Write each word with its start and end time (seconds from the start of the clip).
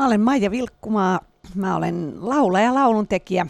Mä 0.00 0.06
olen 0.06 0.20
Maija 0.20 0.50
Vilkkumaa, 0.50 1.20
mä 1.54 1.76
olen 1.76 2.14
laulaja 2.16 2.64
ja 2.64 2.74
lauluntekijä 2.74 3.46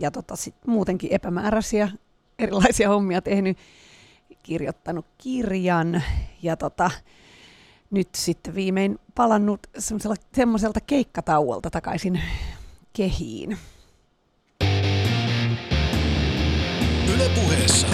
ja 0.00 0.10
tota, 0.10 0.36
sit 0.36 0.54
muutenkin 0.66 1.12
epämääräisiä 1.12 1.90
erilaisia 2.38 2.88
hommia 2.88 3.22
tehnyt, 3.22 3.58
kirjoittanut 4.42 5.06
kirjan 5.18 6.02
ja 6.42 6.56
tota, 6.56 6.90
nyt 7.90 8.08
sitten 8.14 8.54
viimein 8.54 8.98
palannut 9.14 9.66
semmoiselta 10.34 10.80
keikkatauolta 10.86 11.70
takaisin 11.70 12.20
kehiin. 12.92 13.58
Ylepuheessa 17.14 17.88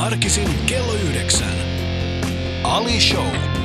arkisin 0.00 0.48
kello 0.66 0.94
yhdeksän. 0.94 1.54
Ali 2.64 3.00
Show. 3.00 3.57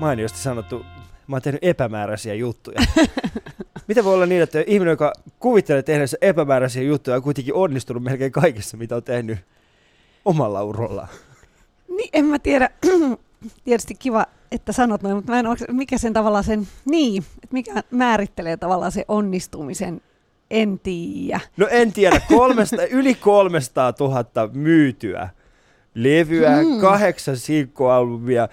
Mainiosti 0.00 0.38
sanottu, 0.38 0.86
mä 1.26 1.36
oon 1.36 1.42
tehnyt 1.42 1.64
epämääräisiä 1.64 2.34
juttuja. 2.34 2.80
Miten 3.88 4.04
voi 4.04 4.14
olla 4.14 4.26
niin, 4.26 4.42
että 4.42 4.64
ihminen, 4.66 4.92
joka 4.92 5.12
kuvittelee 5.38 5.82
tehneensä 5.82 6.16
epämääräisiä 6.20 6.82
juttuja, 6.82 7.16
on 7.16 7.22
kuitenkin 7.22 7.54
onnistunut 7.54 8.02
melkein 8.02 8.32
kaikessa, 8.32 8.76
mitä 8.76 8.96
on 8.96 9.02
tehnyt 9.02 9.38
omalla 10.24 10.64
urollaan? 10.64 11.08
Niin, 11.96 12.10
en 12.12 12.24
mä 12.24 12.38
tiedä. 12.38 12.70
Tietysti 13.64 13.94
kiva, 13.94 14.26
että 14.52 14.72
sanot 14.72 15.02
noin, 15.02 15.16
mutta 15.16 15.32
mä 15.32 15.38
en 15.38 15.46
ole, 15.46 15.56
mikä 15.72 15.98
sen 15.98 16.12
tavallaan 16.12 16.44
sen, 16.44 16.68
niin, 16.84 17.24
että 17.42 17.52
mikä 17.54 17.82
määrittelee 17.90 18.56
tavallaan 18.56 18.92
se 18.92 19.04
onnistumisen, 19.08 20.00
en 20.50 20.80
tiedä. 20.82 21.40
No 21.56 21.66
en 21.70 21.92
tiedä, 21.92 22.20
kolmesta, 22.28 22.86
yli 23.00 23.14
300 23.14 23.92
000 24.00 24.24
myytyä 24.52 25.28
levyä, 25.94 26.56
hmm. 26.56 26.80
kahdeksan 26.80 27.36
sinkkualbumia, 27.36 28.48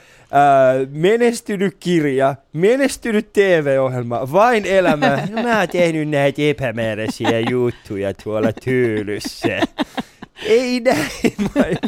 menestynyt 0.89 1.77
kirja, 1.79 2.35
menestynyt 2.53 3.33
TV-ohjelma, 3.33 4.31
vain 4.31 4.65
elämä. 4.65 5.27
No, 5.29 5.43
mä 5.43 5.59
oon 5.59 5.69
tehnyt 5.69 6.09
näitä 6.09 6.41
epämääräisiä 6.41 7.39
juttuja 7.49 8.13
tuolla 8.13 8.53
tyylyssä. 8.63 9.59
Ei 10.45 10.79
näin. 10.79 11.37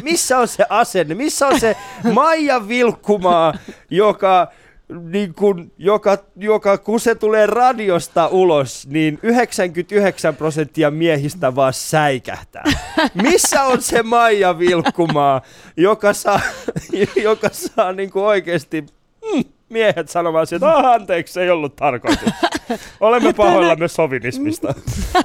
Missä 0.02 0.38
on 0.38 0.48
se 0.48 0.64
asenne? 0.68 1.14
Missä 1.14 1.46
on 1.46 1.60
se 1.60 1.76
Maija 2.12 2.68
Vilkkumaa, 2.68 3.54
joka 3.90 4.52
niin 4.90 5.34
kun, 5.34 5.72
joka, 5.78 6.18
joka, 6.36 6.78
kun 6.78 7.00
se 7.00 7.14
tulee 7.14 7.46
radiosta 7.46 8.26
ulos, 8.28 8.86
niin 8.90 9.18
99 9.22 10.36
prosenttia 10.36 10.90
miehistä 10.90 11.54
vaan 11.54 11.72
säikähtää. 11.72 12.64
Missä 13.22 13.64
on 13.64 13.82
se 13.82 14.02
Maija 14.02 14.58
Vilkkumaa, 14.58 15.42
joka 15.76 16.12
saa, 16.12 16.40
joka 17.22 17.48
saa 17.52 17.92
niin 17.92 18.10
kuin 18.10 18.24
oikeasti 18.24 18.84
mm, 19.34 19.44
miehet 19.68 20.08
sanomaan 20.08 20.46
että 20.52 20.72
ah, 20.72 20.84
anteeksi, 20.84 21.40
ei 21.40 21.50
ollut 21.50 21.76
tarkoitus. 21.76 22.32
Olemme 23.00 23.32
pahoillamme 23.32 23.88
sovinismista. 23.88 24.74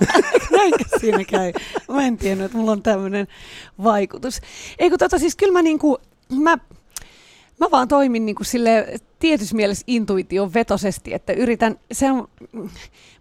Näinkö 0.58 0.84
siinä 1.00 1.24
käy? 1.24 1.54
Mä 1.92 2.08
en 2.08 2.18
tiennyt, 2.18 2.46
että 2.46 2.58
mulla 2.58 2.72
on 2.72 2.82
tämmöinen 2.82 3.28
vaikutus. 3.84 4.42
Eikö 4.80 4.98
tota 4.98 5.20
siis 5.20 5.36
kyllä 5.36 5.54
mä 5.54 5.62
niinku, 5.62 5.98
mä 6.30 6.58
Mä 7.60 7.72
vaan 7.72 7.88
toimin 7.88 8.26
niin 8.26 8.36
kuin 8.36 8.46
sille 8.46 8.88
tietyssä 9.26 9.56
mielessä 9.56 9.84
intuition 9.88 10.54
vetosesti, 10.54 11.14
että 11.14 11.34
yritän, 11.34 11.80
se 11.92 12.12
on 12.12 12.28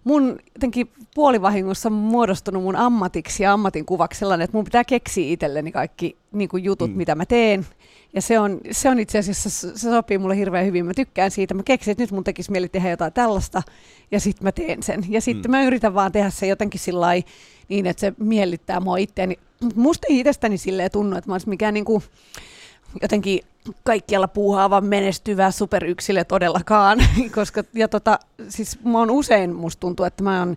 mun 0.04 0.38
jotenkin 0.54 0.88
puolivahingossa 1.14 1.90
muodostunut 1.90 2.62
mun 2.62 2.76
ammatiksi 2.76 3.42
ja 3.42 3.52
ammatin 3.52 3.86
kuvaksi 3.86 4.18
sellainen, 4.18 4.44
että 4.44 4.56
mun 4.56 4.64
pitää 4.64 4.84
keksiä 4.84 5.32
itselleni 5.32 5.72
kaikki 5.72 6.16
niin 6.32 6.48
kuin 6.48 6.64
jutut, 6.64 6.90
mm. 6.90 6.96
mitä 6.96 7.14
mä 7.14 7.26
teen. 7.26 7.66
Ja 8.12 8.22
se 8.22 8.38
on, 8.38 8.60
se 8.70 8.88
on 8.88 8.98
itse 8.98 9.18
asiassa, 9.18 9.50
se 9.50 9.78
sopii 9.78 10.18
mulle 10.18 10.36
hirveän 10.36 10.66
hyvin. 10.66 10.86
Mä 10.86 10.94
tykkään 10.94 11.30
siitä. 11.30 11.54
Mä 11.54 11.62
keksin, 11.62 11.92
että 11.92 12.02
nyt 12.02 12.10
mun 12.10 12.24
tekisi 12.24 12.50
mieli 12.50 12.68
tehdä 12.68 12.90
jotain 12.90 13.12
tällaista 13.12 13.62
ja 14.10 14.20
sitten 14.20 14.44
mä 14.44 14.52
teen 14.52 14.82
sen. 14.82 15.04
Ja 15.08 15.20
sitten 15.20 15.50
mm. 15.50 15.56
mä 15.56 15.62
yritän 15.62 15.94
vaan 15.94 16.12
tehdä 16.12 16.30
se 16.30 16.46
jotenkin 16.46 16.80
sillä 16.80 17.06
niin, 17.68 17.86
että 17.86 18.00
se 18.00 18.12
miellyttää 18.18 18.80
mua 18.80 18.96
itseäni. 18.96 19.38
Mutta 19.60 19.80
musta 19.80 20.06
ei 20.10 20.18
itsestäni 20.18 20.58
silleen 20.58 20.90
tunnu, 20.90 21.16
että 21.16 21.30
mä 21.30 21.34
olisin 21.34 21.50
mikään 21.50 21.74
niin 21.74 21.84
kuin, 21.84 22.02
jotenkin 23.02 23.40
kaikkialla 23.84 24.28
puuhaava 24.28 24.80
menestyvä 24.80 25.50
superyksilö 25.50 26.24
todellakaan, 26.24 26.98
koska 27.34 27.64
ja 27.74 27.88
tota, 27.88 28.18
siis 28.48 28.78
mä 28.84 28.98
on 28.98 29.10
usein, 29.10 29.54
musta 29.54 29.80
tuntuu, 29.80 30.06
että 30.06 30.24
mä 30.24 30.38
oon 30.38 30.56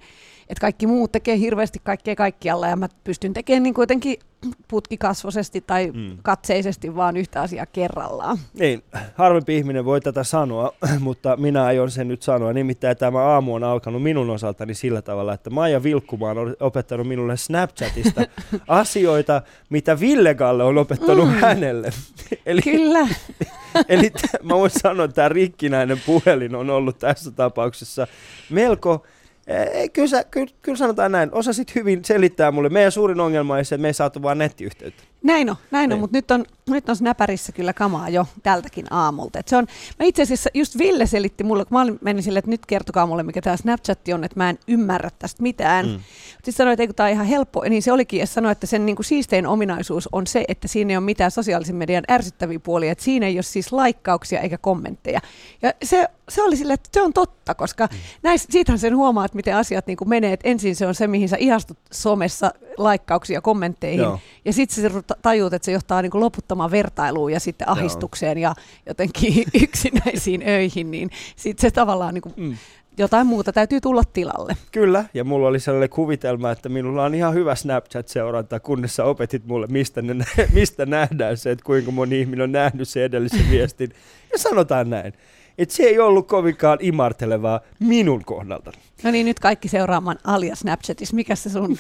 että 0.50 0.62
kaikki 0.62 0.88
muut 0.88 1.12
tekee 1.12 1.38
hirveästi 1.38 1.80
kaikkea 1.84 2.16
kaikkialla 2.16 2.68
ja 2.68 2.76
mä 2.76 2.88
pystyn 3.04 3.34
tekemään 3.34 3.64
niin 3.64 3.74
jotenkin 3.78 4.20
putkikasvosesti 4.68 5.62
tai 5.62 5.92
mm. 5.92 6.18
katseisesti 6.24 6.96
vaan 6.96 7.18
yhtä 7.18 7.42
asiaa 7.42 7.66
kerrallaan. 7.66 8.38
Niin, 8.54 8.84
harvempi 9.16 9.58
ihminen 9.58 9.86
voi 9.86 10.02
tätä 10.02 10.24
sanoa, 10.24 10.74
mutta 11.00 11.38
minä 11.38 11.64
aion 11.64 11.92
sen 11.92 12.08
nyt 12.08 12.22
sanoa. 12.22 12.54
Nimittäin 12.54 12.98
tämä 12.98 13.20
aamu 13.20 13.56
on 13.56 13.64
alkanut 13.64 14.04
minun 14.04 14.30
osaltani 14.30 14.74
sillä 14.74 15.02
tavalla, 15.02 15.34
että 15.34 15.50
Maija 15.50 15.84
Vilkkumaan 15.84 16.38
on 16.38 16.56
opettanut 16.60 17.08
minulle 17.08 17.38
Snapchatista 17.38 18.22
asioita, 18.68 19.42
mitä 19.70 20.00
Ville 20.00 20.34
Galle 20.36 20.64
on 20.64 20.78
opettanut 20.78 21.28
mm. 21.28 21.34
hänelle. 21.34 21.90
eli, 22.46 22.62
Kyllä. 22.62 23.08
eli 23.90 24.10
t- 24.10 24.44
mä 24.44 24.56
voin 24.56 24.72
sanoa, 24.72 25.06
että 25.06 25.16
tämä 25.16 25.30
rikkinäinen 25.30 26.02
puhelin 26.06 26.56
on 26.56 26.70
ollut 26.70 27.00
tässä 27.00 27.32
tapauksessa 27.32 28.08
melko 28.50 29.06
ei, 29.48 29.90
kyllä, 29.90 30.08
sä, 30.08 30.24
kyllä, 30.24 30.54
kyllä 30.62 30.78
sanotaan 30.78 31.12
näin. 31.12 31.30
Osasit 31.32 31.76
hyvin 31.76 32.06
selittää 32.06 32.52
mulle. 32.52 32.70
Meidän 32.70 32.92
suurin 32.92 33.20
ongelma 33.20 33.56
on 33.56 33.66
se, 33.66 33.76
että 33.76 33.82
me 33.82 33.88
ei 33.88 33.94
saatu 33.94 34.22
vaan 34.22 34.38
nettiyhteyttä. 34.38 35.04
Näin 35.24 35.50
on, 35.50 35.56
näin 35.72 35.84
on 35.84 35.90
niin. 35.90 36.00
mutta 36.00 36.18
nyt 36.18 36.32
on, 36.32 36.46
nyt 36.70 36.90
on 36.90 36.96
Snäpärissä 36.96 37.52
kyllä 37.52 37.74
kamaa 37.74 38.10
jo 38.10 38.28
tältäkin 38.44 38.86
aamulta. 38.94 39.40
Et 39.40 39.48
se 39.48 39.58
on, 39.58 39.68
mä 40.00 40.06
itse 40.06 40.22
asiassa, 40.22 40.50
just 40.54 40.78
Ville 40.78 41.06
selitti 41.06 41.44
mulle, 41.44 41.66
kun 41.66 41.80
mä 41.80 41.94
menin 42.02 42.24
sille, 42.24 42.40
että 42.40 42.52
nyt 42.52 42.66
kertokaa 42.66 43.06
mulle, 43.06 43.24
mikä 43.24 43.42
tämä 43.42 43.58
Snapchat 43.58 44.00
on, 44.14 44.24
että 44.24 44.40
mä 44.40 44.50
en 44.50 44.60
ymmärrä 44.68 45.10
tästä 45.20 45.44
mitään. 45.44 45.86
Mm. 45.86 46.00
Sitten 46.34 46.54
sanoi, 46.54 46.74
että 46.74 46.94
tämä 46.94 47.08
on 47.08 47.14
ihan 47.14 47.26
helppo, 47.26 47.64
niin 47.70 47.82
se 47.82 47.92
olikin, 47.92 48.20
ja 48.20 48.28
sanoi, 48.28 48.52
että 48.52 48.68
sen 48.68 48.86
niin 48.86 48.96
kuin 48.96 49.06
siistein 49.06 49.48
ominaisuus 49.48 50.10
on 50.12 50.28
se, 50.28 50.46
että 50.48 50.68
siinä 50.68 50.92
ei 50.92 50.98
ole 50.98 51.06
mitään 51.06 51.32
sosiaalisen 51.32 51.76
median 51.76 52.04
ärsyttäviä 52.12 52.60
puolia, 52.60 52.92
että 52.92 53.04
siinä 53.04 53.26
ei 53.26 53.38
ole 53.38 53.44
siis 53.44 53.72
laikkauksia 53.72 54.42
eikä 54.42 54.58
kommentteja. 54.58 55.20
Ja 55.62 55.74
se, 55.84 56.08
se 56.30 56.44
oli 56.44 56.56
sille, 56.56 56.74
että 56.74 56.90
se 56.94 57.02
on 57.02 57.14
totta, 57.14 57.56
koska 57.56 57.88
mm. 57.92 57.98
näis, 58.24 58.48
siitähän 58.50 58.80
sen 58.80 58.96
huomaa, 58.96 59.26
että 59.26 59.36
miten 59.36 59.56
asiat 59.56 59.88
niin 59.88 59.98
kuin 59.98 60.10
menee, 60.10 60.34
että 60.34 60.50
ensin 60.50 60.76
se 60.76 60.88
on 60.88 60.96
se, 60.96 61.08
mihin 61.08 61.30
sä 61.30 61.38
ihastut 61.40 61.78
somessa 61.92 62.52
laikkauksia 62.78 63.42
kommentteihin, 63.42 64.00
Joo. 64.00 64.20
ja 64.46 64.54
sitten 64.54 64.92
se 64.92 65.02
tajuut, 65.22 65.54
että 65.54 65.66
se 65.66 65.72
johtaa 65.72 66.02
niin 66.02 66.12
kuin 66.12 66.22
loputtomaan 66.22 66.72
vertailuun 66.72 67.32
ja 67.32 67.40
sitten 67.40 67.70
ahistukseen 67.70 68.38
Joo. 68.38 68.50
ja 68.50 68.64
jotenkin 68.86 69.44
yksinäisiin 69.64 70.44
öihin, 70.48 70.92
niin 70.92 71.10
sitten 71.36 71.62
se 71.62 71.72
tavallaan 71.72 72.14
niin 72.14 72.22
kuin 72.22 72.34
mm. 72.38 72.58
jotain 72.98 73.28
muuta 73.28 73.54
täytyy 73.54 73.82
tulla 73.82 74.04
tilalle. 74.14 74.58
Kyllä, 74.72 75.06
ja 75.14 75.24
mulla 75.24 75.48
oli 75.48 75.60
sellainen 75.60 75.90
kuvitelma, 75.90 76.52
että 76.52 76.70
minulla 76.70 77.04
on 77.04 77.16
ihan 77.16 77.34
hyvä 77.34 77.56
Snapchat-seuranta, 77.56 78.60
kunnes 78.60 78.96
sä 78.96 79.04
opetit 79.04 79.46
mulle, 79.46 79.68
mistä, 79.68 80.02
ne, 80.02 80.26
mistä 80.54 80.86
nähdään 80.86 81.38
se, 81.38 81.52
että 81.52 81.66
kuinka 81.66 81.92
moni 81.92 82.20
ihminen 82.20 82.44
on 82.44 82.52
nähnyt 82.52 82.90
se 82.90 83.06
edellisen 83.06 83.50
viestin. 83.52 83.90
Ja 84.32 84.38
sanotaan 84.38 84.90
näin, 84.90 85.14
että 85.58 85.76
se 85.76 85.84
ei 85.84 86.00
ollut 86.00 86.28
kovinkaan 86.28 86.78
imartelevaa 86.82 87.60
minun 87.80 88.26
kohdalta. 88.26 88.72
No 89.04 89.12
niin, 89.12 89.26
nyt 89.26 89.40
kaikki 89.40 89.68
seuraamaan 89.68 90.18
Alia 90.24 90.56
Snapchatissa. 90.56 91.16
Mikä 91.16 91.36
se 91.36 91.50
sun 91.50 91.78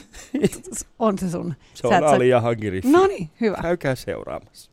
on 1.00 1.18
se 1.18 1.30
sun? 1.30 1.54
Se 1.74 1.88
on 1.88 1.94
Sä, 1.94 2.08
Alia 2.10 2.42
Hagiri. 2.42 2.82
No 2.86 3.08
niin, 3.08 3.30
hyvä. 3.42 3.58
Käykää 3.62 3.96
seuraamassa. 3.96 4.72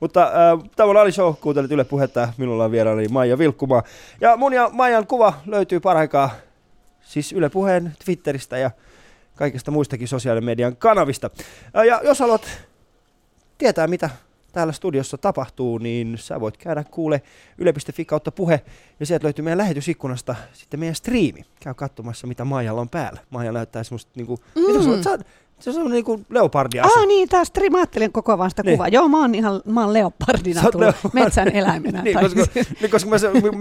Mutta 0.00 0.22
äh, 0.22 0.70
tämä 0.76 0.90
on 0.90 0.96
Ali 0.96 1.12
Show, 1.12 1.34
kuuntelit 1.40 1.72
Yle 1.72 1.84
Puhetta. 1.84 2.32
Minulla 2.36 2.64
on 2.64 2.70
vieraani 2.70 3.08
Maija 3.08 3.38
Vilkkuma. 3.38 3.82
Ja 4.20 4.36
mun 4.36 4.52
ja 4.52 4.70
Maijan 4.72 5.06
kuva 5.06 5.34
löytyy 5.46 5.80
paraikaa 5.80 6.30
siis 7.02 7.32
Yle 7.32 7.48
Puheen 7.48 7.92
Twitteristä 8.04 8.58
ja 8.58 8.70
kaikista 9.34 9.70
muistakin 9.70 10.08
sosiaalimedian 10.08 10.76
kanavista. 10.76 11.30
Äh, 11.76 11.84
ja 11.84 12.00
jos 12.04 12.20
haluat 12.20 12.46
tietää, 13.58 13.86
mitä 13.86 14.10
täällä 14.52 14.72
studiossa 14.72 15.18
tapahtuu, 15.18 15.78
niin 15.78 16.18
sä 16.18 16.40
voit 16.40 16.56
käydä 16.56 16.84
kuule 16.90 17.22
yle.fi 17.58 18.04
kautta 18.04 18.32
puhe, 18.32 18.60
ja 19.00 19.06
sieltä 19.06 19.24
löytyy 19.24 19.44
meidän 19.44 19.58
lähetysikkunasta 19.58 20.34
sitten 20.52 20.80
meidän 20.80 20.94
striimi. 20.94 21.44
Käy 21.60 21.74
katsomassa, 21.74 22.26
mitä 22.26 22.44
Maijalla 22.44 22.80
on 22.80 22.88
päällä. 22.88 23.20
Maija 23.30 23.52
näyttää 23.52 23.84
semmoista, 23.84 24.12
niinku, 24.14 24.38
mm. 24.54 24.62
mitä 24.62 24.82
sä, 24.82 25.02
sä, 25.02 25.18
Se 25.62 25.70
on 25.80 25.90
niin 25.90 26.04
leopardiasu. 26.30 27.00
Ah 27.00 27.06
niin, 27.06 27.28
taas 27.28 27.52
mä 27.70 27.78
ajattelin 27.78 28.12
koko 28.12 28.32
ajan 28.32 28.50
sitä 28.50 28.62
Niin. 28.62 28.76
kuvaa. 28.76 28.88
Joo, 28.88 29.08
mä 29.08 29.20
oon 29.20 29.34
ihan 29.34 29.60
mä 29.64 29.80
oon 29.84 29.92
leopardina 29.92 30.60
tullut 30.60 30.80
leopardi. 30.80 31.20
metsän 31.20 31.48
eläimenä. 31.48 32.02
Niin, 32.02 32.14
tai 32.14 32.22
koska, 32.22 32.60
niin, 32.80 32.90
koska 32.90 33.10
mä, 33.10 33.16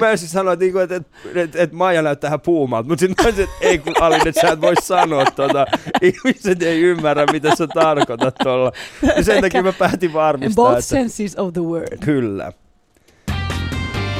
mä 0.07 0.17
siis 0.17 0.31
sanoin, 0.31 0.53
että, 0.53 0.63
niinku, 0.63 0.79
että, 0.79 0.95
että, 0.95 1.09
että, 1.35 1.61
että 1.61 1.75
Maija 1.75 2.01
näyttää 2.01 2.27
ihan 2.27 2.41
puumalta, 2.41 2.89
mutta 2.89 2.99
sitten 2.99 3.23
mä 3.25 3.27
olisin, 3.27 3.43
että 3.43 3.55
ei 3.61 3.77
kun 3.77 3.93
Alin, 4.01 4.27
että 4.27 4.41
sä 4.41 4.47
et 4.53 4.61
voi 4.61 4.73
sanoa 4.83 5.25
tota. 5.25 5.65
Ihmiset 6.01 6.61
ei 6.63 6.81
ymmärrä, 6.81 7.25
mitä 7.31 7.55
sä 7.55 7.67
tarkoitat 7.67 8.35
tuolla. 8.43 8.71
Ja 9.17 9.23
sen 9.23 9.41
takia 9.41 9.63
mä 9.63 9.73
päätin 9.73 10.09
In 10.09 10.13
varmistaa, 10.13 10.65
both 10.65 10.73
että 10.77 10.89
senses 10.89 11.35
of 11.37 11.53
the 11.53 11.61
word. 11.61 11.97
kyllä. 12.05 12.51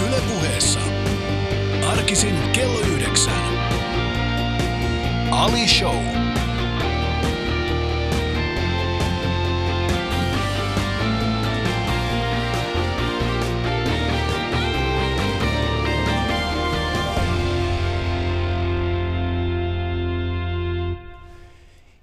Yle 0.08 0.18
puheessa. 0.34 0.80
Arkisin 1.92 2.36
kello 2.54 2.80
yhdeksän. 2.80 3.34
Ali 5.32 5.68
Show. 5.68 6.21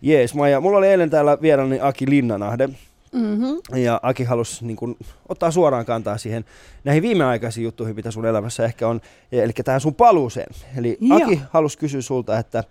Jees, 0.03 0.35
Maija. 0.35 0.61
Mulla 0.61 0.79
oli 0.79 0.87
eilen 0.87 1.11
täällä 1.11 1.39
vieraani 1.43 1.81
Aki 1.81 2.11
Linnanahde. 2.11 2.69
Mm-hmm. 3.13 3.79
Ja 3.83 4.01
Aki 4.03 4.25
halusi 4.25 4.67
niin 4.67 4.77
kun, 4.77 4.97
ottaa 5.29 5.51
suoraan 5.51 5.87
kantaa 5.87 6.19
siihen 6.19 6.45
näihin 6.85 7.03
viimeaikaisiin 7.03 7.65
juttuihin, 7.65 7.97
mitä 7.97 8.11
sun 8.11 8.27
elämässä 8.27 8.65
ehkä 8.65 8.89
on, 8.89 9.01
eli 9.33 9.53
tähän 9.65 9.81
sun 9.81 9.95
paluuseen. 9.95 10.55
Eli 10.77 10.99
Joo. 11.01 11.17
Aki 11.17 11.41
halusi 11.51 11.79
kysyä 11.79 12.01
sulta, 12.01 12.39
että 12.39 12.65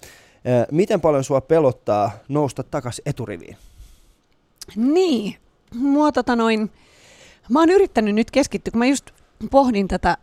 miten 0.72 1.02
paljon 1.02 1.24
sua 1.24 1.42
pelottaa 1.42 2.12
nousta 2.28 2.64
takaisin 2.64 3.04
eturiviin? 3.06 3.58
Niin, 4.76 5.36
mua 5.76 6.12
tota 6.12 6.36
noin, 6.36 6.72
mä 7.50 7.60
oon 7.60 7.70
yrittänyt 7.70 8.16
nyt 8.16 8.32
keskittyä, 8.32 8.72
kun 8.72 8.80
mä 8.80 8.86
just 8.86 9.12
pohdin 9.52 9.88
tätä 9.88 10.18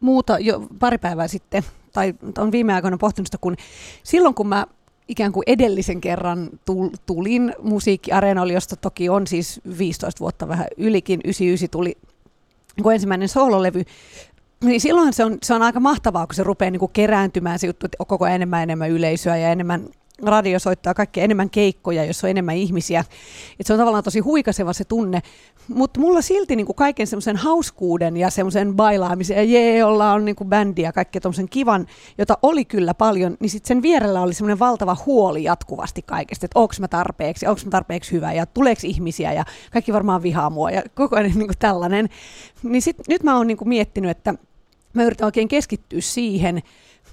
muuta 0.00 0.38
jo 0.38 0.66
pari 0.78 0.98
päivää 0.98 1.28
sitten, 1.28 1.62
tai 1.92 2.14
on 2.38 2.52
viime 2.52 2.74
aikoina 2.74 2.96
pohtinut 2.96 3.26
sitä, 3.26 3.38
kun 3.40 3.56
silloin 4.02 4.34
kun 4.34 4.48
mä 4.48 4.66
ikään 5.08 5.32
kuin 5.32 5.44
edellisen 5.46 6.00
kerran 6.00 6.50
tul- 6.64 6.96
tulin 7.06 7.54
musiikkiareenalle, 7.62 8.52
josta 8.52 8.76
toki 8.76 9.08
on 9.08 9.26
siis 9.26 9.60
15 9.78 10.20
vuotta 10.20 10.48
vähän 10.48 10.66
ylikin, 10.76 11.20
99 11.24 11.70
tuli 11.70 11.96
kun 12.82 12.92
ensimmäinen 12.92 13.28
soololevy, 13.28 13.84
niin 14.64 14.80
silloin 14.80 15.12
se 15.12 15.24
on, 15.24 15.38
se 15.42 15.54
on 15.54 15.62
aika 15.62 15.80
mahtavaa, 15.80 16.26
kun 16.26 16.34
se 16.34 16.42
rupeaa 16.42 16.70
niin 16.70 16.80
kuin 16.80 16.92
kerääntymään 16.92 17.58
se 17.58 17.66
juttu, 17.66 17.86
että 17.86 17.96
on 17.98 18.06
koko 18.06 18.24
ajan 18.24 18.34
enemmän 18.34 18.62
enemmän 18.62 18.90
yleisöä 18.90 19.36
ja 19.36 19.48
enemmän 19.48 19.88
radiosoittaa 20.22 20.94
kaikkea 20.94 21.24
enemmän 21.24 21.50
keikkoja, 21.50 22.04
jos 22.04 22.24
on 22.24 22.30
enemmän 22.30 22.56
ihmisiä. 22.56 23.04
Et 23.60 23.66
se 23.66 23.72
on 23.72 23.78
tavallaan 23.78 24.04
tosi 24.04 24.20
huikaseva 24.20 24.72
se 24.72 24.84
tunne. 24.84 25.22
Mutta 25.68 26.00
mulla 26.00 26.22
silti 26.22 26.56
niinku 26.56 26.74
kaiken 26.74 27.06
semmoisen 27.06 27.36
hauskuuden 27.36 28.16
ja 28.16 28.30
semmoisen 28.30 28.74
bailaamisen 28.76 29.36
ja 29.36 29.42
jee, 29.42 29.84
ollaan 29.84 30.24
niinku 30.24 30.44
bändi 30.44 30.82
ja 30.82 30.92
kaikkea 30.92 31.20
tommosen 31.20 31.48
kivan, 31.48 31.86
jota 32.18 32.38
oli 32.42 32.64
kyllä 32.64 32.94
paljon, 32.94 33.36
niin 33.40 33.50
sitten 33.50 33.68
sen 33.68 33.82
vierellä 33.82 34.20
oli 34.20 34.34
semmoinen 34.34 34.58
valtava 34.58 34.96
huoli 35.06 35.44
jatkuvasti 35.44 36.02
kaikesta, 36.02 36.46
että 36.46 36.58
onko 36.58 36.74
mä 36.80 36.88
tarpeeksi, 36.88 37.46
onko 37.46 37.60
mä 37.64 37.70
tarpeeksi 37.70 38.12
hyvä 38.12 38.32
ja 38.32 38.46
tuleeko 38.46 38.80
ihmisiä 38.84 39.32
ja 39.32 39.44
kaikki 39.72 39.92
varmaan 39.92 40.22
vihaa 40.22 40.50
mua 40.50 40.70
ja 40.70 40.82
koko 40.94 41.16
ajan 41.16 41.30
niinku 41.34 41.54
tällainen. 41.58 42.08
Niin 42.62 42.82
sit, 42.82 42.96
nyt 43.08 43.22
mä 43.22 43.36
oon 43.36 43.46
niinku 43.46 43.64
miettinyt, 43.64 44.10
että 44.10 44.34
mä 44.92 45.04
yritän 45.04 45.26
oikein 45.26 45.48
keskittyä 45.48 46.00
siihen, 46.00 46.62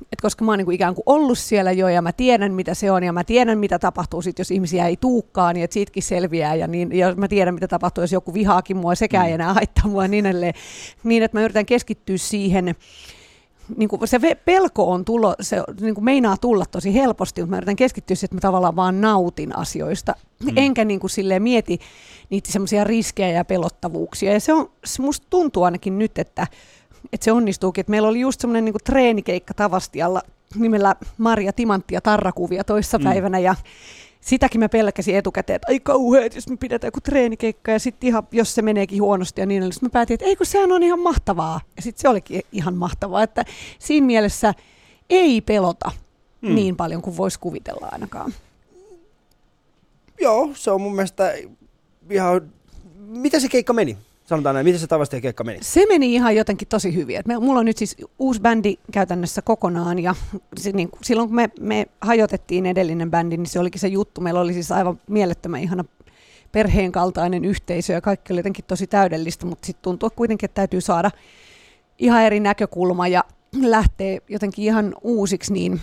että 0.01 0.21
koska 0.21 0.45
mä 0.45 0.51
oon 0.51 0.57
niinku 0.57 0.71
ikään 0.71 0.95
kuin 0.95 1.03
ollut 1.05 1.37
siellä 1.37 1.71
jo 1.71 1.87
ja 1.87 2.01
mä 2.01 2.11
tiedän 2.11 2.53
mitä 2.53 2.73
se 2.73 2.91
on 2.91 3.03
ja 3.03 3.13
mä 3.13 3.23
tiedän 3.23 3.57
mitä 3.57 3.79
tapahtuu 3.79 4.21
sit, 4.21 4.39
jos 4.39 4.51
ihmisiä 4.51 4.87
ei 4.87 4.97
tuukkaan, 4.97 5.55
niin 5.55 5.63
että 5.63 5.73
siitäkin 5.73 6.03
selviää 6.03 6.55
ja, 6.55 6.67
niin, 6.67 6.91
ja 6.91 7.15
mä 7.15 7.27
tiedän 7.27 7.53
mitä 7.53 7.67
tapahtuu, 7.67 8.03
jos 8.03 8.11
joku 8.11 8.33
vihaakin 8.33 8.77
mua, 8.77 8.95
sekään 8.95 9.27
ei 9.27 9.33
enää 9.33 9.53
haittaa 9.53 9.87
mua 9.87 10.07
niin 10.07 10.25
edelleen. 10.25 10.53
Niin, 11.03 11.23
että 11.23 11.37
mä 11.37 11.43
yritän 11.43 11.65
keskittyä 11.65 12.17
siihen, 12.17 12.75
niin 13.77 13.89
kuin 13.89 14.07
se 14.07 14.19
pelko 14.45 14.91
on 14.91 15.05
tulo, 15.05 15.35
se 15.41 15.63
niin 15.81 15.95
kuin 15.95 16.05
meinaa 16.05 16.37
tulla 16.37 16.65
tosi 16.65 16.93
helposti, 16.93 17.41
mutta 17.41 17.49
mä 17.49 17.57
yritän 17.57 17.75
keskittyä 17.75 18.15
siihen, 18.15 18.25
että 18.25 18.35
mä 18.35 18.41
tavallaan 18.41 18.75
vaan 18.75 19.01
nautin 19.01 19.57
asioista, 19.57 20.15
mm. 20.43 20.53
enkä 20.55 20.85
niin 20.85 20.99
kuin 20.99 21.11
silleen 21.11 21.43
mieti 21.43 21.79
niitä 22.29 22.51
semmoisia 22.51 22.83
riskejä 22.83 23.29
ja 23.29 23.45
pelottavuuksia. 23.45 24.33
Ja 24.33 24.39
se 24.39 24.53
on, 24.53 24.71
se 24.85 25.01
musta 25.01 25.27
tuntuu 25.29 25.63
ainakin 25.63 25.99
nyt, 25.99 26.17
että, 26.17 26.47
että 27.13 27.25
se 27.25 27.31
onnistuukin. 27.31 27.81
Että 27.81 27.91
meillä 27.91 28.07
oli 28.07 28.19
just 28.19 28.41
semmoinen 28.41 28.65
niin 28.65 28.75
treenikeikka 28.83 29.53
Tavastialla 29.53 30.21
nimellä 30.55 30.95
Maria 31.17 31.53
Timantti 31.53 31.93
ja 31.93 32.01
Tarrakuvia 32.01 32.63
toissapäivänä 32.63 33.37
mm. 33.37 33.43
ja 33.43 33.55
sitäkin 34.21 34.59
mä 34.59 34.69
pelkäsin 34.69 35.15
etukäteen, 35.15 35.55
että 35.55 35.67
ai 35.69 35.79
kauheet, 35.79 36.35
jos 36.35 36.49
me 36.49 36.57
pidetään 36.57 36.87
joku 36.87 37.01
treenikeikka 37.01 37.71
ja 37.71 37.79
sitten 37.79 38.07
ihan, 38.07 38.27
jos 38.31 38.55
se 38.55 38.61
meneekin 38.61 39.01
huonosti 39.01 39.41
ja 39.41 39.45
niin 39.45 39.57
edelleen. 39.57 39.73
Sitten 39.73 39.87
mä 39.87 39.93
päätin, 39.93 40.13
että 40.13 40.25
ei 40.25 40.35
kun 40.35 40.45
sehän 40.45 40.71
on 40.71 40.83
ihan 40.83 40.99
mahtavaa. 40.99 41.61
Ja 41.75 41.81
sitten 41.81 42.01
se 42.01 42.09
olikin 42.09 42.41
ihan 42.51 42.75
mahtavaa, 42.75 43.23
että 43.23 43.45
siinä 43.79 44.07
mielessä 44.07 44.53
ei 45.09 45.41
pelota 45.41 45.91
Mm. 46.41 46.55
niin 46.55 46.75
paljon 46.75 47.01
kuin 47.01 47.17
voisi 47.17 47.39
kuvitella 47.39 47.89
ainakaan. 47.91 48.33
Joo, 50.19 50.49
se 50.53 50.71
on 50.71 50.81
mun 50.81 50.95
mielestä 50.95 51.33
ihan... 52.09 52.51
Miten 52.97 53.41
se 53.41 53.49
keikka 53.49 53.73
meni? 53.73 53.97
Sanotaan 54.31 54.55
näin, 54.55 54.65
miten 54.65 54.79
se 54.79 54.87
tavasti 54.87 55.21
keikka 55.21 55.43
meni? 55.43 55.59
Se 55.61 55.85
meni 55.87 56.13
ihan 56.13 56.35
jotenkin 56.35 56.67
tosi 56.67 56.95
hyvin. 56.95 57.17
Et 57.17 57.25
me, 57.25 57.39
mulla 57.39 57.59
on 57.59 57.65
nyt 57.65 57.77
siis 57.77 57.97
uusi 58.19 58.41
bändi 58.41 58.75
käytännössä 58.91 59.41
kokonaan 59.41 59.99
ja 59.99 60.15
se, 60.57 60.71
niin, 60.71 60.89
silloin 61.03 61.29
kun 61.29 61.35
me, 61.35 61.49
me 61.59 61.87
hajotettiin 62.01 62.65
edellinen 62.65 63.11
bändi, 63.11 63.37
niin 63.37 63.45
se 63.45 63.59
olikin 63.59 63.79
se 63.81 63.87
juttu. 63.87 64.21
Meillä 64.21 64.41
oli 64.41 64.53
siis 64.53 64.71
aivan 64.71 64.99
mielettömän 65.07 65.61
ihana 65.61 65.85
perheen 66.51 66.91
kaltainen 66.91 67.45
yhteisö 67.45 67.93
ja 67.93 68.01
kaikki 68.01 68.33
oli 68.33 68.39
jotenkin 68.39 68.65
tosi 68.65 68.87
täydellistä, 68.87 69.45
mutta 69.45 69.65
sitten 69.65 69.83
tuntuu 69.83 70.09
kuitenkin, 70.15 70.45
että 70.45 70.55
täytyy 70.55 70.81
saada 70.81 71.11
ihan 71.99 72.23
eri 72.23 72.39
näkökulma 72.39 73.07
ja 73.07 73.23
lähtee 73.61 74.21
jotenkin 74.29 74.65
ihan 74.65 74.95
uusiksi, 75.01 75.53
niin, 75.53 75.81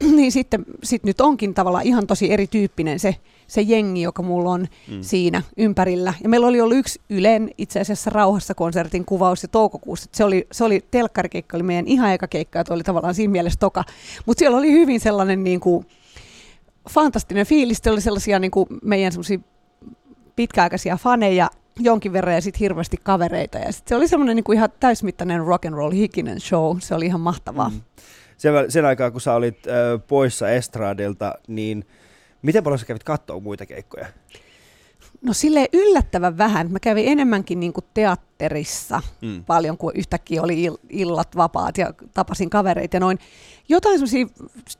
niin 0.16 0.32
sitten 0.32 0.64
sit 0.84 1.04
nyt 1.04 1.20
onkin 1.20 1.54
tavallaan 1.54 1.86
ihan 1.86 2.06
tosi 2.06 2.32
erityyppinen 2.32 2.98
se, 2.98 3.16
se 3.46 3.60
jengi, 3.60 4.02
joka 4.02 4.22
mulla 4.22 4.50
on 4.50 4.60
mm. 4.60 4.98
siinä 5.00 5.42
ympärillä. 5.56 6.14
Ja 6.22 6.28
meillä 6.28 6.46
oli 6.46 6.60
ollut 6.60 6.76
yksi 6.76 7.00
Ylen 7.10 7.50
itse 7.58 7.80
asiassa 7.80 8.10
rauhassa 8.10 8.54
konsertin 8.54 9.04
kuvaus 9.04 9.42
ja 9.42 9.48
toukokuussa. 9.48 10.10
Se 10.12 10.24
oli, 10.24 10.46
se 10.52 10.64
oli 10.64 10.84
telkkarikeikka, 10.90 11.56
oli 11.56 11.62
meidän 11.62 11.88
ihan 11.88 12.12
eka 12.12 12.26
keikka, 12.26 12.60
että 12.60 12.74
oli 12.74 12.82
tavallaan 12.82 13.14
siinä 13.14 13.32
mielessä 13.32 13.58
toka. 13.58 13.84
Mutta 14.26 14.38
siellä 14.38 14.58
oli 14.58 14.72
hyvin 14.72 15.00
sellainen 15.00 15.44
niin 15.44 15.60
kuin, 15.60 15.86
fantastinen 16.88 17.46
fiilis. 17.46 17.78
Siellä 17.78 17.94
oli 17.94 18.00
sellaisia 18.00 18.38
niin 18.38 18.50
kuin 18.50 18.66
meidän 18.82 19.12
semmoisia 19.12 19.38
pitkäaikaisia 20.36 20.96
faneja 20.96 21.50
jonkin 21.78 22.12
verran 22.12 22.34
ja 22.34 22.40
sitten 22.40 22.60
hirveästi 22.60 22.96
kavereita. 23.02 23.58
Ja 23.58 23.72
sit 23.72 23.88
se 23.88 23.96
oli 23.96 24.08
semmoinen 24.08 24.36
niin 24.36 24.44
kuin 24.44 24.56
ihan 24.56 24.68
täysmittainen 24.80 25.44
rock 25.44 25.66
and 25.66 25.74
roll 25.74 25.90
hikinen 25.90 26.40
show. 26.40 26.76
Se 26.80 26.94
oli 26.94 27.06
ihan 27.06 27.20
mahtavaa. 27.20 27.68
Mm. 27.68 27.80
Sen, 28.38 28.52
sen 28.68 28.84
aikaa, 28.84 29.10
kun 29.10 29.20
sä 29.20 29.34
olit 29.34 29.58
äh, 29.66 29.74
poissa 30.06 30.50
Estradilta, 30.50 31.34
niin 31.48 31.86
miten 32.42 32.64
paljon 32.64 32.78
sä 32.78 32.86
kävit 32.86 33.04
katsoa 33.04 33.40
muita 33.40 33.66
keikkoja? 33.66 34.06
No 35.22 35.32
sille 35.32 35.68
yllättävän 35.72 36.38
vähän. 36.38 36.72
Mä 36.72 36.80
kävin 36.80 37.08
enemmänkin 37.08 37.60
niin 37.60 37.72
kuin 37.72 37.84
teatterissa 37.94 39.00
Mm. 39.22 39.44
paljon, 39.44 39.78
kuin 39.78 39.96
yhtäkkiä 39.96 40.42
oli 40.42 40.68
ill- 40.68 40.78
illat 40.90 41.36
vapaat 41.36 41.78
ja 41.78 41.94
tapasin 42.14 42.50
kavereita 42.50 42.96
ja 42.96 43.00
noin. 43.00 43.18
Jotain 43.68 43.94
semmoisia, 43.98 44.26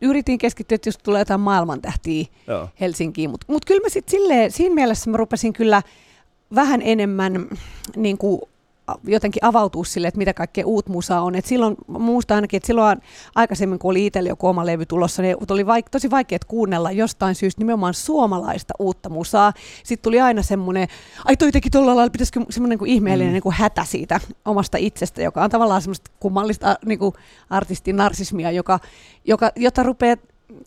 yritin 0.00 0.38
keskittyä, 0.38 0.74
että 0.74 0.88
jos 0.88 0.98
tulee 0.98 1.20
jotain 1.20 1.40
maailmantähtiä 1.40 2.24
Joo. 2.46 2.68
Helsinkiin, 2.80 3.30
mutta 3.30 3.46
mut 3.52 3.64
kyllä 3.64 3.80
mä 3.80 3.88
sitten 3.88 4.10
silleen, 4.10 4.52
siinä 4.52 4.74
mielessä 4.74 5.10
mä 5.10 5.16
rupesin 5.16 5.52
kyllä 5.52 5.82
vähän 6.54 6.82
enemmän 6.84 7.48
niin 7.96 8.18
kuin, 8.18 8.40
jotenkin 9.04 9.45
avautua 9.45 9.85
sille, 9.85 10.09
että 10.09 10.18
mitä 10.18 10.35
kaikkea 10.35 10.66
uut 10.66 10.88
musaa 10.88 11.23
on. 11.23 11.35
Et 11.35 11.45
silloin, 11.45 11.76
muusta 11.87 12.35
ainakin, 12.35 12.57
että 12.57 12.66
silloin 12.66 12.99
aikaisemmin, 13.35 13.78
kun 13.78 13.90
oli 13.90 14.07
itsellä 14.07 14.28
joku 14.28 14.47
oma 14.47 14.66
levy 14.66 14.87
tulossa, 14.87 15.23
niin 15.23 15.37
oli 15.50 15.62
vaik- 15.62 15.88
tosi 15.90 16.11
vaikea 16.11 16.38
kuunnella 16.49 16.90
jostain 16.90 17.35
syystä 17.35 17.61
nimenomaan 17.61 17.95
suomalaista 17.95 18.75
uutta 18.78 19.09
musaa. 19.09 19.52
Sitten 19.85 20.02
tuli 20.02 20.21
aina 20.21 20.42
semmoinen, 20.42 20.88
ai 21.25 21.37
toi 21.37 21.52
teki 21.52 21.71
tuolla 21.71 21.97
lailla, 21.97 22.11
pitäisikö 22.11 22.40
semmoinen 22.50 22.78
kuin 22.78 22.90
ihmeellinen 22.90 23.30
mm. 23.30 23.33
niin 23.33 23.42
kuin 23.42 23.54
hätä 23.54 23.85
siitä 23.85 24.21
omasta 24.45 24.78
itsestä, 24.78 25.23
joka 25.23 25.45
on 25.45 25.50
tavallaan 25.50 25.83
semmoista 25.83 26.11
kummallista 26.21 26.78
niin 26.87 26.99
kuin 26.99 27.14
artistin 27.50 27.97
narsismia, 27.97 28.50
joka, 28.50 28.80
joka, 29.25 29.52
jota 29.57 29.83
rupeaa 29.83 30.16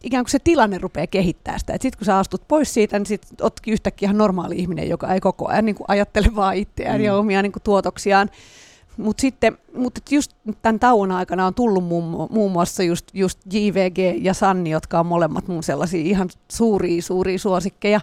ikään 0.03 0.23
kuin 0.23 0.31
se 0.31 0.39
tilanne 0.39 0.77
rupeaa 0.77 1.07
kehittää 1.07 1.57
sitä. 1.57 1.73
Sitten 1.73 1.97
kun 1.97 2.05
sä 2.05 2.17
astut 2.17 2.47
pois 2.47 2.73
siitä, 2.73 2.99
niin 2.99 3.05
sit 3.05 3.21
ootkin 3.41 3.71
yhtäkkiä 3.73 4.05
ihan 4.05 4.17
normaali 4.17 4.55
ihminen, 4.57 4.89
joka 4.89 5.13
ei 5.13 5.19
koko 5.19 5.47
ajan 5.47 5.65
niin 5.65 5.75
kuin 5.75 5.85
ajattele 5.87 6.27
vaan 6.35 6.55
itseään 6.55 6.97
Mm. 6.97 7.05
ja 7.05 7.15
omia 7.15 7.41
niin 7.41 7.51
kuin 7.51 7.63
tuotoksiaan. 7.63 8.29
Mutta 8.97 9.21
sitten, 9.21 9.57
mutta 9.75 10.01
just 10.11 10.31
tämän 10.61 10.79
tauon 10.79 11.11
aikana 11.11 11.45
on 11.45 11.53
tullut 11.53 11.83
muun, 11.83 12.27
muun 12.31 12.51
muassa 12.51 12.83
just, 12.83 13.07
just 13.13 13.39
JVG 13.53 13.97
ja 14.21 14.33
Sanni, 14.33 14.69
jotka 14.69 14.99
on 14.99 15.05
molemmat 15.05 15.47
mun 15.47 15.63
sellaisia 15.63 16.01
ihan 16.01 16.29
suuria, 16.51 17.01
suuria 17.01 17.39
suosikkeja. 17.39 18.01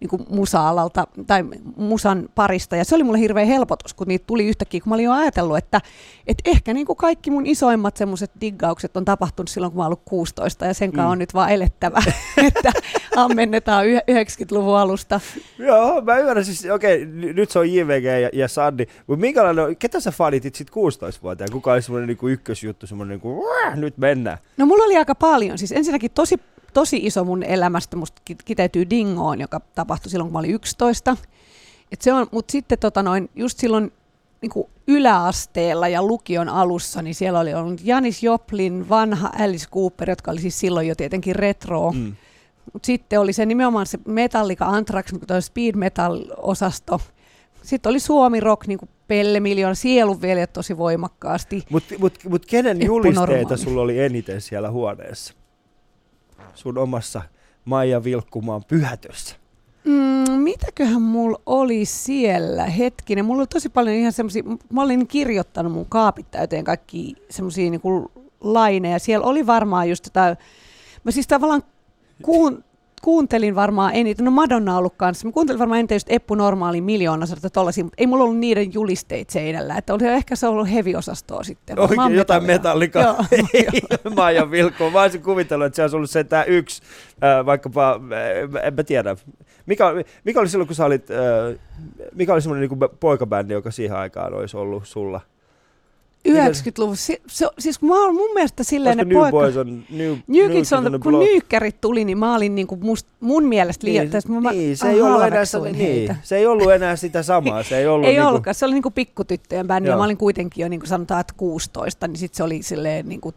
Niin 0.00 0.08
kuin 0.08 0.22
musa-alalta 0.30 1.06
tai 1.26 1.44
musan 1.76 2.28
parista. 2.34 2.76
Ja 2.76 2.84
se 2.84 2.94
oli 2.94 3.02
mulle 3.02 3.18
hirveä 3.18 3.44
helpotus, 3.44 3.94
kun 3.94 4.08
niitä 4.08 4.24
tuli 4.26 4.46
yhtäkkiä, 4.46 4.80
kun 4.80 4.90
mä 4.90 4.94
olin 4.94 5.04
jo 5.04 5.12
ajatellut, 5.12 5.56
että, 5.56 5.80
että 6.26 6.50
ehkä 6.50 6.74
niin 6.74 6.86
kuin 6.86 6.96
kaikki 6.96 7.30
mun 7.30 7.46
isoimmat 7.46 7.96
semmoiset 7.96 8.30
diggaukset 8.40 8.96
on 8.96 9.04
tapahtunut 9.04 9.48
silloin, 9.48 9.72
kun 9.72 9.80
mä 9.80 9.86
ollut 9.86 10.02
16 10.04 10.66
ja 10.66 10.74
sen 10.74 10.92
kanssa 10.92 11.06
mm. 11.06 11.12
on 11.12 11.18
nyt 11.18 11.34
vaan 11.34 11.50
elettävä, 11.50 12.02
että 12.48 12.72
ammennetaan 13.16 13.84
90-luvun 13.86 14.78
alusta. 14.78 15.20
Joo, 15.58 16.00
mä 16.00 16.18
ymmärrän 16.18 16.44
siis, 16.44 16.66
okei, 16.70 17.02
okay, 17.02 17.32
nyt 17.32 17.50
se 17.50 17.58
on 17.58 17.72
JVG 17.72 18.04
ja, 18.04 18.30
ja 18.32 18.48
Sanni, 18.48 18.86
mutta 19.06 19.20
minkälainen, 19.20 19.76
ketä 19.76 20.00
sä 20.00 20.10
fanitit 20.10 20.54
sitten 20.54 20.82
16-vuotiaana? 20.82 21.52
Kuka 21.52 21.72
oli 21.72 21.82
semmoinen 21.82 22.08
niin 22.08 22.32
ykkösjuttu, 22.32 22.86
semmoinen 22.86 23.14
niin 23.14 23.20
kuin, 23.20 23.46
nyt 23.74 23.98
mennään? 23.98 24.38
No 24.56 24.66
mulla 24.66 24.84
oli 24.84 24.96
aika 24.96 25.14
paljon, 25.14 25.58
siis 25.58 25.72
ensinnäkin 25.72 26.10
tosi 26.10 26.36
tosi 26.74 26.96
iso 26.96 27.24
mun 27.24 27.42
elämästä, 27.42 27.96
musta 27.96 28.22
kiteytyy 28.44 28.90
Dingoon, 28.90 29.40
joka 29.40 29.60
tapahtui 29.74 30.10
silloin, 30.10 30.26
kun 30.26 30.32
mä 30.32 30.38
olin 30.38 30.54
11. 30.54 31.16
Et 31.92 32.02
se 32.02 32.12
on, 32.12 32.26
mutta 32.30 32.52
sitten 32.52 32.78
tota 32.78 33.02
noin, 33.02 33.30
just 33.36 33.58
silloin 33.58 33.92
niin 34.42 34.50
kuin 34.50 34.68
yläasteella 34.86 35.88
ja 35.88 36.02
lukion 36.02 36.48
alussa, 36.48 37.02
niin 37.02 37.14
siellä 37.14 37.40
oli 37.40 37.54
ollut 37.54 37.80
Janis 37.84 38.22
Joplin, 38.22 38.88
vanha 38.88 39.30
Alice 39.38 39.66
Cooper, 39.70 40.10
jotka 40.10 40.30
oli 40.30 40.40
siis 40.40 40.60
silloin 40.60 40.88
jo 40.88 40.94
tietenkin 40.94 41.36
retro. 41.36 41.90
Mm. 41.90 42.16
Mutta 42.72 42.86
sitten 42.86 43.20
oli 43.20 43.32
se 43.32 43.46
nimenomaan 43.46 43.86
se 43.86 43.98
Metallica 44.06 44.66
Anthrax, 44.66 45.12
niin 45.12 45.42
speed 45.42 45.74
metal-osasto. 45.74 47.00
Sitten 47.62 47.90
oli 47.90 48.00
Suomi 48.00 48.40
Rock, 48.40 48.66
niin 48.66 48.78
kuin 48.78 48.88
Pelle 49.08 49.40
Miljoona, 49.40 49.74
sielunveljet 49.74 50.52
tosi 50.52 50.78
voimakkaasti. 50.78 51.62
Mutta 51.70 51.94
mut, 51.98 52.18
mut 52.28 52.46
kenen 52.46 52.86
julisteita 52.86 53.56
sulla 53.56 53.82
oli 53.82 54.00
eniten 54.00 54.40
siellä 54.40 54.70
huoneessa? 54.70 55.34
Sun 56.58 56.78
omassa 56.78 57.22
Maija 57.64 58.04
Vilkkumaan 58.04 58.62
pyhätössä? 58.68 59.36
Mm, 59.84 60.32
mitäköhän 60.32 61.02
mulla 61.02 61.40
oli 61.46 61.84
siellä? 61.84 62.66
Hetkinen, 62.66 63.24
mulla 63.24 63.40
oli 63.40 63.46
tosi 63.46 63.68
paljon 63.68 63.96
ihan 63.96 64.12
semmoisia, 64.12 64.42
mä 64.72 64.82
olin 64.82 65.06
kirjoittanut 65.06 65.72
mun 65.72 65.86
kaapit 65.88 66.30
täyteen 66.30 66.64
kaikki 66.64 67.14
semmoisia 67.30 67.70
niin 67.70 67.80
laineja. 68.40 68.98
Siellä 68.98 69.26
oli 69.26 69.46
varmaan 69.46 69.88
just 69.88 70.06
jotain, 70.06 70.36
mä 71.04 71.10
siis 71.10 71.26
tavallaan 71.26 71.62
kuun, 72.22 72.64
kuuntelin 73.00 73.54
varmaan 73.54 73.94
eniten, 73.94 74.24
no 74.24 74.30
Madonna 74.30 74.72
on 74.72 74.78
ollut 74.78 74.94
kanssa, 74.96 75.26
mä 75.26 75.32
kuuntelin 75.32 75.58
varmaan 75.58 75.78
eniten 75.78 75.96
just 75.96 76.06
Eppu 76.10 76.34
Normaali 76.34 76.80
miljoona 76.80 77.26
sarjata 77.26 77.50
tollasia, 77.50 77.84
mutta 77.84 77.96
ei 77.98 78.06
mulla 78.06 78.24
ollut 78.24 78.38
niiden 78.38 78.74
julisteet 78.74 79.30
seinällä, 79.30 79.76
että 79.76 79.94
oli 79.94 80.06
ehkä 80.06 80.36
se 80.36 80.46
ollut 80.46 80.70
heavy-osastoa 80.70 81.42
sitten. 81.42 81.78
Oikein 81.78 82.14
jotain 82.14 82.44
metallikaa. 82.44 83.02
Joo, 83.02 83.16
Maija 84.16 84.50
Vilkko, 84.50 84.90
mä 84.90 85.02
olisin 85.02 85.22
kuvitellut, 85.22 85.66
että 85.66 85.76
se 85.76 85.82
olisi 85.82 85.96
ollut 85.96 86.10
sentään 86.10 86.48
yksi, 86.48 86.82
äh, 87.24 87.46
vaikkapa, 87.46 87.92
äh, 87.92 88.66
en 88.66 88.74
mä 88.74 88.82
tiedä, 88.82 89.16
mikä, 89.66 89.84
mikä 90.24 90.40
oli 90.40 90.48
silloin, 90.48 90.66
kun 90.66 90.76
sä 90.76 90.84
olit, 90.84 91.10
äh, 91.10 91.60
mikä 92.14 92.32
oli 92.32 92.42
semmoinen 92.42 92.68
niin 92.68 92.90
poikabändi, 93.00 93.54
joka 93.54 93.70
siihen 93.70 93.96
aikaan 93.96 94.34
olisi 94.34 94.56
ollut 94.56 94.88
sulla? 94.88 95.20
90-luvussa. 96.28 97.06
Si, 97.06 97.22
se, 97.26 97.46
siis 97.58 97.82
mä 97.82 98.04
olen 98.04 98.14
mun 98.14 98.30
mielestä 98.34 98.64
silleen, 98.64 99.00
että 99.00 99.14
New 99.14 99.30
Boys 99.30 99.56
on, 99.56 99.84
New, 99.90 100.16
New 100.26 100.52
Kids 100.52 100.72
on, 100.72 100.94
on 100.94 101.00
kun 101.00 101.18
nyykkärit 101.18 101.80
tuli, 101.80 102.04
niin 102.04 102.18
mä 102.18 102.34
olin 102.34 102.54
niinku 102.54 102.76
must, 102.76 103.06
mun 103.20 103.44
mielestä 103.44 103.86
liian, 103.86 104.02
niin, 104.02 104.12
tästä, 104.12 104.32
mä, 104.32 104.50
niin, 104.52 104.76
se, 104.76 104.90
ei 104.90 105.02
ollut 105.02 105.22
enää, 105.22 105.44
se, 105.44 105.58
niin, 105.60 106.16
se 106.22 106.36
ei 106.36 106.46
ollut 106.46 106.72
enää 106.72 106.96
sitä 106.96 107.22
samaa. 107.22 107.62
Se 107.62 107.78
ei, 107.78 107.86
ollut 107.86 108.06
ei 108.08 108.14
niinku, 108.14 108.28
ollutkaan, 108.28 108.54
se 108.54 108.64
oli 108.64 108.74
niinku 108.74 108.90
pikkutyttöjen 108.90 109.66
bändi, 109.66 109.88
ja 109.88 109.96
mä 109.96 110.04
olin 110.04 110.16
kuitenkin 110.16 110.62
jo 110.62 110.68
niinku 110.68 110.86
sanotaan, 110.86 111.20
että 111.20 111.34
16, 111.36 112.08
niin 112.08 112.18
sitten 112.18 112.36
se 112.36 112.42
oli 112.42 112.62
silleen 112.62 113.08
niinku 113.08 113.34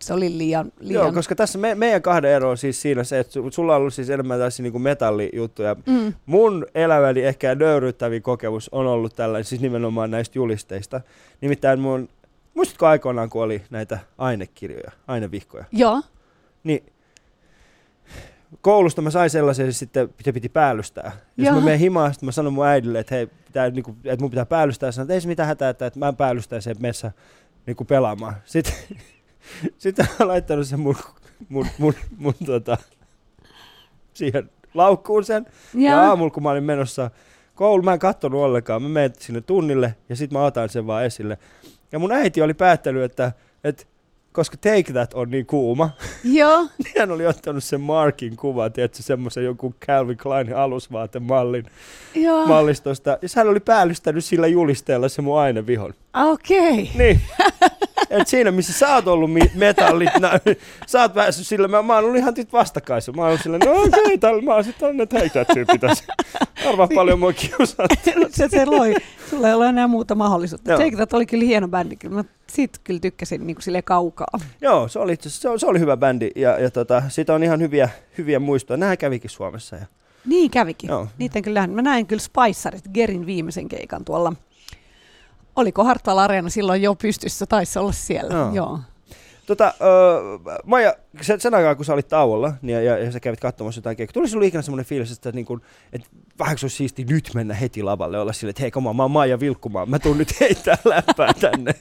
se 0.00 0.14
oli 0.14 0.38
liian, 0.38 0.72
liian... 0.80 1.04
Joo, 1.04 1.12
koska 1.12 1.34
tässä 1.34 1.58
me, 1.58 1.74
meidän 1.74 2.02
kahden 2.02 2.30
ero 2.30 2.50
on 2.50 2.58
siis 2.58 2.82
siinä 2.82 3.04
se, 3.04 3.18
että 3.18 3.32
sulla 3.50 3.74
on 3.74 3.80
ollut 3.80 3.94
siis 3.94 4.10
enemmän 4.10 4.38
tässä 4.38 4.62
niinku 4.62 4.78
metallijuttuja. 4.78 5.76
Mm. 5.86 6.14
Mun 6.26 6.66
elämäni 6.74 7.22
ehkä 7.22 7.54
nöyryttävin 7.54 8.22
kokemus 8.22 8.68
on 8.72 8.86
ollut 8.86 9.16
tällainen, 9.16 9.44
siis 9.44 9.60
nimenomaan 9.60 10.10
näistä 10.10 10.38
julisteista. 10.38 11.00
Nimittäin 11.40 11.80
mun 11.80 12.08
Muistatko 12.54 12.86
aikoinaan, 12.86 13.30
kun 13.30 13.42
oli 13.42 13.62
näitä 13.70 13.98
ainekirjoja, 14.18 14.90
ainevihkoja? 15.06 15.64
Joo. 15.72 16.02
Niin 16.64 16.92
koulusta 18.60 19.02
mä 19.02 19.10
sain 19.10 19.30
sellaisen, 19.30 19.66
että 19.66 19.78
sitten 19.78 20.08
se 20.22 20.32
piti 20.32 20.48
päällystää. 20.48 21.12
Jos 21.36 21.46
Joo. 21.46 21.54
mä 21.54 21.60
menen 21.60 21.78
himaan, 21.78 22.12
sitten 22.12 22.26
mä 22.26 22.32
sanon 22.32 22.52
mun 22.52 22.66
äidille, 22.66 22.98
että 22.98 23.14
hei, 23.14 23.26
pitää, 23.26 23.70
niin 23.70 23.82
kuin, 23.82 23.96
että 24.04 24.22
mun 24.22 24.30
pitää 24.30 24.46
päällystää. 24.46 24.92
Sanoin, 24.92 25.06
että 25.06 25.14
ei 25.14 25.20
se 25.20 25.28
mitään 25.28 25.46
hätää, 25.46 25.70
että, 25.70 25.86
että 25.86 25.98
mä 25.98 26.08
en 26.08 26.16
päällystää 26.16 26.60
sen 26.60 26.76
messä 26.78 27.12
niin 27.66 27.76
kuin 27.76 27.86
pelaamaan. 27.86 28.34
Sitten, 28.44 28.74
sitten 29.78 30.06
mä 30.18 30.28
laittanut 30.28 30.66
sen 30.66 30.80
mun, 30.80 30.96
mun, 31.48 31.66
mun, 31.78 31.94
mun 32.16 32.34
tota, 32.46 32.76
siihen 34.14 34.50
laukkuun 34.74 35.24
sen. 35.24 35.46
Ja, 35.74 35.90
ja 35.90 36.02
aamulla, 36.02 36.30
kun 36.30 36.42
mä 36.42 36.50
olin 36.50 36.64
menossa 36.64 37.10
kouluun, 37.54 37.84
mä 37.84 37.92
en 37.92 37.98
katsonut 37.98 38.40
ollenkaan. 38.40 38.82
Mä 38.82 38.88
menin 38.88 39.12
sinne 39.18 39.40
tunnille 39.40 39.94
ja 40.08 40.16
sitten 40.16 40.38
mä 40.38 40.44
otan 40.44 40.68
sen 40.68 40.86
vaan 40.86 41.04
esille. 41.04 41.38
Ja 41.92 41.98
mun 41.98 42.12
äiti 42.12 42.42
oli 42.42 42.54
päättänyt, 42.54 43.02
että, 43.02 43.32
että 43.64 43.84
koska 44.34 44.56
Take 44.56 44.92
That 44.92 45.14
on 45.14 45.30
niin 45.30 45.46
kuuma, 45.46 45.90
Joo. 46.24 46.62
niin 46.62 46.92
hän 46.98 47.10
oli 47.10 47.26
ottanut 47.26 47.64
sen 47.64 47.80
Markin 47.80 48.36
kuvan, 48.36 48.72
tiedätkö, 48.72 49.02
semmoisen 49.02 49.44
joku 49.44 49.74
Calvin 49.86 50.16
Klein 50.16 50.56
alusvaatemallin 50.56 51.64
Joo. 52.14 52.46
mallistosta. 52.46 53.18
Ja 53.22 53.28
hän 53.36 53.48
oli 53.48 53.60
päällystänyt 53.60 54.24
sillä 54.24 54.46
julisteella 54.46 55.08
se 55.08 55.22
mun 55.22 55.38
ainevihon. 55.38 55.94
Okei. 56.14 56.72
Okay. 56.72 56.86
Niin. 56.94 57.20
Et 58.10 58.28
siinä, 58.28 58.50
missä 58.50 58.72
sä 58.72 58.94
oot 58.94 59.08
ollut 59.08 59.30
metallit, 59.54 60.10
na, 60.18 60.30
sä 60.86 61.00
oot 61.00 61.14
päässyt 61.14 61.46
sillä, 61.46 61.68
mä, 61.68 61.82
mä 61.82 61.94
oon 61.94 62.04
ollut 62.04 62.16
ihan 62.16 62.34
vastakkaissa. 62.52 63.12
Mä 63.12 63.26
oon 63.26 63.38
sillä, 63.38 63.58
no 63.58 63.72
okei, 63.72 64.14
okay, 64.14 64.40
mä 64.40 64.54
oon 64.54 64.64
sitten 64.64 64.80
tällainen 64.80 65.08
Take 65.08 65.28
That 65.28 65.48
tyyppi 65.54 65.78
tässä. 65.78 66.04
Arvaa 66.68 66.88
paljon 66.94 67.18
mua 67.18 67.32
kiusattiin. 67.32 68.26
se, 68.30 68.48
se 68.48 68.66
loi. 68.66 68.94
Sulla 69.34 69.48
ei 69.48 69.54
ole 69.54 69.68
enää 69.68 69.86
muuta 69.86 70.14
mahdollisuutta. 70.14 70.70
Joo. 70.70 70.78
Take 70.78 70.96
That 70.96 71.12
oli 71.12 71.26
kyllä 71.26 71.44
hieno 71.44 71.68
bändi. 71.68 71.96
Mä 72.08 72.24
siitä 72.46 72.78
kyllä 72.84 73.00
tykkäsin 73.00 73.46
niin 73.46 73.56
kuin 73.56 73.82
kaukaa. 73.84 74.38
Joo, 74.60 74.88
se 74.88 74.98
oli, 74.98 75.16
se, 75.20 75.48
se 75.58 75.66
oli 75.66 75.80
hyvä 75.80 75.96
bändi 75.96 76.30
ja, 76.36 76.58
ja 76.58 76.70
tota, 76.70 77.02
siitä 77.08 77.34
on 77.34 77.42
ihan 77.42 77.60
hyviä, 77.60 77.88
hyviä 78.18 78.38
muistoja. 78.38 78.76
Nämä 78.76 78.96
kävikin 78.96 79.30
Suomessa. 79.30 79.76
Ja... 79.76 79.86
Niin 80.26 80.50
kävikin. 80.50 80.88
Joo. 80.88 81.08
Niitä 81.18 81.42
kyllä, 81.42 81.66
mä 81.66 81.82
näin 81.82 82.06
kyllä 82.06 82.22
Spicerit, 82.22 82.84
Gerin 82.94 83.26
viimeisen 83.26 83.68
keikan 83.68 84.04
tuolla. 84.04 84.32
Oliko 85.56 85.84
Hartwall 85.84 86.18
Areena 86.18 86.50
silloin 86.50 86.82
jo 86.82 86.94
pystyssä? 86.94 87.46
Taisi 87.46 87.78
olla 87.78 87.92
siellä, 87.92 88.34
joo. 88.34 88.54
joo. 88.54 88.78
Tota, 89.46 89.74
uh, 89.80 90.40
Maija, 90.64 90.94
sen, 91.20 91.40
sen 91.40 91.54
aikaa 91.54 91.74
kun 91.74 91.84
sä 91.84 91.92
olit 91.92 92.08
tauolla 92.08 92.52
niin, 92.62 92.74
ja, 92.74 92.82
ja, 92.82 92.98
ja 92.98 93.12
sä 93.12 93.20
kävit 93.20 93.40
katsomassa 93.40 93.78
jotain 93.78 93.96
keikkaa, 93.96 94.12
tuli 94.12 94.28
sulle 94.28 94.46
ikinä 94.46 94.62
semmoinen 94.62 94.86
fiilis, 94.86 95.12
että, 95.12 95.32
niin 95.32 95.46
kun, 95.46 95.62
että 95.92 96.08
vähän 96.38 96.58
se 96.58 96.64
olisi 96.64 96.76
siisti 96.76 97.04
nyt 97.04 97.30
mennä 97.34 97.54
heti 97.54 97.82
lavalle, 97.82 98.18
olla 98.18 98.32
silleen, 98.32 98.50
että 98.50 98.62
hei, 98.62 98.70
koma, 98.70 98.92
mä 98.92 99.02
oon 99.02 99.10
Maija 99.10 99.40
Vilkkumaan, 99.40 99.90
mä 99.90 99.98
tuun 99.98 100.18
nyt 100.18 100.32
heittää 100.40 100.78
läppää 100.84 101.32
tänne. 101.40 101.74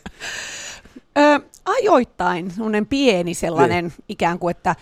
Ö, 1.17 1.39
ajoittain 1.65 2.51
semmoinen 2.51 2.85
pieni 2.85 3.33
sellainen 3.33 3.85
niin. 3.85 3.93
ikään 4.09 4.39
kuin, 4.39 4.51
että 4.51 4.75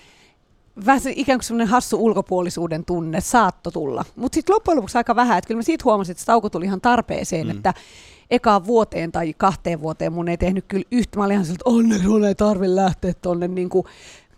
vähän 0.86 1.02
ikään 1.16 1.40
kuin 1.40 1.46
semmoinen 1.46 1.68
hassu 1.68 2.06
ulkopuolisuuden 2.06 2.86
tunne 2.86 3.22
saatto 3.22 3.72
tulla. 3.72 4.06
Mutta 4.16 4.36
sitten 4.36 4.54
loppujen 4.54 4.76
lopuksi 4.76 4.98
aika 4.98 5.16
vähän, 5.16 5.38
että 5.38 5.48
kyllä 5.48 5.60
mä 5.60 5.64
siitä 5.64 5.84
huomasin, 5.84 6.12
että 6.12 6.26
tauko 6.26 6.50
tuli 6.50 6.66
ihan 6.66 6.82
tarpeeseen, 6.82 7.48
mm. 7.48 7.52
että 7.52 7.74
ekaan 8.32 8.66
vuoteen 8.66 9.12
tai 9.12 9.34
kahteen 9.38 9.82
vuoteen 9.82 10.14
mun 10.14 10.28
ei 10.28 10.38
tehnyt 10.38 10.66
kyllä 10.68 10.86
yhtä. 10.92 11.18
Mä 11.18 11.26
olin 11.26 11.34
ihan 11.34 11.46
että 11.46 11.64
onneksi 11.66 12.08
mun 12.08 12.26
ei 12.26 12.36
tarvitse 12.36 12.76
lähteä 12.76 13.14
tonne 13.22 13.48
niin 13.48 13.70
kuin 13.70 13.86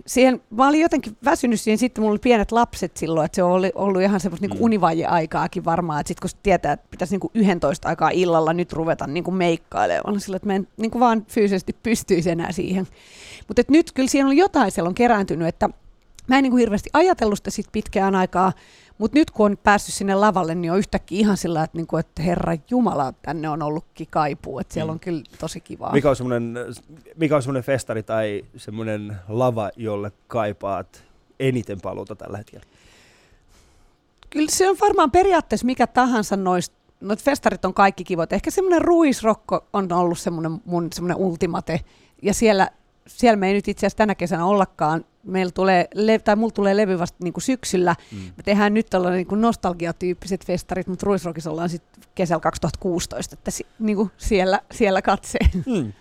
siihen, 0.07 0.41
mä 0.49 0.67
olin 0.67 0.81
jotenkin 0.81 1.17
väsynyt 1.25 1.61
siihen, 1.61 1.77
sitten 1.77 2.01
mulla 2.01 2.11
oli 2.11 2.19
pienet 2.19 2.51
lapset 2.51 2.97
silloin, 2.97 3.25
että 3.25 3.35
se 3.35 3.43
on 3.43 3.51
ollut, 3.73 4.01
ihan 4.01 4.19
semmoista 4.19 4.47
niin 4.47 4.57
mm. 4.57 4.63
univaje-aikaakin 4.63 5.65
varmaan, 5.65 5.99
että 5.99 6.07
sitten 6.07 6.29
kun 6.29 6.39
tietää, 6.43 6.73
että 6.73 6.87
pitäisi 6.91 7.17
niin 7.17 7.31
11 7.33 7.89
aikaa 7.89 8.09
illalla 8.09 8.53
nyt 8.53 8.73
ruveta 8.73 9.07
niin 9.07 9.23
kuin 9.23 9.35
meikkailemaan, 9.35 10.19
sillä 10.19 10.35
että 10.35 10.47
mä 10.47 10.55
en 10.55 10.67
niin 10.77 10.91
kuin 10.91 10.99
vaan 10.99 11.25
fyysisesti 11.27 11.75
pystyisi 11.83 12.29
enää 12.29 12.51
siihen. 12.51 12.87
Mutta 13.47 13.61
nyt 13.67 13.91
kyllä 13.91 14.09
siinä 14.09 14.27
on 14.27 14.37
jotain 14.37 14.71
siellä 14.71 14.87
on 14.87 14.95
kerääntynyt, 14.95 15.47
että 15.47 15.69
mä 16.27 16.37
en 16.37 16.43
niin 16.43 16.51
kuin 16.51 16.59
hirveästi 16.59 16.89
ajatellut 16.93 17.37
sitä 17.37 17.51
sit 17.51 17.65
pitkään 17.71 18.15
aikaa, 18.15 18.53
mutta 18.97 19.17
nyt 19.17 19.31
kun 19.31 19.45
on 19.45 19.57
päässyt 19.63 19.95
sinne 19.95 20.15
lavalle, 20.15 20.55
niin 20.55 20.71
on 20.71 20.77
yhtäkkiä 20.77 21.19
ihan 21.19 21.37
sillä, 21.37 21.63
että, 21.63 21.77
niinku, 21.77 21.97
että 21.97 22.23
Herra 22.23 22.57
Jumala, 22.69 23.13
tänne 23.21 23.49
on 23.49 23.61
ollutkin 23.61 24.07
kaipuu. 24.09 24.59
Että 24.59 24.73
siellä 24.73 24.91
mm. 24.91 24.93
on 24.93 24.99
kyllä 24.99 25.23
tosi 25.39 25.59
kivaa. 25.59 25.91
Mikä 25.91 26.09
on 26.09 26.15
semmoinen, 26.15 26.57
mikä 27.15 27.35
on 27.35 27.41
semmoinen 27.41 27.63
festari 27.63 28.03
tai 28.03 28.45
semmoinen 28.57 29.15
lava, 29.27 29.71
jolle 29.75 30.11
kaipaat 30.27 31.03
eniten 31.39 31.81
paluuta 31.81 32.15
tällä 32.15 32.37
hetkellä? 32.37 32.65
Kyllä 34.29 34.51
se 34.51 34.69
on 34.69 34.77
varmaan 34.81 35.11
periaatteessa 35.11 35.65
mikä 35.65 35.87
tahansa 35.87 36.37
noista 36.37 36.83
Noit 37.03 37.23
festarit 37.23 37.65
on 37.65 37.73
kaikki 37.73 38.03
kivot. 38.03 38.33
Ehkä 38.33 38.51
semmoinen 38.51 38.81
ruisrokko 38.81 39.65
on 39.73 39.93
ollut 39.93 40.19
semmoinen 40.19 40.61
mun 40.65 40.87
semmoinen 40.93 41.17
ultimate. 41.17 41.79
Ja 42.21 42.33
siellä, 42.33 42.69
siellä 43.07 43.37
me 43.37 43.47
ei 43.47 43.53
nyt 43.53 43.67
itse 43.67 43.79
asiassa 43.79 43.97
tänä 43.97 44.15
kesänä 44.15 44.45
ollakaan 44.45 45.05
meillä 45.23 45.51
tulee, 45.51 45.87
tai 46.23 46.35
mulla 46.35 46.51
tulee 46.51 46.77
levy 46.77 46.99
vasta 46.99 47.17
niin 47.23 47.33
kuin 47.33 47.43
syksyllä. 47.43 47.95
Mm. 48.11 48.17
Me 48.17 48.43
tehdään 48.43 48.73
nyt 48.73 48.87
tällainen 48.89 49.17
niin 49.17 49.27
kuin 49.27 49.41
nostalgiatyyppiset 49.41 50.45
festarit, 50.45 50.87
mutta 50.87 51.05
Ruisrockissa 51.05 51.51
ollaan 51.51 51.69
sitten 51.69 52.03
kesällä 52.15 52.41
2016, 52.41 53.33
että 53.33 53.51
si, 53.51 53.65
niin 53.79 53.95
kuin 53.95 54.11
siellä, 54.17 54.59
siellä 54.71 55.01
katseen. 55.01 55.49
Mm. 55.65 55.93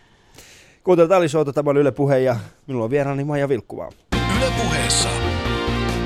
Kuuntelut 0.85 1.13
Ali 1.13 1.29
Showta, 1.29 1.53
tämä 1.53 1.71
on 1.71 1.77
Yle 1.77 1.93
Puhe 1.93 2.19
ja 2.19 2.37
minulla 2.67 2.85
on 2.85 2.91
vieraani 2.91 3.25
Maija 3.25 3.49
Vilkkumaa. 3.49 3.91
Yle 4.37 4.51
Puheessa 4.63 5.09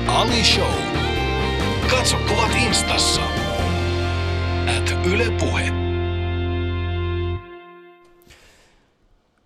Ali 0.07 0.43
Show. 0.43 0.71
Katso 1.89 2.17
kuvat 2.17 2.51
instassa. 2.67 3.21
At 4.77 5.05
Yle 5.13 5.31
Puhe. 5.39 5.71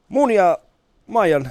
Mun 0.10 0.32
ja 0.32 0.58
Maijan 1.08 1.50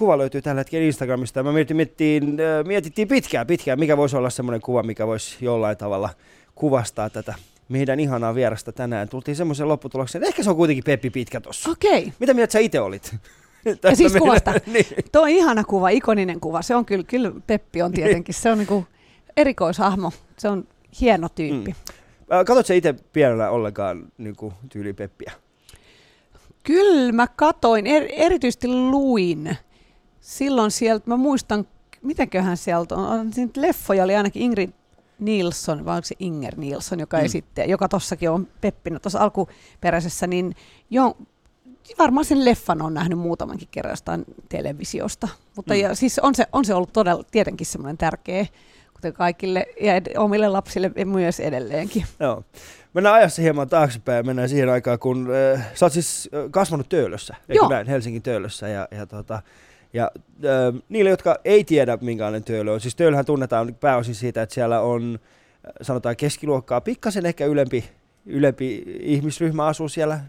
kuva 0.00 0.18
löytyy 0.18 0.42
tällä 0.42 0.60
hetkellä 0.60 0.86
Instagramista. 0.86 1.42
Mä 1.42 1.52
mietittiin, 1.52 2.24
äh, 2.24 2.66
mietittiin 2.66 3.08
pitkään, 3.08 3.46
pitkään, 3.46 3.78
mikä 3.78 3.96
voisi 3.96 4.16
olla 4.16 4.30
semmoinen 4.30 4.60
kuva, 4.60 4.82
mikä 4.82 5.06
voisi 5.06 5.36
jollain 5.40 5.76
tavalla 5.76 6.10
kuvastaa 6.54 7.10
tätä 7.10 7.34
meidän 7.68 8.00
ihanaa 8.00 8.34
vierasta 8.34 8.72
tänään. 8.72 9.08
Tultiin 9.08 9.36
semmoisen 9.36 9.68
lopputulokseen, 9.68 10.24
ehkä 10.24 10.42
se 10.42 10.50
on 10.50 10.56
kuitenkin 10.56 10.84
Peppi 10.84 11.10
Pitkä 11.10 11.40
tossa. 11.40 11.70
Okei. 11.70 12.12
Mitä 12.18 12.34
mieltä 12.34 12.52
sä 12.52 12.58
itse 12.58 12.80
olit? 12.80 13.14
Ja 13.64 13.96
siis 13.96 14.12
meidän- 14.12 14.20
kuvasta. 14.20 14.52
niin. 14.72 14.86
Tuo 15.12 15.22
on 15.22 15.28
ihana 15.28 15.64
kuva, 15.64 15.88
ikoninen 15.88 16.40
kuva. 16.40 16.62
Se 16.62 16.74
on 16.74 16.84
kyllä, 16.84 17.04
kyllä 17.04 17.32
Peppi 17.46 17.82
on 17.82 17.92
tietenkin. 17.92 18.34
Se 18.34 18.50
on 18.50 18.58
niinku 18.58 18.86
erikoishahmo. 19.36 20.12
Se 20.38 20.48
on 20.48 20.68
hieno 21.00 21.28
tyyppi. 21.28 21.70
Mm. 21.70 22.36
Äh, 22.36 22.44
Katsotko 22.44 22.62
sä 22.62 22.74
itse 22.74 22.94
pienellä 23.12 23.50
ollenkaan 23.50 24.04
niin 24.18 24.36
kuin, 24.36 24.54
tyyli 24.68 24.92
Peppiä? 24.92 25.32
Kyllä 26.62 27.12
mä 27.12 27.26
katoin, 27.26 27.86
er, 27.86 28.02
erityisesti 28.12 28.68
luin. 28.68 29.56
Silloin 30.20 30.70
sieltä, 30.70 31.04
mä 31.06 31.16
muistan, 31.16 31.66
mitenköhän 32.02 32.56
sieltä 32.56 32.94
on, 32.94 33.06
on 33.20 33.30
leffoja 33.56 34.04
oli 34.04 34.16
ainakin 34.16 34.42
Ingrid 34.42 34.70
Nilsson, 35.18 35.84
vai 35.84 35.96
onko 35.96 36.04
se 36.06 36.14
Inger 36.18 36.54
Nilsson, 36.56 37.00
joka 37.00 37.16
Mm. 37.18 37.24
esittää, 37.24 37.64
joka 37.64 37.88
tossakin 37.88 38.30
on 38.30 38.48
Peppinä 38.60 38.98
tuossa 38.98 39.18
alkuperäisessä, 39.18 40.26
niin 40.26 40.54
jo, 40.90 41.16
varmaan 41.98 42.24
sen 42.24 42.44
leffan 42.44 42.82
on 42.82 42.94
nähnyt 42.94 43.18
muutamankin 43.18 43.68
kerran 43.70 43.92
jostain 43.92 44.24
televisiosta. 44.48 45.28
Mutta 45.56 45.74
Mm. 45.74 45.80
ja, 45.80 45.94
siis 45.94 46.18
on 46.18 46.34
se, 46.34 46.46
on 46.52 46.64
se 46.64 46.74
ollut 46.74 46.92
todella 46.92 47.24
tietenkin 47.30 47.66
semmoinen 47.66 47.98
tärkeä, 47.98 48.46
kuten 48.94 49.12
kaikille 49.12 49.66
ja 49.80 49.94
ed- 49.94 50.16
omille 50.18 50.48
lapsille 50.48 50.90
ja 50.96 51.06
myös 51.06 51.40
edelleenkin. 51.40 52.04
Joo. 52.20 52.44
Mennään 52.94 53.14
ajassa 53.16 53.42
hieman 53.42 53.68
taaksepäin 53.68 54.16
ja 54.16 54.22
mennään 54.22 54.48
siihen 54.48 54.68
aikaan, 54.68 54.98
kun 54.98 55.28
äh, 55.54 55.66
sä 55.74 55.86
oot 55.86 55.92
siis 55.92 56.28
äh, 56.34 56.50
kasvanut 56.50 56.88
Töölössä, 56.88 57.34
eikö 57.48 57.54
Joo. 57.62 57.68
näin, 57.68 57.86
Helsingin 57.86 58.22
Töölössä. 58.22 58.68
Ja, 58.68 58.88
ja, 58.90 59.06
tota, 59.06 59.42
ja 59.92 60.10
äh, 60.44 60.82
niille, 60.88 61.10
jotka 61.10 61.36
ei 61.44 61.64
tiedä, 61.64 61.98
minkälainen 62.00 62.44
Töölö 62.44 62.72
on, 62.72 62.80
siis 62.80 62.96
Töölöhän 62.96 63.24
tunnetaan 63.24 63.74
pääosin 63.80 64.14
siitä, 64.14 64.42
että 64.42 64.54
siellä 64.54 64.80
on, 64.80 65.18
äh, 65.66 65.72
sanotaan 65.82 66.16
keskiluokkaa, 66.16 66.80
pikkasen 66.80 67.26
ehkä 67.26 67.46
ylempi, 67.46 67.84
ylempi 68.26 68.84
ihmisryhmä 69.00 69.66
asuu 69.66 69.88
siellä. 69.88 70.20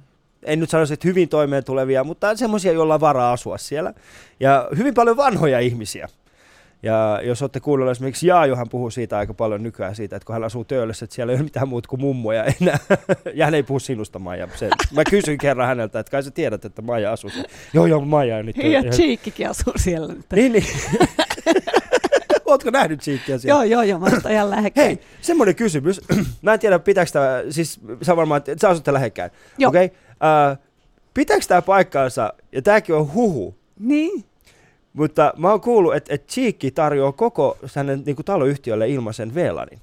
En 0.43 0.59
nyt 0.59 0.69
sanoisi, 0.69 0.93
että 0.93 1.07
hyvin 1.07 1.29
toimeen 1.29 1.63
tulevia, 1.63 2.03
mutta 2.03 2.35
semmoisia, 2.35 2.71
joilla 2.71 2.93
on 2.93 3.01
varaa 3.01 3.31
asua 3.31 3.57
siellä. 3.57 3.93
Ja 4.39 4.69
hyvin 4.77 4.93
paljon 4.93 5.17
vanhoja 5.17 5.59
ihmisiä. 5.59 6.07
Ja 6.83 7.19
jos 7.23 7.41
olette 7.41 7.59
kuunnelleet 7.59 7.95
esimerkiksi 7.95 8.27
Jaajohan 8.27 8.69
puhuu 8.69 8.89
siitä 8.89 9.17
aika 9.17 9.33
paljon 9.33 9.63
nykyään 9.63 9.95
siitä, 9.95 10.15
että 10.15 10.25
kun 10.25 10.33
hän 10.33 10.43
asuu 10.43 10.63
Töölössä, 10.65 11.03
että 11.05 11.15
siellä 11.15 11.31
ei 11.33 11.35
ole 11.37 11.43
mitään 11.43 11.67
muuta 11.69 11.89
kuin 11.89 12.01
mummoja 12.01 12.45
enää. 12.61 12.77
Ja 13.33 13.45
hän 13.45 13.53
ei 13.53 13.63
puhu 13.63 13.79
sinusta, 13.79 14.19
Maija. 14.19 14.47
Se, 14.55 14.69
mä 14.95 15.03
kysyin 15.09 15.37
kerran 15.37 15.67
häneltä, 15.67 15.99
että 15.99 16.11
kai 16.11 16.23
sä 16.23 16.31
tiedät, 16.31 16.65
että 16.65 16.81
Maija 16.81 17.11
asuu 17.11 17.29
siellä. 17.29 17.49
Joo, 17.73 17.85
joo, 17.85 18.01
Maija 18.01 18.37
on 18.37 18.45
nyt. 18.45 18.57
Ja 18.57 18.63
ihan- 18.63 18.85
Cheekkikin 18.85 19.49
asuu 19.49 19.73
siellä 19.75 20.13
nyt. 20.13 20.25
Niin, 20.35 20.51
niin. 20.51 20.65
Ootko 22.45 22.69
nähnyt 22.69 23.01
Cheekkiä 23.01 23.37
siellä? 23.37 23.63
Joo, 23.63 23.63
joo, 23.63 23.81
joo, 23.83 23.99
mä 23.99 24.07
ihan 24.31 24.49
lähekkäin. 24.49 24.87
Hei, 24.87 24.99
semmoinen 25.21 25.55
kysymys. 25.55 26.01
mä 26.41 26.53
en 26.53 26.59
tiedä, 26.59 26.79
pitääkö 26.79 27.11
tämä, 27.11 27.43
siis 27.49 27.79
sä 28.01 28.15
varmaan, 28.15 28.37
että 28.37 28.55
sä 28.61 28.69
asutte 28.69 28.93
lähekkäin. 28.93 29.31
Joo. 29.57 29.69
Okei. 29.69 29.85
Okay. 29.85 30.51
Uh, 30.51 30.57
pitääkö 31.13 31.45
tämä 31.47 31.61
paikkaansa, 31.61 32.33
ja 32.51 32.61
tämäkin 32.61 32.95
on 32.95 33.13
huhu, 33.13 33.55
Niin. 33.79 34.25
Mutta 34.93 35.33
mä 35.37 35.49
oon 35.49 35.61
kuullut, 35.61 35.95
että, 35.95 36.13
että 36.13 36.33
Cheekki 36.33 36.71
tarjoaa 36.71 37.11
koko 37.11 37.57
hänen 37.75 38.03
niin 38.05 38.15
taloyhtiölle 38.25 38.89
ilmaisen 38.89 39.35
VLANin. 39.35 39.79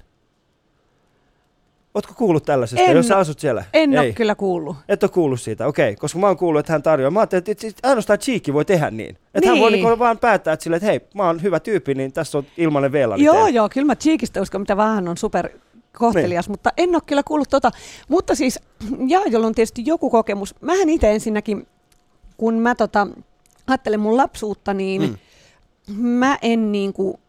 Ootko 1.93 2.13
kuullut 2.17 2.45
tällaisesta, 2.45 2.85
En 2.85 2.97
jos 2.97 3.07
sä 3.07 3.17
asut 3.17 3.39
siellä? 3.39 3.63
En 3.73 3.93
Ei. 3.93 3.99
ole 3.99 4.11
kyllä 4.11 4.35
kuullut. 4.35 4.75
Et 4.89 5.03
ole 5.03 5.11
kuullut 5.11 5.41
siitä, 5.41 5.67
okei. 5.67 5.95
Koska 5.95 6.19
mä 6.19 6.27
oon 6.27 6.37
kuullut, 6.37 6.59
että 6.59 6.73
hän 6.73 6.83
tarjoaa. 6.83 7.11
Mä 7.11 7.19
ajattelin, 7.19 7.43
että 7.47 7.87
ainoastaan 7.89 8.19
Cheekki 8.19 8.53
voi 8.53 8.65
tehdä 8.65 8.91
niin. 8.91 9.17
Että 9.33 9.49
hän 9.49 9.59
voi 9.59 9.71
Niin. 9.71 9.85
niin 9.85 9.99
vaan 9.99 10.17
päättää, 10.17 10.53
että, 10.53 10.63
sille, 10.63 10.75
että 10.75 10.85
hei, 10.87 11.01
mä 11.15 11.27
oon 11.27 11.41
hyvä 11.43 11.59
tyyppi, 11.59 11.95
niin 11.95 12.13
tässä 12.13 12.37
on 12.37 12.43
ilmainen 12.57 12.91
VLAN. 12.91 13.21
Joo, 13.21 13.47
joo, 13.47 13.69
kyllä 13.69 13.87
mä 13.87 13.95
Cheekistä 13.95 14.41
uskon, 14.41 14.61
mitä 14.61 14.77
vähän 14.77 15.07
on 15.07 15.17
super 15.17 15.49
kohtelias, 15.97 16.47
niin. 16.47 16.53
mutta 16.53 16.71
en 16.77 16.89
ole 16.89 17.01
kyllä 17.05 17.23
kuullut 17.23 17.49
tota. 17.49 17.71
Mutta 18.07 18.35
siis, 18.35 18.59
Jaajolla 19.07 19.47
on 19.47 19.55
tietysti 19.55 19.83
joku 19.85 20.09
kokemus. 20.09 20.55
Mähän 20.61 20.89
itse 20.89 21.11
ensinnäkin, 21.11 21.67
kun 22.37 22.53
mä 22.53 22.75
tota, 22.75 23.07
ajattelen 23.69 23.99
mun 23.99 24.17
lapsuutta, 24.17 24.73
niin 24.73 25.01
Mm. 25.01 25.17
mä 26.01 26.37
en 26.41 26.71
niinku, 26.71 27.19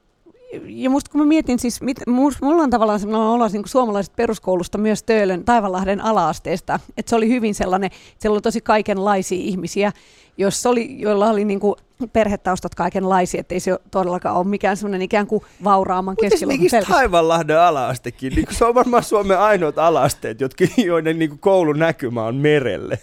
ja 0.67 0.91
musta 0.91 1.11
kun 1.11 1.21
mä 1.21 1.27
mietin 1.27 1.59
siis, 1.59 1.83
mit, 1.83 1.99
mulla 2.07 2.63
on 2.63 2.71
tavallaan 2.71 3.01
sellainen 3.01 3.29
olo 3.29 3.49
niin 3.49 3.63
suomalaisesta 3.67 4.15
peruskoulusta 4.17 4.79
myös 4.79 5.03
Töölön 5.03 5.45
Taivanlahden 5.45 6.01
ala-asteesta, 6.01 6.81
että 6.97 7.11
se 7.11 7.17
oli 7.17 7.29
hyvin 7.29 7.55
sellainen, 7.55 7.91
siellä 8.19 8.35
oli 8.35 8.41
tosi 8.41 8.61
kaikenlaisia 8.61 9.39
ihmisiä, 9.39 9.93
jos 10.39 10.67
oli, 10.67 11.01
joilla 11.01 11.31
oli 11.31 11.45
niin 11.45 11.61
kuin 11.61 11.75
perhetaustat 12.13 12.75
kaikenlaisia, 12.75 13.41
että 13.41 13.55
ei 13.55 13.61
se 13.61 13.79
todellakaan 13.91 14.37
ole 14.37 14.47
mikään 14.47 14.77
semmoinen 14.77 15.03
ikään 15.03 15.27
kuin 15.27 15.43
vauraamman 15.65 16.13
Mutta 16.13 16.23
keskiluokan 16.23 16.55
esimerkiksi 16.55 16.77
pelkästään. 16.77 17.01
Taivanlahden 17.01 17.61
ala-astekin, 17.61 18.33
niin 18.35 18.47
se 18.51 18.65
on 18.65 18.75
varmaan 18.75 19.05
Suomen 19.05 19.39
ainoat 19.39 19.79
ala-asteet, 19.79 20.41
jotka, 20.41 20.65
joiden 20.77 21.19
niin 21.19 21.39
koulun 21.39 21.79
näkymä 21.79 22.25
on 22.25 22.37
merelle. 22.37 22.99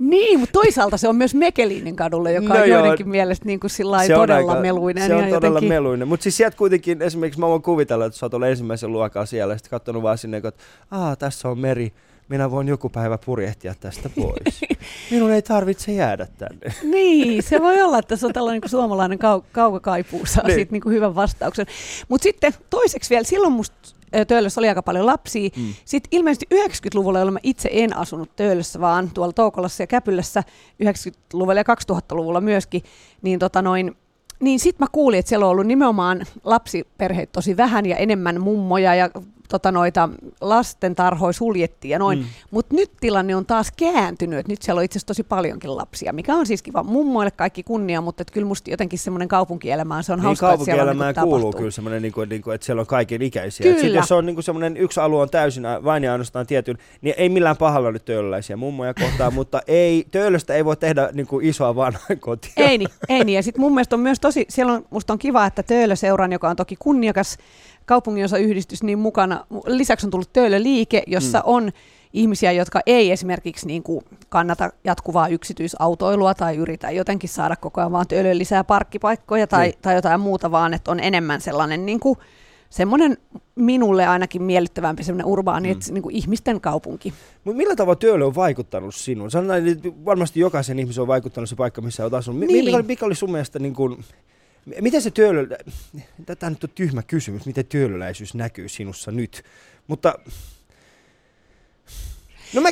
Niin, 0.00 0.40
mutta 0.40 0.52
toisaalta 0.52 0.96
se 0.96 1.08
on 1.08 1.16
myös 1.16 1.34
Mekelinin 1.34 1.96
kadulle, 1.96 2.32
joka 2.32 2.54
No 2.54 2.60
on 2.60 2.68
joo. 2.68 2.78
joidenkin 2.78 3.08
mielestä 3.08 3.46
niin 3.46 3.60
kuin 3.60 3.70
sillä 3.70 4.06
Se 4.06 4.14
todella 4.14 4.50
aika- 4.52 4.62
meluinen. 4.62 5.06
Se 5.06 5.14
on 5.14 5.20
todella 5.24 5.36
jotenkin, 5.46 5.68
meluinen. 5.68 6.08
Mutta 6.08 6.22
siis 6.22 6.36
sieltä 6.36 6.56
kuitenkin, 6.56 7.02
esimerkiksi 7.02 7.40
mä 7.40 7.46
voin 7.48 7.62
kuvitella, 7.62 8.04
että 8.06 8.18
sä 8.18 8.26
oot 8.26 8.34
ollut 8.34 8.48
ensimmäisen 8.48 8.92
luokan 8.92 9.26
siellä 9.26 9.54
ja 9.54 9.58
sitten 9.58 9.70
katsonut 9.70 10.02
vaan 10.02 10.18
sinne, 10.18 10.36
että 10.36 10.52
Aa, 10.90 11.16
tässä 11.16 11.48
on 11.48 11.58
meri, 11.58 11.92
minä 12.28 12.50
voin 12.50 12.68
joku 12.68 12.88
päivä 12.88 13.18
purjehtia 13.18 13.74
tästä 13.80 14.10
pois. 14.20 14.60
Minun 15.10 15.30
ei 15.30 15.42
tarvitse 15.42 15.92
jäädä 15.92 16.26
tänne. 16.38 16.74
Niin, 16.82 17.42
se 17.42 17.60
voi 17.62 17.82
olla, 17.82 17.98
että 17.98 18.16
se 18.16 18.26
on 18.26 18.32
tällainen 18.32 18.60
niin 18.60 18.70
suomalainen 18.70 19.18
kau- 19.18 19.44
kaukokaipuu 19.52 20.26
saa 20.26 20.46
Niin. 20.46 20.54
siitä 20.54 20.72
niin 20.72 20.82
kuin 20.82 20.94
hyvän 20.94 21.14
vastauksen. 21.14 21.66
Mutta 22.08 22.22
sitten 22.22 22.52
toiseksi 22.70 23.10
vielä, 23.10 23.24
silloin 23.24 23.52
musta 23.52 23.76
Töölössä 24.28 24.60
oli 24.60 24.68
aika 24.68 24.82
paljon 24.82 25.06
lapsia. 25.06 25.50
Mm. 25.56 25.74
Sitten 25.84 26.08
ilmeisesti 26.18 26.46
90-luvulla, 26.54 27.18
jolloin 27.18 27.32
mä 27.32 27.40
itse 27.42 27.68
en 27.72 27.96
asunut 27.96 28.36
Töölössä, 28.36 28.80
vaan 28.80 29.10
tuolla 29.14 29.32
Toukolassa 29.32 29.82
ja 29.82 29.86
Käpylässä 29.86 30.42
90-luvulla 30.84 31.54
ja 31.54 31.64
2000-luvulla 31.92 32.40
myöskin, 32.40 32.82
niin 33.22 33.38
tota 33.38 33.62
noin, 33.62 33.96
niin 34.40 34.60
sitten 34.60 34.84
mä 34.84 34.88
kuulin, 34.92 35.18
että 35.18 35.28
siellä 35.28 35.46
on 35.46 35.50
ollut 35.50 35.66
nimenomaan 35.66 36.26
lapsiperheitä 36.44 37.32
tosi 37.32 37.56
vähän 37.56 37.86
ja 37.86 37.96
enemmän 37.96 38.40
mummoja 38.40 38.94
ja 38.94 39.10
tota 39.50 39.72
noita 39.72 40.08
lastentarhoja 40.40 41.32
suljettiin 41.32 41.92
ja 41.92 41.98
noin. 41.98 42.18
Mm. 42.18 42.24
Mutta 42.50 42.74
nyt 42.74 42.90
tilanne 43.00 43.36
on 43.36 43.46
taas 43.46 43.72
kääntynyt, 43.76 44.38
että 44.38 44.52
nyt 44.52 44.62
siellä 44.62 44.78
on 44.78 44.84
itse 44.84 44.98
asiassa 44.98 45.06
tosi 45.06 45.22
paljonkin 45.22 45.76
lapsia, 45.76 46.12
mikä 46.12 46.34
on 46.34 46.46
siis 46.46 46.62
kiva. 46.62 46.82
Mummoille 46.82 47.30
kaikki 47.30 47.62
kunnia, 47.62 48.00
mutta 48.00 48.22
et 48.22 48.30
kyllä 48.30 48.46
musta 48.46 48.70
jotenkin 48.70 48.98
semmoinen 48.98 49.28
kaupunkielämä 49.28 49.96
on, 49.96 50.04
se 50.04 50.12
on 50.12 50.18
Niin 50.18 50.24
hauskaa, 50.24 50.52
että 50.52 50.64
siellä 50.64 50.82
on 50.82 50.86
kaupunkielämään 50.86 51.14
niinku 51.14 51.30
kuuluu 51.30 51.40
tapahtuu. 51.40 51.58
kyllä 51.58 51.70
semmoinen, 51.70 52.02
niin 52.02 52.12
kuin, 52.12 52.28
niin 52.28 52.42
kuin, 52.42 52.54
että 52.54 52.64
siellä 52.64 52.80
on 52.80 52.86
kaiken 52.86 53.22
ikäisiä. 53.22 53.72
Sitten 53.72 53.94
jos 53.94 54.12
on 54.12 54.26
niin 54.26 54.36
kuin 54.36 54.44
semmoinen 54.44 54.76
yksi 54.76 55.00
alue 55.00 55.22
on 55.22 55.30
täysin 55.30 55.62
vain 55.84 56.04
ja 56.04 56.12
ainoastaan 56.12 56.46
tietyn, 56.46 56.78
niin 57.00 57.14
ei 57.18 57.28
millään 57.28 57.56
pahalla 57.56 57.92
nyt 57.92 58.04
töölöläisiä 58.04 58.56
mummoja 58.56 58.94
kohtaan, 58.94 59.34
mutta 59.40 59.62
ei, 59.66 60.06
töölöstä 60.10 60.54
ei 60.54 60.64
voi 60.64 60.76
tehdä 60.76 61.10
niin 61.12 61.26
kuin 61.26 61.46
isoa 61.46 61.76
vanhainkotia. 61.76 62.52
Ei 62.70 62.78
niin, 62.78 62.90
ei 63.08 63.24
niin. 63.24 63.36
Ja 63.36 63.42
sitten 63.42 63.60
mun 63.60 63.74
mielestä 63.74 63.96
on 63.96 64.00
myös 64.00 64.20
tosi, 64.20 64.46
siellä 64.48 64.72
on, 64.72 64.84
musta 64.90 65.12
on 65.12 65.18
kiva, 65.18 65.46
että 65.46 65.62
Töölö-seuran, 65.62 66.32
joka 66.32 66.48
on 66.48 66.56
toki 66.56 66.76
kunniakas 66.78 67.38
kaupunginosayhdistys, 67.94 68.82
niin 68.82 68.98
mukana. 68.98 69.46
Lisäksi 69.66 70.06
on 70.06 70.10
tullut 70.10 70.32
Töölö-liike, 70.32 71.02
jossa 71.06 71.38
Mm. 71.38 71.42
mm. 71.46 71.54
on 71.54 71.70
ihmisiä, 72.12 72.52
jotka 72.52 72.80
ei 72.86 73.10
esimerkiksi 73.10 73.66
niin 73.66 73.82
kuin 73.82 74.04
kannata 74.28 74.70
jatkuvaa 74.84 75.28
yksityisautoilua 75.28 76.34
tai 76.34 76.56
yritä 76.56 76.90
jotenkin 76.90 77.28
saada 77.30 77.56
koko 77.56 77.80
ajan 77.80 77.92
vaan 77.92 78.06
Töölöön 78.08 78.38
lisää 78.38 78.64
parkkipaikkoja 78.64 79.46
tai, 79.46 79.66
Niin. 79.66 79.78
tai 79.82 79.94
jotain 79.94 80.20
muuta, 80.20 80.50
vaan 80.50 80.74
että 80.74 80.90
on 80.90 81.00
enemmän 81.00 81.40
sellainen 81.40 81.86
niin 81.86 82.00
kuin, 82.00 82.18
semmoinen 82.70 83.16
minulle 83.54 84.06
ainakin 84.06 84.42
miellyttävämpi 84.42 85.04
semmoinen 85.04 85.26
urbaani, 85.26 85.68
Mm. 85.68 85.74
mm. 85.74 85.78
että 85.78 85.92
niin 85.92 86.02
kuin 86.02 86.14
ihmisten 86.16 86.60
kaupunki. 86.60 87.12
Mutta 87.44 87.56
millä 87.56 87.76
tavalla 87.76 87.96
työlle 87.96 88.24
on 88.24 88.34
vaikuttanut 88.34 88.94
sinuun? 88.94 89.30
Sanotaan, 89.30 89.68
että 89.68 89.88
varmasti 90.04 90.40
jokaisen 90.40 90.78
ihmisen 90.78 91.02
on 91.02 91.08
vaikuttanut 91.08 91.48
se 91.48 91.56
paikka, 91.56 91.80
missä 91.80 92.02
olet 92.02 92.14
asunut. 92.14 92.40
Niin. 92.40 92.64
Mikä, 92.64 92.82
mikä 92.82 93.06
oli 93.06 93.14
sun 93.14 93.32
mielestä, 93.32 93.58
niin 93.58 93.74
kuin, 93.74 94.04
miten 94.80 95.02
se 95.02 95.10
työllä, 95.10 95.56
tätä 96.26 96.50
nyt 96.50 96.64
on 96.64 96.70
tyhmä 96.74 97.02
kysymys, 97.02 97.46
miten 97.46 97.66
työläisyys 97.66 98.34
näkyy 98.34 98.68
sinussa 98.68 99.10
nyt, 99.10 99.44
mutta 99.86 100.14
no 102.54 102.60
mä, 102.60 102.70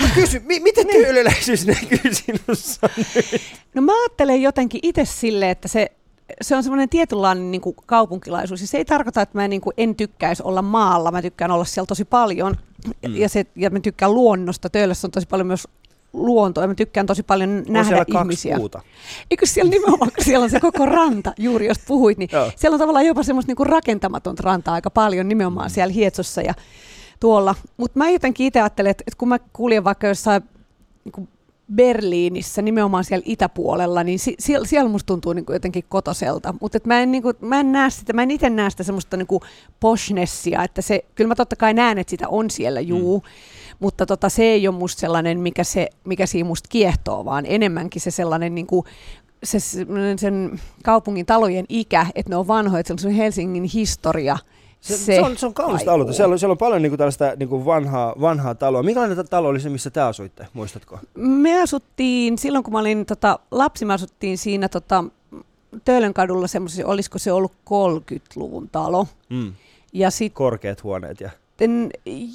mä 0.00 0.08
kysyn, 0.14 0.42
mi- 0.44 0.60
miten 0.60 0.86
Niin. 0.86 1.04
työläisyys 1.04 1.66
näkyy 1.66 2.14
sinussa 2.14 2.88
nyt? 2.96 3.06
No 3.74 3.82
mä 3.82 3.92
ajattelen 4.02 4.42
jotenkin 4.42 4.80
itse 4.82 5.04
sille, 5.04 5.50
että 5.50 5.68
se, 5.68 5.92
se 6.40 6.56
on 6.56 6.62
semmoinen 6.62 6.88
tietynlainen 6.88 7.50
niin 7.50 7.60
kuin 7.60 7.76
kaupunkilaisuus. 7.86 8.60
Ja 8.60 8.66
se 8.66 8.78
ei 8.78 8.84
tarkoita, 8.84 9.22
että 9.22 9.38
mä 9.38 9.48
niin 9.48 9.60
kuin 9.60 9.74
en 9.76 9.96
tykkäisi 9.96 10.42
olla 10.42 10.62
maalla. 10.62 11.10
Mä 11.12 11.22
tykkään 11.22 11.50
olla 11.50 11.64
siellä 11.64 11.86
tosi 11.86 12.04
paljon. 12.04 12.56
Mm. 13.08 13.16
Ja, 13.16 13.28
se, 13.28 13.46
ja 13.56 13.70
mä 13.70 13.80
tykkään 13.80 14.14
luonnosta. 14.14 14.70
Töölössä 14.70 15.06
on 15.06 15.10
tosi 15.10 15.26
paljon 15.26 15.46
myös 15.46 15.68
luontoa. 16.12 16.66
Mä 16.66 16.74
tykkään 16.74 17.06
tosi 17.06 17.22
paljon 17.22 17.50
On 17.50 17.64
nähdä 17.68 17.88
siellä 17.88 18.04
kaksi 18.04 18.18
ihmisiä. 18.18 18.56
puuta. 18.56 18.80
Eikö 19.30 19.46
siellä 19.46 19.70
nimenomaan, 19.70 20.10
kun 20.16 20.24
siellä 20.24 20.44
on 20.44 20.50
se 20.50 20.60
koko 20.60 20.86
ranta, 20.86 21.32
juuri 21.38 21.66
josta 21.66 21.84
puhuit, 21.88 22.18
niin 22.18 22.28
Joo. 22.32 22.50
siellä 22.56 22.74
on 22.74 22.80
tavallaan 22.80 23.06
jopa 23.06 23.22
semmoista 23.22 23.50
niinku 23.50 23.64
rakentamatonta 23.64 24.42
rantaa 24.44 24.74
aika 24.74 24.90
paljon 24.90 25.28
nimenomaan 25.28 25.70
siellä 25.70 25.92
Hietsossa 25.92 26.42
ja 26.42 26.54
tuolla. 27.20 27.54
Mutta 27.76 27.98
mä 27.98 28.10
jotenkin 28.10 28.46
itse 28.46 28.60
ajattelen, 28.60 28.90
että, 28.90 29.04
että 29.06 29.18
kun 29.18 29.28
mä 29.28 29.38
kuljen 29.52 29.84
vaikka 29.84 30.06
jossain 30.06 30.42
niinku 31.04 31.28
Berliinissä, 31.74 32.62
nimenomaan 32.62 33.04
siellä 33.04 33.24
itäpuolella, 33.26 34.04
niin 34.04 34.18
si- 34.18 34.34
siellä, 34.38 34.66
siellä 34.66 34.90
musta 34.90 35.06
tuntuu 35.06 35.32
niinku 35.32 35.52
jotenkin 35.52 35.84
kotoselta. 35.88 36.54
Mutta 36.60 36.78
mä 36.84 37.00
en, 37.00 37.12
niinku, 37.12 37.32
mä 37.40 37.60
en 37.60 37.72
näe 37.72 37.90
sitä, 37.90 38.12
mä 38.12 38.22
en 38.22 38.30
itse 38.30 38.50
näe 38.50 38.70
sitä 38.70 38.82
semmoista 38.82 39.16
niinku 39.16 39.40
poshnessia, 39.80 40.64
että 40.64 40.82
se, 40.82 41.04
kyllä 41.14 41.28
mä 41.28 41.34
totta 41.34 41.56
kai 41.56 41.74
näen, 41.74 41.98
että 41.98 42.10
sitä 42.10 42.28
on 42.28 42.50
siellä, 42.50 42.80
juu, 42.80 43.18
mm. 43.18 43.30
Mutta 43.80 44.06
tota, 44.06 44.28
se 44.28 44.42
ei 44.42 44.68
ole 44.68 44.76
musta 44.76 45.00
sellainen, 45.00 45.40
mikä, 45.40 45.64
se, 45.64 45.88
mikä 46.04 46.26
siinä 46.26 46.46
musta 46.46 46.68
kiehtoo, 46.68 47.24
vaan 47.24 47.46
enemmänkin 47.46 48.02
se 48.02 48.10
sellainen 48.10 48.54
niinku, 48.54 48.84
se, 49.44 49.60
semmoinen 49.60 50.18
sen 50.18 50.60
kaupungin 50.84 51.26
talojen 51.26 51.64
ikä, 51.68 52.06
että 52.14 52.30
ne 52.30 52.36
on 52.36 52.48
vanhoja, 52.48 52.80
että 52.80 52.94
se 52.98 53.08
on 53.08 53.14
Helsingin 53.14 53.64
historia. 53.64 54.36
Se, 54.80 54.96
se, 54.96 55.04
se, 55.04 55.20
on, 55.20 55.36
se 55.36 55.46
on 55.46 55.54
kaunista 55.54 55.92
aluetta. 55.92 56.12
Siellä 56.12 56.32
on, 56.32 56.38
siellä 56.38 56.52
on 56.52 56.58
paljon 56.58 56.82
niinku 56.82 56.96
tällaista 56.96 57.32
niinku 57.38 57.64
vanhaa, 57.64 58.14
vanhaa 58.20 58.54
taloa. 58.54 58.82
Minkälainen 58.82 59.16
ta- 59.16 59.24
talo 59.24 59.48
oli 59.48 59.60
se, 59.60 59.68
missä 59.68 59.90
te 59.90 60.00
asuitte, 60.00 60.46
muistatko? 60.52 60.98
Me 61.14 61.62
asuttiin, 61.62 62.38
silloin 62.38 62.64
kun 62.64 62.72
mä 62.72 62.78
olin 62.78 63.06
tota, 63.06 63.38
lapsi, 63.50 63.84
me 63.84 63.94
asuttiin 63.94 64.38
siinä 64.38 64.68
tota, 64.68 65.04
Töölönkadulla 65.84 66.46
semmoisessa, 66.46 66.86
olisiko 66.86 67.18
se 67.18 67.32
ollut 67.32 67.52
30-luvun 67.52 68.68
talo. 68.68 69.06
Mm. 69.28 69.52
Ja 69.92 70.10
sitten, 70.10 70.36
Korkeat 70.36 70.82
huoneet. 70.82 71.20
Ja... 71.20 71.30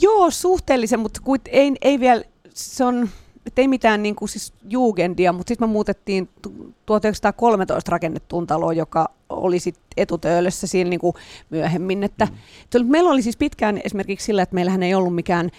joo, 0.02 0.32
suhteellisen, 0.32 1.00
mutta 1.00 1.20
kuit, 1.24 1.42
ei, 1.46 1.74
ei 1.82 2.00
vielä, 2.00 2.24
se 2.50 2.84
on, 2.84 3.10
et 3.46 3.60
ei 3.60 3.68
mitään 3.68 4.04
niin 4.04 4.16
kuin 4.16 4.30
siis 4.30 4.54
jugendia, 4.70 5.34
mutta 5.34 5.50
sitten 5.50 5.70
me 5.70 5.72
muutettiin 5.72 6.30
tu- 6.42 6.74
1913 6.86 7.92
rakennettuun 7.92 8.48
taloon, 8.48 8.78
joka 8.78 9.10
oli 9.30 9.60
sitten 9.60 9.84
etutöölössä 9.98 10.68
siinä 10.68 10.90
niin 10.90 11.00
kuin 11.00 11.16
myöhemmin. 11.50 12.04
Että, 12.04 12.26
mm. 12.26 12.88
Meillä 12.88 13.10
oli 13.10 13.22
siis 13.22 13.38
pitkään 13.38 13.82
esimerkiksi 13.84 14.26
sillä, 14.26 14.42
että 14.42 14.56
meillähän 14.56 14.84
ei 14.84 14.96
ollut 14.96 15.16
mikään 15.16 15.52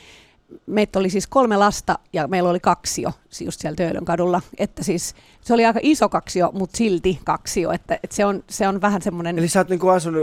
meitä 0.67 0.99
oli 0.99 1.11
siis 1.11 1.27
kolme 1.27 1.57
lasta 1.57 1.99
ja 2.13 2.29
meillä 2.29 2.51
oli 2.51 2.61
kaksio 2.61 3.13
just 3.45 3.61
siellä 3.61 3.77
Töölön 3.77 4.05
kadulla. 4.05 4.43
Että 4.59 4.85
siis 4.85 5.15
se 5.41 5.55
oli 5.55 5.65
aika 5.67 5.81
iso 5.83 6.09
kaksio, 6.09 6.51
mutta 6.53 6.77
silti 6.77 7.21
kaksio. 7.25 7.73
Että, 7.73 7.95
että 8.03 8.17
se, 8.17 8.25
on, 8.25 8.45
se 8.51 8.69
on 8.69 8.81
vähän 8.81 9.03
semmoinen... 9.03 9.39
Eli 9.39 9.49
sä 9.49 9.61
oot 9.61 9.69
niinku 9.69 9.89
asunut, 9.89 10.23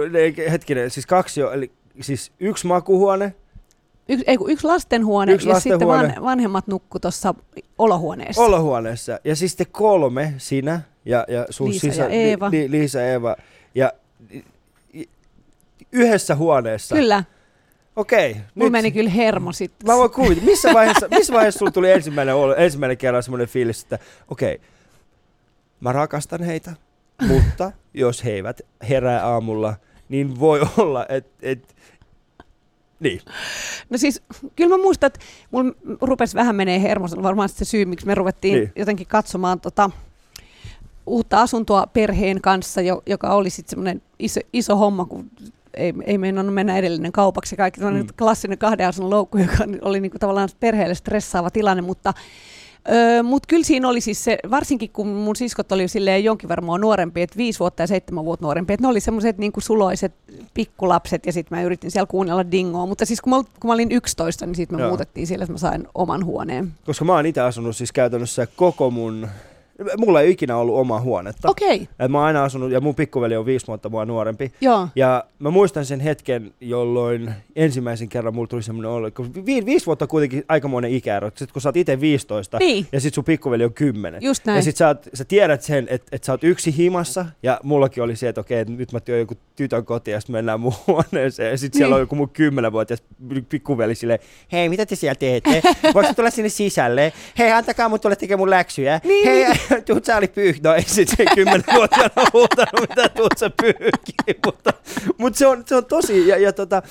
hetkinen, 0.51 0.89
siis 0.91 1.05
kaksi 1.05 1.39
jo, 1.39 1.51
eli 1.51 1.71
siis 2.01 2.31
yksi 2.39 2.67
makuhuone, 2.67 3.35
Yksi, 4.09 4.25
ei, 4.27 4.37
yksi 4.47 4.67
lastenhuone 4.67 5.33
Yksi 5.33 5.47
ja 5.49 5.53
lastenhuone. 5.53 6.01
sitten 6.01 6.15
van, 6.21 6.25
vanhemmat 6.25 6.67
nukku 6.67 6.99
tuossa 6.99 7.35
olohuoneessa. 7.77 8.41
olohuoneessa. 8.41 9.19
Ja 9.23 9.35
siis 9.35 9.55
te 9.55 9.65
kolme, 9.65 10.33
sinä 10.37 10.81
ja, 11.05 11.25
ja 11.27 11.45
sun 11.49 11.69
Liisa 11.69 11.87
sisä, 11.87 12.03
ja 12.03 12.09
Eeva. 12.09 12.51
Li, 12.51 12.57
li, 12.59 12.71
Liisa 12.71 13.03
Eeva. 13.03 13.35
Ja 13.75 13.93
yhdessä 15.91 16.35
huoneessa. 16.35 16.95
Kyllä, 16.95 17.23
Okei. 17.95 18.37
mulla 18.55 18.71
meni 18.71 18.91
kyllä 18.91 19.09
hermo 19.09 19.51
sitten. 19.51 19.87
Mä 19.87 19.97
voin 19.97 20.11
kuvitella, 20.11 20.45
missä 20.45 20.73
vaiheessa, 20.73 21.07
missä 21.07 21.33
vaiheessa 21.33 21.57
sulla 21.57 21.71
tuli 21.71 21.91
ensimmäinen, 21.91 22.35
ensimmäinen 22.57 22.97
kerran 22.97 23.23
semmoinen 23.23 23.47
fiilis, 23.47 23.83
että 23.83 23.99
okei, 24.27 24.61
mä 25.79 25.91
rakastan 25.91 26.43
heitä, 26.43 26.73
mutta 27.27 27.71
jos 27.93 28.23
he 28.25 28.31
eivät 28.31 28.61
herää 28.89 29.27
aamulla, 29.27 29.73
niin 30.13 30.39
voi 30.39 30.61
olla, 30.77 31.05
että 31.09 31.31
et, 31.41 31.75
niin. 32.99 33.21
No 33.89 33.97
siis, 33.97 34.21
kyllä 34.55 34.77
mä 34.77 34.83
muistan, 34.83 35.07
että 35.07 35.19
mulla 35.51 35.73
rupesi 36.01 36.35
vähän 36.35 36.55
menee 36.55 36.81
hermo, 36.81 37.07
se 37.07 37.17
on 37.17 37.23
varmaan 37.23 37.49
se 37.49 37.65
syy, 37.65 37.85
miksi 37.85 38.05
me 38.05 38.15
ruvettiin 38.15 38.55
Niin. 38.55 38.71
jotenkin 38.75 39.07
katsomaan 39.07 39.59
tota, 39.59 39.89
uutta 41.05 41.41
asuntoa 41.41 41.87
perheen 41.87 42.41
kanssa, 42.41 42.81
jo, 42.81 43.03
joka 43.05 43.33
oli 43.33 43.49
sitten 43.49 43.69
semmoinen 43.69 44.01
iso, 44.19 44.39
iso 44.53 44.75
homma, 44.75 45.05
kun 45.05 45.29
ei, 45.73 45.93
ei 46.05 46.17
meinannut 46.17 46.53
mennä 46.53 46.77
edellinen 46.77 47.11
kaupaksi 47.11 47.55
kaikki 47.55 47.81
mm. 47.81 48.07
klassinen 48.17 48.57
kahden 48.57 48.87
asunnon 48.87 49.09
loukku, 49.09 49.37
joka 49.37 49.57
oli 49.81 49.99
niinku 49.99 50.19
tavallaan 50.19 50.49
perheelle 50.59 50.95
stressaava 50.95 51.51
tilanne, 51.51 51.81
mutta 51.81 52.13
Öö, 52.91 53.23
Mutta 53.23 53.47
kyllä 53.47 53.63
siinä 53.63 53.89
oli 53.89 54.01
siis 54.01 54.23
se, 54.23 54.37
varsinkin 54.51 54.89
kun 54.89 55.07
mun 55.07 55.35
siskot 55.35 55.71
oli 55.71 55.87
silleen 55.87 56.23
jonkin 56.23 56.49
mua 56.61 56.77
nuorempi, 56.77 57.21
että 57.21 57.37
viisi 57.37 57.59
vuotta 57.59 57.83
ja 57.83 57.87
seitsemän 57.87 58.25
vuotta 58.25 58.45
nuorempi, 58.45 58.73
että 58.73 58.81
ne 58.83 58.87
oli 58.87 58.99
semmoiset 58.99 59.37
niinku 59.37 59.61
suloiset 59.61 60.13
pikkulapset 60.53 61.25
ja 61.25 61.33
sitten 61.33 61.57
mä 61.57 61.63
yritin 61.63 61.91
siellä 61.91 62.07
kuunnella 62.07 62.51
dingoa. 62.51 62.85
Mutta 62.85 63.05
siis 63.05 63.21
kun 63.21 63.29
mä, 63.29 63.43
kun 63.59 63.69
mä 63.69 63.73
olin 63.73 63.91
11, 63.91 64.45
niin 64.45 64.55
sitten 64.55 64.77
me 64.77 64.81
Joo. 64.81 64.89
muutettiin 64.89 65.27
sille, 65.27 65.43
että 65.43 65.51
mä 65.53 65.57
sain 65.57 65.87
oman 65.95 66.25
huoneen. 66.25 66.71
Koska 66.85 67.05
mä 67.05 67.13
oon 67.13 67.25
itse 67.25 67.41
asunut 67.41 67.75
siis 67.75 67.91
käytännössä 67.91 68.47
koko 68.55 68.91
mun, 68.91 69.27
mulla 69.97 70.21
ei 70.21 70.31
ikinä 70.31 70.57
ollut 70.57 70.75
omaa 70.75 71.01
huonetta. 71.01 71.49
Okei, 71.49 71.75
okay. 71.75 71.87
Et 71.99 72.11
mä 72.11 72.17
oon 72.17 72.27
aina 72.27 72.43
asunut, 72.43 72.71
ja 72.71 72.81
mun 72.81 72.95
pikkuveli 72.95 73.35
on 73.35 73.45
viisi 73.45 73.67
vuotta 73.67 73.89
mua 73.89 74.05
nuorempi. 74.05 74.51
joo. 74.61 74.87
Ja 74.95 75.23
mä 75.39 75.49
muistan 75.49 75.85
sen 75.85 75.99
hetken, 75.99 76.53
jolloin 76.61 77.31
ensimmäisen 77.55 78.09
kerran 78.09 78.35
mulla 78.35 78.47
tuli 78.47 78.63
semmoinen 78.63 78.91
olo, 78.91 79.11
kun 79.11 79.45
vi- 79.45 79.65
viisi 79.65 79.85
vuotta 79.85 80.05
on 80.05 80.09
kuitenkin 80.09 80.43
aikamoinen 80.47 80.91
ikäero. 80.91 81.27
Sitten 81.29 81.53
kun 81.53 81.61
sä 81.61 81.69
oot 81.69 81.77
itse 81.77 82.01
15 82.01 82.57
Niin, 82.57 82.87
ja 82.91 82.99
sit 82.99 83.13
sun 83.13 83.23
pikkuveli 83.23 83.63
on 83.65 83.73
10. 83.73 84.21
just 84.23 84.45
näin. 84.45 84.55
Ja 84.55 84.61
sit 84.63 84.77
sä, 84.77 84.87
oot, 84.87 85.07
sä 85.13 85.25
tiedät 85.25 85.61
sen, 85.61 85.87
että 85.89 86.07
et 86.11 86.23
sä 86.23 86.31
oot 86.31 86.43
yksi 86.43 86.77
himassa, 86.77 87.25
ja 87.43 87.59
mullakin 87.63 88.03
oli 88.03 88.15
se, 88.15 88.29
että 88.29 88.41
okei, 88.41 88.65
nyt 88.65 88.91
mä 88.91 88.99
työn 88.99 89.19
joku 89.19 89.33
tytön 89.55 89.85
kotiin, 89.85 90.13
ja 90.13 90.19
sitten 90.21 90.33
mennään 90.33 90.59
mun 90.59 90.73
huoneeseen, 90.87 91.51
ja 91.51 91.57
sit 91.57 91.73
siellä 91.73 91.87
Niin. 91.87 91.93
on 91.95 91.99
joku 92.01 92.15
mun 92.15 92.29
kymmenenvuotias 92.29 93.03
pikkuveli 93.49 93.95
silleen, 93.95 94.19
hei, 94.51 94.69
mitä 94.69 94.85
te 94.85 94.95
siellä 94.95 95.15
teette? 95.15 95.61
Voiko 95.93 96.13
tulla 96.13 96.29
sinne 96.29 96.49
sisälle? 96.49 97.13
Hei, 97.39 97.51
antakaa 97.51 97.89
mun 97.89 97.99
tulla 97.99 98.15
tekemään 98.15 98.39
mun 98.39 98.49
läksyjä. 98.49 99.01
Niin, 99.03 99.27
hei, 99.27 99.45
tuut 99.85 100.05
sä 100.05 100.17
oli 100.17 100.27
pyyh. 100.27 100.59
No 100.63 100.73
ei 100.73 100.83
sit 100.83 101.09
se 101.09 101.25
kymmenenvuotiaana 101.35 102.25
huutanut, 102.33 102.89
mitä 102.89 103.09
tuut 103.09 103.33
sä 103.37 103.51
pyyhkiin, 103.61 104.39
mutta, 104.45 104.73
mutta 105.17 105.39
se, 105.39 105.47
on, 105.47 105.63
se 105.65 105.75
on 105.75 105.85
tosi, 105.85 106.27
ja, 106.27 106.37
ja 106.37 106.53
tota, 106.53 106.81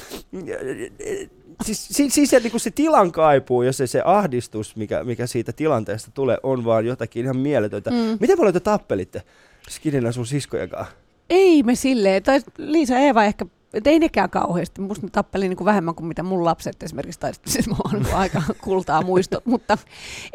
siis, 1.64 1.88
siis, 1.88 2.14
siis 2.14 2.30
se, 2.30 2.40
niin 2.40 2.60
se 2.60 2.70
tilan 2.70 3.12
kaipuu 3.12 3.62
ja 3.62 3.72
se, 3.72 3.86
se 3.86 4.02
ahdistus, 4.04 4.76
mikä, 4.76 5.04
mikä 5.04 5.26
siitä 5.26 5.52
tilanteesta 5.52 6.10
tulee, 6.14 6.38
on 6.42 6.64
vaan 6.64 6.86
jotakin 6.86 7.24
ihan 7.24 7.36
mieletöntä. 7.36 7.90
Mm. 7.90 8.16
Miten 8.20 8.38
paljon 8.38 8.54
te 8.54 8.60
tappelitte 8.60 9.22
Skidinä 9.68 10.12
sun 10.12 10.26
siskojen 10.26 10.68
kanssa? 10.68 10.94
Ei 11.30 11.62
me 11.62 11.74
silleen, 11.74 12.22
tai 12.22 12.40
Liisa 12.58 12.98
Eeva 12.98 13.24
ehkä, 13.24 13.46
et 13.74 13.86
ei 13.86 13.98
nekään 13.98 14.30
kauheasti. 14.30 14.80
Musta 14.80 15.06
ne 15.06 15.10
tappeli 15.10 15.48
niin 15.48 15.56
kuin 15.56 15.64
vähemmän 15.64 15.94
kuin 15.94 16.06
mitä 16.06 16.22
mun 16.22 16.44
lapset 16.44 16.82
esimerkiksi, 16.82 17.20
tai 17.20 17.32
siis 17.46 17.68
mä 17.68 17.76
oon 17.84 18.02
niin 18.02 18.14
aika 18.14 18.42
kultaa 18.60 19.02
muistot, 19.02 19.46
mutta 19.52 19.78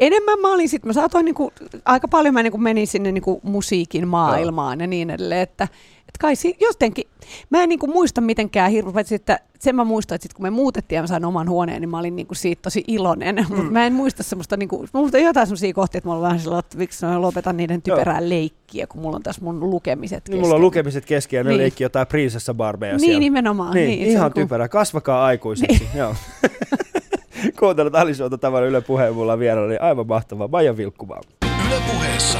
enemmän 0.00 0.40
mä 0.40 0.52
olin 0.52 0.68
sitten, 0.68 0.88
mä 0.88 0.92
saatoin 0.92 1.24
niin 1.24 1.34
kuin, 1.34 1.50
aika 1.84 2.08
paljon 2.08 2.34
mä 2.34 2.42
niin 2.42 2.50
kuin 2.50 2.62
menin 2.62 2.86
sinne 2.86 3.12
niin 3.12 3.22
kuin 3.22 3.40
musiikin 3.42 4.08
maailmaan 4.08 4.80
ja 4.80 4.86
niin 4.86 5.10
edelleen, 5.10 5.40
että, 5.40 5.68
että 6.08 6.18
kai 6.20 6.36
si- 6.36 6.56
jotenkin, 6.60 7.04
mä 7.50 7.62
en 7.62 7.68
niin 7.68 7.78
kuin 7.78 7.90
muista 7.92 8.20
mitenkään 8.20 8.70
hirveän, 8.70 8.94
paitsi 8.94 9.14
että 9.14 9.38
sen 9.58 9.76
mä 9.76 9.84
muistan, 9.84 10.14
että 10.16 10.22
sit 10.24 10.34
kun 10.34 10.42
me 10.42 10.50
muutettiin 10.50 10.96
ja 10.96 11.02
mä 11.02 11.06
sain 11.06 11.24
oman 11.24 11.48
huoneen, 11.48 11.80
niin 11.80 11.88
mä 11.90 11.98
olin 11.98 12.16
niin 12.16 12.26
kuin 12.26 12.36
siitä 12.36 12.62
tosi 12.62 12.84
iloinen, 12.86 13.34
mm. 13.50 13.56
mutta 13.56 13.72
mä 13.72 13.86
en 13.86 13.92
muista 13.92 14.22
semmoista, 14.22 14.56
niin 14.56 14.68
kuin, 14.68 14.88
mä 14.94 15.00
muistan 15.00 15.22
jotain 15.22 15.46
semmoisia 15.46 15.72
kohtia, 15.72 15.98
että 15.98 16.08
mulla 16.08 16.18
on 16.18 16.24
vähän 16.24 16.40
sellainen, 16.40 16.58
että 16.66 16.78
miksi 16.78 17.06
mä 17.06 17.22
lopetan 17.22 17.56
niiden 17.56 17.82
typerää 17.82 18.28
leikkiä, 18.28 18.86
kun 18.86 19.00
mulla 19.00 19.16
on 19.16 19.22
tässä 19.22 19.42
mun 19.44 19.70
lukemiset 19.70 20.28
Niin 20.28 20.36
mulla 20.40 20.46
on 20.54 20.58
kesken. 20.58 20.62
lukemiset 20.66 21.04
kesken 21.04 21.38
ja 21.38 21.44
ne 21.44 21.50
Niin. 21.50 21.58
leikki 21.58 21.82
jotain 21.84 22.06
prinsessa 22.06 22.54
barbeja 22.54 22.92
Niin, 22.92 23.00
siellä. 23.00 23.20
nimenomaan. 23.20 23.74
Niin, 23.74 23.88
Niin, 23.88 24.02
ihan 24.02 24.32
kun- 24.32 24.42
typerä. 24.42 24.68
Kasvakaa 24.68 25.24
aikuiseksi. 25.24 25.78
Niin. 25.78 25.90
Joo. 25.98 26.14
Kuuntelut 27.60 27.94
Alisuota 27.94 28.38
tämän 28.38 28.64
Yle 28.64 28.80
Puheen 28.80 29.14
mulla 29.14 29.38
vielä 29.38 29.60
oli 29.60 29.76
aivan 29.76 30.06
mahtavaa. 30.06 30.48
Maija 30.48 30.76
Vilkkumaa. 30.76 31.20
Yle 31.66 31.80
Puheessa. 31.92 32.38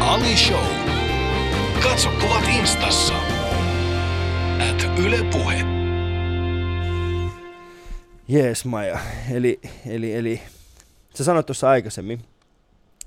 Ali 0.00 0.36
Show. 0.36 0.75
Katso 1.82 2.10
kuvat 2.20 2.44
instassa. 2.60 3.14
At 4.70 4.98
Yle 4.98 5.24
Puhe. 5.32 5.56
Jees 8.28 8.64
Maija. 8.64 8.98
Eli, 9.32 9.60
eli, 9.86 10.14
eli 10.14 10.40
sä 11.14 11.24
sanoit 11.24 11.46
tuossa 11.46 11.68
aikaisemmin, 11.68 12.20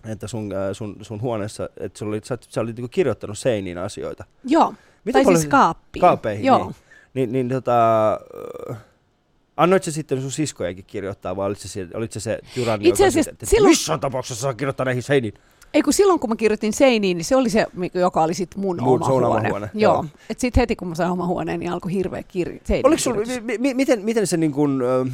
että 0.06 0.28
sun, 0.28 0.52
äh, 0.54 0.60
sun, 0.74 0.96
sun 1.02 1.22
huoneessa, 1.22 1.70
että 1.80 2.00
sulla 2.00 2.10
oli, 2.10 2.22
sä, 2.24 2.38
sä 2.50 2.62
olit 2.62 2.76
niinku 2.76 2.88
kirjoittanut 2.90 3.38
seiniin 3.38 3.78
asioita. 3.78 4.26
Joo, 4.44 4.74
Miten 5.06 5.26
tai 5.26 5.36
siis 5.36 5.48
kaappiin. 5.48 6.02
Kaapeihin, 6.02 6.46
Joo. 6.46 6.64
niin. 6.66 6.76
Niin, 7.14 7.32
niin 7.32 7.50
tota, 7.50 8.12
äh, 8.72 8.78
annoit 9.58 9.84
sä 9.84 9.92
sitten 9.92 10.22
sun 10.22 10.32
siskojenkin 10.32 10.86
kirjoittaa, 10.86 11.36
vai 11.36 11.48
olit 11.48 11.60
se, 11.60 11.68
se, 11.68 11.88
olit 11.94 12.12
se, 12.12 12.20
se 12.20 12.40
tyranni, 12.56 12.90
Itse 12.90 13.04
joka 13.04 13.08
asiassa 13.08 13.30
sitten, 13.32 13.34
että 13.34 13.46
silloin- 13.46 13.72
missään 13.72 14.00
tapauksessa 14.00 14.42
saa 14.42 14.54
kirjoittaa 14.54 14.86
näihin 14.86 15.04
seiniin? 15.04 15.34
Ei 15.74 15.82
kun 15.82 15.94
silloin 15.94 16.20
kun 16.20 16.30
mä 16.30 16.36
kirjoitin 16.36 16.74
seiniin, 16.74 17.18
niin 17.18 17.26
se 17.26 17.36
oli 17.36 17.50
se, 17.50 17.66
mikä- 17.74 18.00
joka 18.00 18.24
oli 18.24 18.34
sit 18.34 18.56
mun, 18.56 18.80
Mun- 18.80 18.88
oma, 18.88 19.06
sun 19.06 19.16
oma 19.24 19.28
huone. 19.28 19.50
huone, 19.50 19.70
Joo. 19.74 19.94
joo. 19.94 20.06
Et 20.30 20.40
sit 20.40 20.58
heti 20.58 20.76
kun 20.76 20.88
mä 20.88 20.96
sain 20.96 21.12
oma 21.12 21.26
huoneen, 21.28 21.60
niin 21.60 21.72
alkoi 21.72 21.94
hirveä 21.94 22.24
kirja. 22.24 22.60
Oliko 22.84 23.00
sulla, 23.00 23.22
mi, 23.42 23.58
mi, 23.58 23.74
miten, 23.74 24.02
miten 24.02 24.28
se 24.28 24.38
niin 24.38 24.52
kuin, 24.52 24.82
äh, 24.82 25.14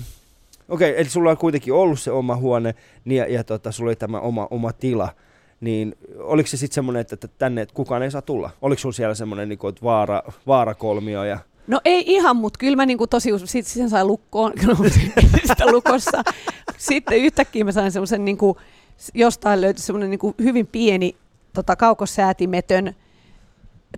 okei, 0.69 0.89
okay, 0.91 1.01
eli 1.01 1.09
sulla 1.09 1.31
on 1.31 1.37
kuitenkin 1.37 1.73
ollut 1.73 1.99
se 1.99 2.11
oma 2.11 2.35
huone 2.35 2.75
niin, 3.05 3.17
ja, 3.17 3.25
ja 3.33 3.43
tota, 3.43 3.71
sulla 3.71 3.89
oli 3.89 3.95
tämä 3.95 4.19
oma, 4.19 4.47
oma 4.51 4.73
tila, 4.73 5.09
niin 5.61 5.95
oliko 6.19 6.47
se 6.47 6.57
sitten 6.57 6.75
semmoinen, 6.75 7.01
että, 7.01 7.13
että 7.13 7.27
tänne 7.37 7.61
että 7.61 7.75
kukaan 7.75 8.03
ei 8.03 8.11
saa 8.11 8.21
tulla? 8.21 8.49
Oliko 8.61 8.79
sulla 8.79 8.93
siellä 8.93 9.15
semmoinen 9.15 9.49
niin 9.49 9.59
kuin, 9.59 9.75
vaara, 9.83 10.23
vaarakolmio 10.47 11.23
ja 11.23 11.39
No 11.67 11.81
ei 11.85 12.03
ihan, 12.07 12.35
mutta 12.35 12.57
kyllä 12.57 12.75
mä 12.75 12.85
niinku 12.85 13.07
tosi 13.07 13.29
sit 13.45 13.65
sen 13.67 13.89
sai 13.89 14.05
lukkoon, 14.05 14.53
sitä 15.47 15.71
lukossa. 15.71 16.23
Sitten 16.77 17.17
yhtäkkiä 17.17 17.63
mä 17.63 17.71
sain 17.71 17.91
semmoisen 17.91 18.25
niinku 18.25 18.57
jostain 19.13 19.61
löytyi 19.61 19.83
semmoinen 19.83 20.09
niin 20.09 20.35
hyvin 20.43 20.67
pieni 20.67 21.15
tota, 21.53 21.75
kaukosäätimetön 21.75 22.95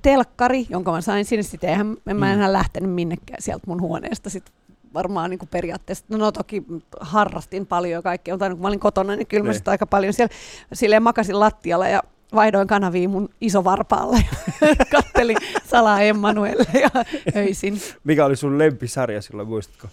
telkkari, 0.02 0.66
jonka 0.70 0.92
mä 0.92 1.02
sain 1.02 1.26
sinne. 1.26 1.44
Sitten 1.44 1.70
eihän, 1.70 1.98
en 2.08 2.18
mä 2.18 2.26
Mm. 2.26 2.32
enää 2.34 2.54
lähtenyt 2.54 2.92
minnekään 2.92 3.42
sieltä 3.42 3.64
mun 3.68 3.82
huoneesta. 3.82 4.30
Sitten 4.30 4.54
varmaan 4.94 5.30
niin 5.30 5.40
kuin 5.40 5.50
periaatteessa, 5.50 6.06
no, 6.10 6.18
no 6.18 6.32
toki 6.32 6.64
harrastin 7.00 7.66
paljon 7.66 8.04
kaikkea, 8.04 8.34
mutta 8.34 8.50
kun 8.50 8.62
mä 8.62 8.68
olin 8.68 8.80
kotona, 8.80 9.16
niin 9.16 9.28
kyllä 9.28 9.44
mä 9.44 9.50
Niin. 9.50 9.58
sitä 9.58 9.72
aika 9.72 9.86
paljon 9.88 10.14
siellä 10.14 10.36
silleen 10.74 11.04
makasin 11.04 11.40
lattialla 11.40 11.88
ja 11.88 12.04
vaihdoin 12.36 12.68
kanavia 12.68 13.10
mun 13.10 13.30
isovarpaalle 13.42 14.24
ja 14.62 14.86
kattelin 14.96 15.38
salaa 15.66 16.02
Emmanuelle 16.02 16.66
ja 16.82 16.90
öisin. 17.42 17.82
Mikä 18.04 18.26
oli 18.26 18.36
sun 18.36 18.58
lempisarja 18.58 19.22
silloin, 19.22 19.48
muistatko? 19.48 19.88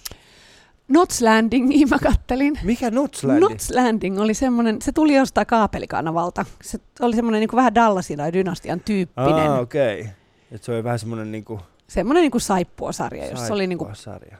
Nots 0.88 1.22
Landing, 1.22 1.72
mä 1.90 1.98
kattelin. 1.98 2.58
Mikä 2.62 2.90
Notslandi? 2.90 3.40
Nots 3.40 3.70
Landing 3.70 4.20
oli 4.20 4.34
semmoinen, 4.34 4.82
se 4.82 4.92
tuli 4.92 5.14
jostain 5.14 5.46
kaapelikanavalta. 5.46 6.44
Se 6.62 6.78
oli 7.00 7.16
semmoinen 7.16 7.40
niin 7.40 7.48
kuin 7.48 7.58
vähän 7.58 7.74
Dallasin 7.74 8.16
tai 8.16 8.32
Dynastian 8.32 8.80
tyyppinen. 8.80 9.50
Ah, 9.50 9.58
okei. 9.58 10.00
Okay. 10.00 10.12
Et 10.50 10.62
se 10.62 10.72
oli 10.72 10.84
vähän 10.84 10.98
semmoinen 10.98 11.32
niinku 11.32 11.60
Semmoinen 11.88 12.22
niin 12.22 12.30
kuin 12.30 12.40
saippuasarja, 12.40 13.26
jossa 13.26 13.54
oli 13.54 13.66
niin 13.66 13.78
kuin 13.78 13.90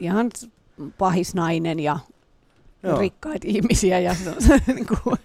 ihan 0.00 0.30
pahis 0.98 1.35
nainen 1.35 1.80
ja 1.80 1.98
Joo. 2.83 2.98
rikkaita 2.98 3.46
ihmisiä 3.54 4.00
ja 4.00 4.14
se 4.14 4.30
on 4.30 4.42
se 4.42 4.61
niin 4.74 4.87
kuin 4.87 5.16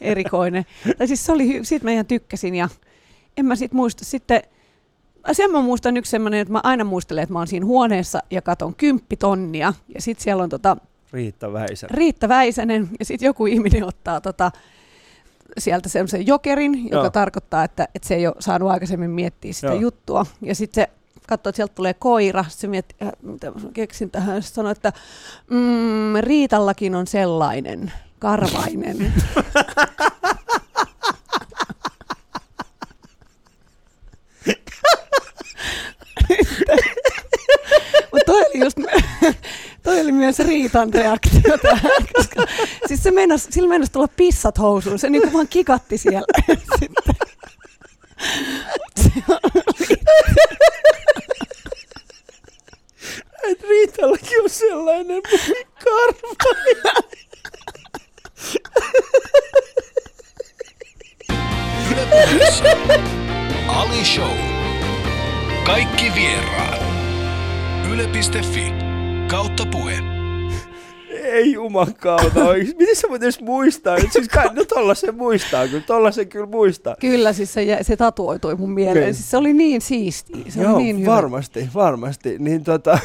erikoinen. 0.00 0.64
Tai 0.98 1.06
siis 1.06 1.26
se 1.26 1.32
oli, 1.32 1.60
siitä 1.62 1.84
mä 1.84 1.92
ihan 1.92 2.06
tykkäsin 2.06 2.54
ja 2.54 2.68
en 3.36 3.46
mä 3.46 3.56
sit 3.56 3.72
muista 3.72 4.04
sitten, 4.04 4.42
sen 5.32 5.50
mä 5.50 5.60
muistan 5.60 5.96
yksi 5.96 6.10
semmoinen, 6.10 6.40
että 6.40 6.52
mä 6.52 6.60
aina 6.62 6.84
muistelen, 6.84 7.22
että 7.22 7.32
mä 7.32 7.38
oon 7.38 7.46
siinä 7.46 7.66
huoneessa 7.66 8.22
ja 8.30 8.42
katon 8.42 8.74
kymppitonnia 8.74 9.74
ja 9.94 10.02
sitten 10.02 10.24
siellä 10.24 10.42
on 10.42 10.48
tota 10.48 10.76
Riitta 11.12 11.52
Väisä. 11.52 11.86
Riitta 11.90 12.28
Väisänen 12.28 12.88
ja 12.98 13.04
sitten 13.04 13.26
joku 13.26 13.46
ihminen 13.46 13.84
ottaa 13.84 14.20
tota, 14.20 14.50
sieltä 15.58 15.88
semmoisen 15.88 16.26
jokerin, 16.26 16.84
joka 16.84 16.96
Joo. 16.96 17.10
tarkoittaa, 17.10 17.64
että, 17.64 17.88
että 17.94 18.08
se 18.08 18.14
ei 18.14 18.26
ole 18.26 18.34
saanut 18.38 18.70
aikaisemmin 18.70 19.10
miettiä 19.10 19.52
sitä 19.52 19.66
Joo. 19.66 19.80
juttua. 19.80 20.26
Ja 20.42 20.54
sitten 20.54 20.84
se 20.84 20.90
katsoo, 21.28 21.48
että 21.48 21.56
sieltä 21.56 21.74
tulee 21.74 21.94
koira. 21.94 22.44
Se 22.48 22.66
miettii, 22.66 23.08
äh, 23.08 23.12
mitä 23.22 23.50
mä 23.50 23.60
keksin 23.72 24.10
tähän. 24.10 24.42
Sitten 24.42 24.54
sanoo, 24.54 24.72
että 24.72 24.92
mm, 25.50 26.14
Riitallakin 26.20 26.94
on 26.94 27.06
sellainen, 27.06 27.92
karvainen. 28.18 29.12
Mutta 38.12 38.24
toi 38.26 38.40
oli 38.40 38.49
just, 38.60 38.76
toi 39.82 40.00
oli 40.00 40.12
myös 40.12 40.38
Riitan 40.38 40.94
reaktio 40.94 41.58
tähän, 41.62 42.06
koska 42.14 42.44
siis 42.88 43.02
se 43.02 43.10
meinas, 43.10 43.48
sillä 43.50 43.68
meinas 43.68 43.90
tulla 43.90 44.08
pissat 44.16 44.58
housuun, 44.58 44.98
se 44.98 45.10
niinku 45.10 45.32
vaan 45.32 45.48
kikatti 45.48 45.98
siellä. 45.98 46.26
Sitten. 46.80 47.14
Se 49.02 49.10
oli- 49.28 50.00
Et 53.50 53.62
Riitallakin 53.68 54.42
on 54.42 54.50
sellainen 54.50 55.22
karva. 55.84 57.00
Ali 63.68 64.04
Show. 64.04 64.36
Kaikki 65.66 66.12
vieraat. 66.14 66.89
Yle.fi 67.90 68.72
kautta 69.28 69.66
puhe. 69.66 70.19
Ei 71.30 71.52
jumakauta 71.52 72.44
oikeesti. 72.44 72.76
Miten 72.78 72.96
sä 72.96 73.08
voit 73.08 73.22
edes 73.22 73.40
muistaa? 73.40 73.96
Et 73.96 74.12
Siis 74.12 74.28
kai, 74.28 74.54
no 74.54 74.64
tollasen 74.64 75.14
muistaa 75.14 75.68
kyllä, 75.68 75.82
tollasen 75.86 76.28
kyllä 76.28 76.46
muistaa. 76.46 76.96
Kyllä, 77.00 77.32
siis 77.32 77.52
se, 77.52 77.78
se 77.82 77.96
tatuoitui 77.96 78.54
mun 78.54 78.70
mieleen. 78.70 78.96
Kyllä. 78.96 79.12
Siis 79.12 79.30
se 79.30 79.36
oli 79.36 79.52
niin 79.52 79.80
siisti. 79.80 80.32
Se 80.48 80.62
Joo, 80.62 80.74
oli 80.74 80.82
niin 80.82 81.00
hyvä. 81.00 81.10
varmasti, 81.12 81.68
varmasti. 81.74 82.36
Niin 82.38 82.64
tota, 82.64 82.98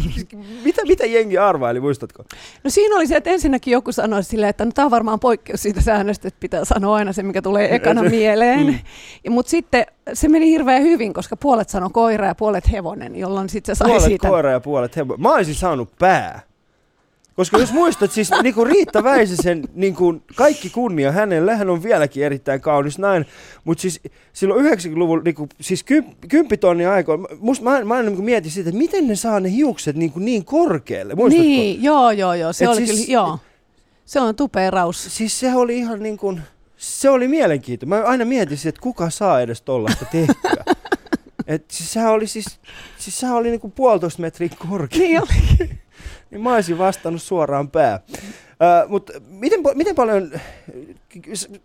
mitä, 0.64 0.82
mitä 0.88 1.06
jengi 1.06 1.38
arvaili, 1.38 1.80
muistatko? 1.80 2.24
No 2.64 2.70
siinä 2.70 2.96
oli 2.96 3.06
se, 3.06 3.16
että 3.16 3.30
ensinnäkin 3.30 3.72
joku 3.72 3.92
sanoi 3.92 4.22
silleen, 4.24 4.50
että 4.50 4.64
no, 4.64 4.70
tämä 4.74 4.84
on 4.86 4.90
varmaan 4.90 5.20
poikkeus 5.20 5.62
siitä 5.62 5.80
säännöstä, 5.80 6.28
että 6.28 6.40
pitää 6.40 6.64
sanoa 6.64 6.96
aina 6.96 7.12
se, 7.12 7.22
mikä 7.22 7.42
tulee 7.42 7.74
ekana 7.74 8.02
Se- 8.02 8.08
mieleen. 8.08 8.66
Mm. 8.66 9.32
Mutta 9.32 9.50
sitten 9.50 9.86
se 10.12 10.28
meni 10.28 10.50
hirveän 10.50 10.82
hyvin, 10.82 11.12
koska 11.12 11.36
puolet 11.36 11.68
sanoi 11.68 11.90
koira 11.92 12.26
ja 12.26 12.34
puolet 12.34 12.72
hevonen, 12.72 13.16
jolloin 13.16 13.48
sitten 13.48 13.76
se 13.76 13.78
sai 13.78 13.88
Puolet 13.88 14.04
siitä. 14.04 14.28
koira 14.28 14.50
ja 14.50 14.60
puolet 14.60 14.96
hevo. 14.96 15.16
Mä 15.16 15.34
olisin 15.34 15.54
saanut 15.54 15.88
pää. 15.98 16.40
Koska 17.34 17.58
jos 17.58 17.72
muistat, 17.72 18.12
siis 18.12 18.30
niinku 18.42 18.64
Riitta 18.64 19.04
Väisäsen 19.04 19.62
niinku, 19.74 20.22
kaikki 20.36 20.70
kunnia 20.70 21.12
hänelle, 21.12 21.56
hän 21.56 21.70
on 21.70 21.82
vieläkin 21.82 22.24
erittäin 22.24 22.60
kaunis 22.60 22.98
nainen, 22.98 23.28
mutta 23.64 23.82
siis 23.82 24.00
silloin 24.32 24.64
90-luvulla, 24.66 25.22
niinku, 25.22 25.48
siis 25.60 25.82
ky, 25.84 26.04
kymppitonnin 26.28 26.88
aikoina, 26.88 27.24
musta, 27.40 27.64
mä, 27.64 27.84
mä 27.84 27.94
aina 27.94 28.08
niinku 28.08 28.22
mietin 28.22 28.50
sitä, 28.50 28.68
että 28.68 28.78
miten 28.78 29.08
ne 29.08 29.16
saa 29.16 29.40
ne 29.40 29.50
hiukset 29.50 29.96
niinku 29.96 30.18
niin 30.18 30.44
korkealle, 30.44 31.14
muistatko? 31.14 31.42
Niin, 31.46 31.82
joo, 31.82 32.10
joo, 32.10 32.34
joo. 32.34 32.52
Se 32.52 32.64
Et 32.64 32.70
oli 32.70 32.86
siis- 32.86 33.06
kyllä, 33.06 33.12
joo. 33.12 33.38
Se 34.04 34.20
on 34.20 34.34
tupeeraus. 34.36 35.16
Siis 35.16 35.40
se 35.40 35.54
oli 35.54 35.78
ihan 35.78 36.02
niin 36.02 36.16
kuin, 36.18 36.40
se 36.76 37.10
oli 37.10 37.28
mielenkiintoinen. 37.28 37.98
Mä 37.98 38.04
aina 38.08 38.24
mietin, 38.24 38.56
sitä, 38.56 38.68
että 38.68 38.80
kuka 38.80 39.10
saa 39.10 39.40
edes 39.40 39.62
tollaista 39.62 40.04
tehtyä. 40.04 40.64
Et 41.46 41.64
siis 41.70 41.92
sehän 41.92 42.12
oli 42.12 42.26
siis, 42.26 42.46
siis 42.98 43.20
sehän 43.20 43.36
oli 43.36 43.50
niinku 43.50 43.68
puolitoista 43.68 44.22
metriä 44.22 44.48
korkea. 44.68 44.98
Niin 44.98 45.22
oli. 45.22 45.70
Niin 46.32 46.42
mä 46.42 46.54
olisin 46.54 46.78
vastannut 46.78 47.22
suoraan 47.22 47.70
pää. 47.70 48.00
Uh, 48.12 48.90
Mutta 48.90 49.12
miten, 49.28 49.60
miten 49.74 49.94
paljon, 49.94 50.30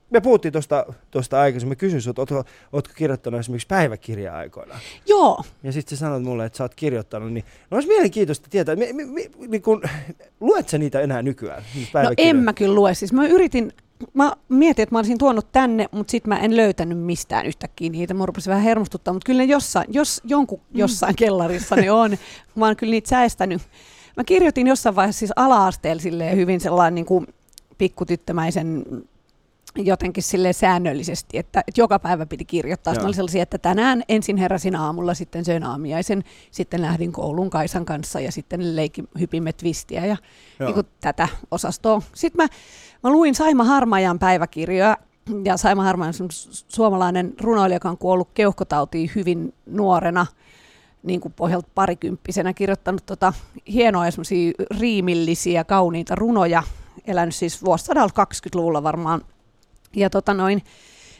me 0.09 0.21
puhuttiin 0.21 0.51
tuosta 0.51 0.85
tosta 1.11 1.41
aikaisemmin, 1.41 1.71
mä 1.71 1.75
kysyin 1.75 2.01
sinulta, 2.01 2.21
ootko, 2.21 2.43
ootko 2.73 2.93
kirjoittanut 2.95 3.39
esimerkiksi 3.39 3.67
päiväkirjaa 3.67 4.37
aikoinaan? 4.37 4.79
Joo, 5.07 5.43
Ja 5.63 5.71
sitten 5.71 5.97
sä 5.97 5.99
sanoit 5.99 6.23
mulle, 6.23 6.45
että 6.45 6.57
sä 6.57 6.63
oot 6.63 6.75
kirjoittanut, 6.75 7.33
niin 7.33 7.45
no 7.71 7.75
olisi 7.75 7.87
mielenkiintoista 7.87 8.47
tietää, 8.49 8.75
mi, 8.75 8.93
mi, 8.93 9.05
mi, 9.05 9.29
niin 9.47 9.61
kun, 9.61 9.81
luet 10.39 10.69
sä 10.69 10.77
niitä 10.77 11.01
enää 11.01 11.21
nykyään? 11.21 11.63
niitä 11.75 12.03
no 12.03 12.11
en 12.17 12.35
mä 12.35 12.53
kyllä 12.53 12.75
lue. 12.75 12.93
Siis 12.93 13.13
mä 13.13 13.27
yritin, 13.27 13.73
mä 14.13 14.33
mietin, 14.49 14.83
että 14.83 14.95
mä 14.95 14.99
olisin 14.99 15.17
tuonut 15.17 15.51
tänne, 15.51 15.87
mutta 15.91 16.11
sitten 16.11 16.29
mä 16.29 16.39
en 16.39 16.57
löytänyt 16.57 16.99
mistään 16.99 17.45
yhtäkkiä 17.45 17.89
niitä. 17.89 18.13
Mä 18.13 18.25
rupesin 18.25 18.51
vähän 18.51 18.63
hermostuttaa, 18.63 19.13
mutta 19.13 19.25
kyllä 19.25 19.37
ne 19.37 19.45
jossain, 19.45 19.87
jos 19.89 20.21
jonkun 20.23 20.61
jossain 20.73 21.15
kellarissa 21.15 21.75
ne 21.75 21.91
on. 21.91 22.17
Mä 22.55 22.65
oon 22.65 22.75
kyllä 22.75 22.91
niitä 22.91 23.09
säästänyt. 23.09 23.61
Mä 24.17 24.23
kirjoitin 24.23 24.67
jossain 24.67 24.95
vaiheessa 24.95 25.19
siis 25.19 25.33
ala-asteella 25.35 26.35
hyvin 26.35 26.59
sellainen 26.59 26.95
niin 26.95 27.05
kuin 27.05 27.27
pikkutyttömäisen 27.77 28.85
jotenkin 29.75 30.23
sille 30.23 30.53
säännöllisesti, 30.53 31.37
että, 31.37 31.63
että 31.67 31.81
joka 31.81 31.99
päivä 31.99 32.25
piti 32.25 32.45
kirjoittaa. 32.45 32.93
Sitten 32.93 33.07
oli 33.07 33.15
sellaisia, 33.15 33.43
että 33.43 33.57
tänään 33.57 34.03
ensin 34.09 34.37
heräsin 34.37 34.75
aamulla, 34.75 35.13
sitten 35.13 35.45
söin 35.45 35.63
aamiaisen, 35.63 36.23
sitten 36.51 36.81
lähdin 36.81 37.11
kouluun 37.11 37.49
Kaisan 37.49 37.85
kanssa 37.85 38.19
ja 38.19 38.31
sitten 38.31 38.75
leikin, 38.75 39.07
hypimme 39.19 39.53
twistiä 39.53 40.05
ja 40.05 40.17
Joo. 40.59 40.67
niin 40.67 40.73
kuin 40.73 40.87
tätä 41.01 41.27
osastoa. 41.51 42.01
Sitten 42.13 42.43
mä, 42.43 42.47
mä 43.03 43.09
luin 43.09 43.35
Saima 43.35 43.63
Harmajan 43.63 44.19
päiväkirjoja 44.19 44.97
ja 45.43 45.57
Saima 45.57 45.83
Harmajan 45.83 46.13
on 46.21 46.29
suomalainen 46.67 47.33
runoilija, 47.41 47.75
joka 47.75 47.89
on 47.89 47.97
kuollut 47.97 48.29
keuhkotautiin 48.33 49.11
hyvin 49.15 49.53
nuorena, 49.65 50.25
niin 51.07 51.21
kuin 51.21 51.33
pohjalta 51.33 51.69
parikymppisenä, 51.75 52.53
kirjoittanut 52.53 53.05
tota 53.05 53.33
hienoja 53.73 54.11
semmoisia 54.11 54.51
riimillisiä, 54.79 55.63
kauniita 55.63 56.15
runoja, 56.15 56.63
elänyt 57.07 57.35
siis 57.35 57.63
vuosisadalla 57.65 58.11
20-luvulla 58.25 58.83
varmaan. 58.83 59.21
Ja 59.95 60.09
tota 60.09 60.33
noin, 60.33 60.61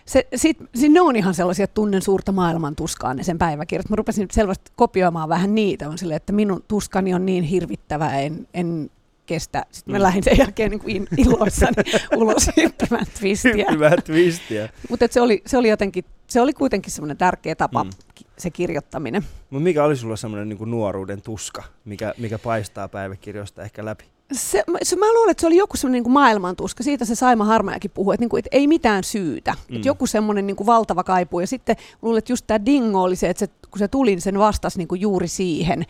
se, 0.06 0.28
sit, 0.36 0.58
sit 0.76 0.92
ne 0.92 1.02
on 1.02 1.16
ihan 1.16 1.34
sellaisia, 1.34 1.64
että 1.64 1.74
tunnen 1.74 2.02
suurta 2.02 2.32
maailman 2.32 2.76
tuskaa 2.76 3.14
ne 3.14 3.24
sen 3.24 3.38
päiväkirjat. 3.38 3.90
Mä 3.90 3.96
rupesin 3.96 4.28
selvästi 4.32 4.72
kopioimaan 4.76 5.30
vähän 5.30 5.56
niitä. 5.56 5.90
On 5.90 5.98
silleen, 5.98 6.16
että 6.18 6.34
minun 6.34 6.64
tuskani 6.68 7.14
on 7.14 7.26
niin 7.26 7.44
hirvittävä, 7.44 8.20
en, 8.20 8.48
en 8.54 8.90
kestä. 9.26 9.66
Sitten 9.72 9.92
mä 9.92 9.98
Mm. 9.98 10.04
lähdin 10.04 10.24
sen 10.24 10.38
jälkeen 10.38 10.72
niin 10.72 10.80
kuin 10.80 10.96
in- 10.96 11.08
iloissani 11.18 11.74
ulos 12.18 12.50
hyppimään 12.58 13.06
twistiä. 13.20 13.66
Hyvää 13.72 13.96
twistiä. 14.06 14.70
Mutta 14.90 15.06
se 15.12 15.22
oli, 15.22 15.42
se 15.46 15.58
oli 15.58 15.70
jotenkin, 15.70 16.06
se 16.28 16.42
oli 16.42 16.54
kuitenkin 16.54 16.92
semmoinen 16.92 17.18
tärkeä 17.18 17.56
tapa, 17.56 17.84
Mm. 17.84 17.90
Se 18.38 18.50
kirjoittaminen. 18.50 19.24
Mutta 19.50 19.64
mikä 19.64 19.84
oli 19.84 19.96
sulla 19.96 20.16
semmoinen 20.16 20.50
niin 20.50 20.72
nuoruuden 20.72 21.22
tuska, 21.22 21.64
mikä, 21.86 22.14
mikä 22.18 22.38
paistaa 22.38 22.88
päiväkirjoista 22.88 23.64
ehkä 23.64 23.86
läpi? 23.86 24.17
Se, 24.34 24.64
mä- 24.68 24.78
se, 24.84 24.96
mä 24.96 25.14
luulen, 25.14 25.32
että 25.32 25.42
se 25.42 25.48
oli 25.48 25.58
joku 25.58 25.78
semmoinen 25.78 26.04
niin 26.04 26.12
maailmantuska. 26.12 26.84
Siitä 26.84 27.06
se 27.06 27.16
Saima 27.16 27.46
Harmajakin 27.46 27.92
puhui, 27.92 28.14
että, 28.14 28.22
niin 28.22 28.30
kuin, 28.30 28.40
että 28.40 28.50
ei 28.52 28.68
mitään 28.68 29.04
syytä. 29.04 29.54
Mm. 29.70 29.76
Että 29.76 29.88
joku 29.88 30.08
semmoinen 30.08 30.48
niin 30.48 30.56
kuin 30.58 30.68
valtava 30.68 31.04
kaipuu. 31.04 31.40
Ja 31.40 31.48
sitten 31.48 31.76
luulen, 32.02 32.18
että 32.18 32.32
just 32.32 32.48
tämä 32.48 32.66
dingo 32.66 33.02
oli 33.02 33.16
se, 33.16 33.30
että 33.30 33.40
se, 33.46 33.52
kun 33.72 33.80
se 33.80 33.88
tuli, 33.88 34.10
niin 34.12 34.22
sen 34.22 34.40
vastasi 34.40 34.78
niin 34.78 34.88
kuin 34.88 35.02
juuri 35.02 35.28
siihen. 35.28 35.86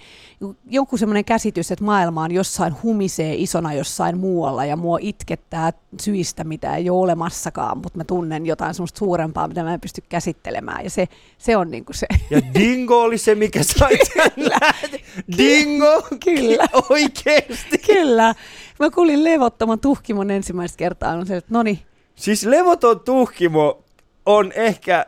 Joku 0.70 0.98
semmoinen 0.98 1.26
käsitys, 1.26 1.72
että 1.72 1.86
maailma 1.86 2.24
on 2.24 2.32
jossain 2.32 2.76
humisee 2.84 3.36
isona 3.36 3.74
jossain 3.74 4.18
muualla 4.18 4.66
ja 4.66 4.76
mua 4.78 4.98
itkettää 5.02 5.74
syistä, 6.02 6.44
mitä 6.44 6.76
ei 6.76 6.90
ole 6.90 7.00
olemassakaan, 7.00 7.78
mutta 7.78 7.98
mä 7.98 8.04
tunnen 8.04 8.46
jotain 8.46 8.74
semmoista 8.74 8.98
suurempaa, 9.00 9.48
mitä 9.48 9.64
mä 9.64 9.74
en 9.74 9.82
pysty 9.82 10.04
käsittelemään. 10.10 10.84
Ja 10.84 10.90
se, 10.90 11.08
se 11.38 11.58
on 11.58 11.72
niin 11.72 11.86
kuin 11.86 11.96
se. 11.96 12.08
Ja 12.30 12.42
Dingo 12.54 13.02
oli 13.02 13.18
se, 13.18 13.36
mikä 13.36 13.64
sai. 13.64 13.98
Dingo! 15.38 16.08
Kyllä. 16.24 16.66
Oikeesti! 16.90 17.78
Kyllä. 17.78 18.27
Mä 18.80 18.90
kuulin 18.90 19.24
levottoman 19.24 19.80
tuhkimon 19.80 20.32
ensimmäistä 20.32 20.78
kertaa. 20.78 21.14
On 21.14 21.28
se, 21.28 21.38
että 21.38 21.54
no 21.54 21.64
niin, 21.64 21.80
Siis 22.16 22.46
levoton 22.46 23.00
tuhkimo 23.00 23.84
on 24.26 24.52
ehkä... 24.56 25.06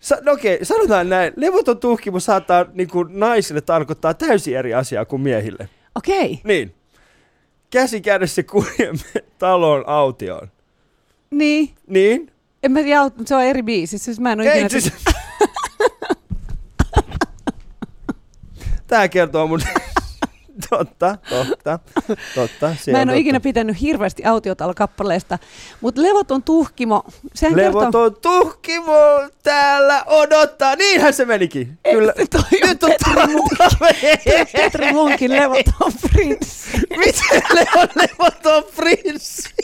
Sa- 0.00 0.18
no 0.22 0.32
okei, 0.32 0.64
sanotaan 0.64 1.08
näin. 1.08 1.32
Levoton 1.36 1.78
tuhkimo 1.78 2.20
saattaa 2.20 2.64
niin 2.72 2.88
kuin 2.90 3.08
naisille 3.20 3.60
tarkoittaa 3.60 4.14
täysin 4.14 4.56
eri 4.56 4.74
asiaa 4.74 5.04
kuin 5.04 5.22
miehille. 5.22 5.68
Okei, 5.94 6.40
Niin. 6.44 6.74
Käsi 7.70 8.00
kädessä 8.00 8.42
kuljemme 8.42 9.02
talon 9.38 9.84
autioon. 9.88 10.48
niin. 11.30 11.70
Niin? 11.86 12.30
En 12.62 12.72
mä 12.72 12.82
tiedä, 12.82 13.02
mutta 13.02 13.22
se 13.26 13.36
on 13.36 13.42
eri 13.42 13.62
biisi. 13.62 13.98
Siis 13.98 14.20
mä 14.20 14.32
en 14.32 14.40
ole 14.40 14.48
Ei, 14.48 14.62
ikinä... 14.64 14.68
siis... 14.80 14.92
Tää 18.86 19.08
kertoo 19.08 19.46
mun... 19.46 19.60
totta, 20.70 21.18
totta, 21.28 21.78
totta. 22.34 22.76
se 22.80 22.92
Mä 22.92 22.98
en 23.02 23.08
ole 23.08 23.12
totta. 23.12 23.20
ikinä 23.20 23.40
pitänyt 23.40 23.80
hirveästi 23.80 24.22
autiotalo-kappaleesta, 24.22 25.38
mutta 25.80 26.02
Levoton 26.02 26.42
tuhkimo, 26.42 27.02
sehän 27.34 27.54
kertoo... 27.54 27.80
Levoton 27.80 28.16
tuhkimo 28.22 28.94
täällä 29.42 30.04
odottaa. 30.06 30.76
Niinhän 30.76 31.14
se 31.14 31.24
menikin. 31.24 31.78
Kyllä. 31.92 32.12
Eikö 32.18 32.22
se 32.22 32.28
toi 32.28 32.42
on 32.62 32.68
Nyt 32.68 32.82
on 32.82 32.90
Petri 32.90 33.26
Munkin, 33.26 33.58
Petri 34.52 34.92
Munkin 34.92 35.32
Levoton 35.32 35.92
prinssi. 36.12 36.70
Miten 36.98 37.42
Leon 37.54 37.88
Levoton 37.94 38.64
prinssi? 38.76 39.54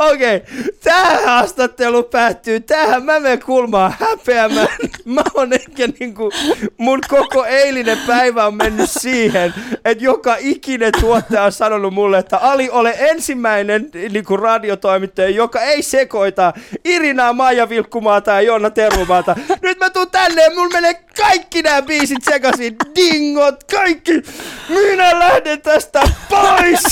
Okei, 0.00 0.36
okay. 0.36 1.24
haastattelu 1.24 2.02
päättyy. 2.02 2.60
Tähän 2.60 3.04
mä 3.04 3.20
menen 3.20 3.42
kulmaan 3.42 3.94
häpeämään. 4.00 4.68
Mä 5.04 5.22
oon 5.34 5.52
ehkä 5.52 5.88
niinku, 6.00 6.32
mun 6.76 6.98
koko 7.08 7.44
eilinen 7.44 7.98
päivä 8.06 8.46
on 8.46 8.54
mennyt 8.54 8.90
siihen, 8.90 9.54
että 9.84 10.04
joka 10.04 10.36
ikinen 10.38 10.92
tuottaja 11.00 11.42
on 11.42 11.52
sanonut 11.52 11.94
mulle, 11.94 12.18
että 12.18 12.36
Ali, 12.36 12.70
ole 12.70 12.94
ensimmäinen 12.98 13.90
niinku 14.10 14.36
radiotoimittaja, 14.36 15.28
joka 15.28 15.60
ei 15.60 15.82
sekoita 15.82 16.52
Irinaa, 16.84 17.32
Maija 17.32 17.68
Vilkkumaata 17.68 18.30
ja 18.30 18.40
Jonna 18.40 18.70
Terumaata. 18.70 19.36
Nyt 19.62 19.78
mä 19.78 19.90
tuun 19.90 20.10
tänne 20.10 20.42
ja 20.42 20.50
mulla 20.54 20.72
menee 20.72 20.94
kaikki 21.16 21.62
nämä 21.62 21.82
biisit 21.82 22.24
sekaisin. 22.24 22.76
Dingot, 22.96 23.64
kaikki. 23.64 24.22
Minä 24.68 25.18
lähden 25.18 25.62
tästä 25.62 26.02
pois. 26.28 26.82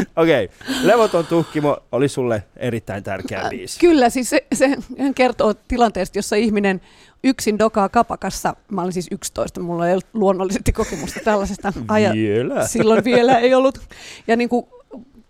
Okei, 0.16 0.44
okay. 0.44 0.74
Levoton 0.82 1.26
tuhkimo 1.26 1.78
oli 1.92 2.08
sulle 2.08 2.42
erittäin 2.56 3.02
tärkeä 3.02 3.46
biisi. 3.50 3.80
Kyllä, 3.80 4.10
siis 4.10 4.30
se, 4.30 4.46
se 4.54 4.76
hän 4.98 5.14
kertoo 5.14 5.54
tilanteesta, 5.54 6.18
jossa 6.18 6.36
ihminen 6.36 6.80
yksin 7.24 7.58
dokaa 7.58 7.88
kapakassa. 7.88 8.56
Mä 8.70 8.82
olin 8.82 8.92
siis 8.92 9.08
11, 9.10 9.60
mulla 9.60 9.86
ei 9.86 9.92
ollut 9.92 10.06
luonnollisesti 10.12 10.72
kokemusta 10.72 11.20
tällaisesta. 11.24 11.72
Aja, 11.88 12.12
Vielä. 12.12 12.66
silloin 12.66 13.04
vielä 13.04 13.38
ei 13.38 13.54
ollut. 13.54 13.80
Ja 14.26 14.36
niin 14.36 14.48
kuin 14.48 14.66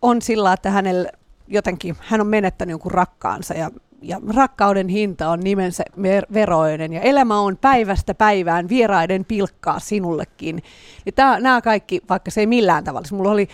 on 0.03 0.23
sillä, 0.23 0.53
että 0.53 0.71
hänellä 0.71 1.09
jotenkin, 1.49 1.97
hän 2.01 2.21
on 2.21 2.27
menettänyt 2.27 2.71
jonkun 2.71 2.93
rakkaansa 2.93 3.55
ja, 3.55 3.71
ja 4.03 4.21
rakkauden 4.35 4.89
hinta 4.89 5.29
on 5.29 5.41
nimensä 5.41 5.85
ver- 5.99 6.35
veroinen 6.35 6.93
ja 6.93 7.01
elämä 7.01 7.41
on 7.41 7.57
päivästä 7.57 8.15
päivään 8.15 8.69
vieraiden 8.69 9.25
pilkkaa 9.25 9.79
sinullekin. 9.81 10.63
Niin 11.05 11.15
tää, 11.15 11.41
nämä 11.41 11.61
kaikki, 11.61 12.01
vaikka 12.09 12.31
se 12.31 12.41
ei 12.41 12.47
millään 12.47 12.85
tavalla, 12.85 13.05
siis 13.05 13.13
mulla 13.13 13.31
oli 13.31 13.49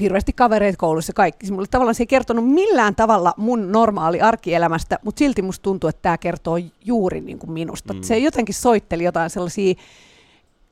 hirveästi 0.00 0.32
kavereita 0.32 0.76
koulussa 0.76 1.12
kaikki. 1.12 1.52
Mulle 1.52 1.66
tavallaan 1.70 1.94
se 1.94 2.02
ei 2.02 2.06
kertonut 2.06 2.48
millään 2.48 2.94
tavalla 2.94 3.34
mun 3.36 3.72
normaali 3.72 4.20
arkielämästä, 4.20 4.98
mutta 5.04 5.18
silti 5.18 5.42
musta 5.42 5.62
tuntuu, 5.62 5.88
että 5.88 6.02
tämä 6.02 6.18
kertoo 6.18 6.56
juuri 6.84 7.20
niin 7.20 7.38
kuin 7.38 7.52
minusta. 7.52 7.94
Mm. 7.94 8.02
Se 8.02 8.18
jotenkin 8.18 8.54
soitteli 8.54 9.04
jotain 9.04 9.30
sellaisia, 9.30 9.74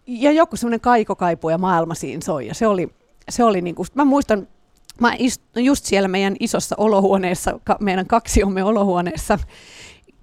ja 0.06 0.32
joku 0.32 0.56
semmoinen 0.56 0.80
kaikokaipu 0.80 1.50
ja 1.50 1.58
maailma 1.58 1.94
siinä 1.94 2.20
soi. 2.24 2.46
Ja 2.46 2.54
se 2.54 2.66
oli, 2.66 2.88
se 3.28 3.44
oli 3.44 3.60
niin 3.60 3.74
kuin, 3.74 3.88
mä 3.94 4.04
muistan, 4.04 4.48
mä 5.00 5.14
ist, 5.18 5.42
just 5.56 5.84
siellä 5.84 6.08
meidän 6.08 6.36
isossa 6.40 6.74
olohuoneessa, 6.78 7.60
ka, 7.64 7.76
meidän 7.80 8.06
kaksiomme 8.06 8.64
olohuoneessa, 8.64 9.38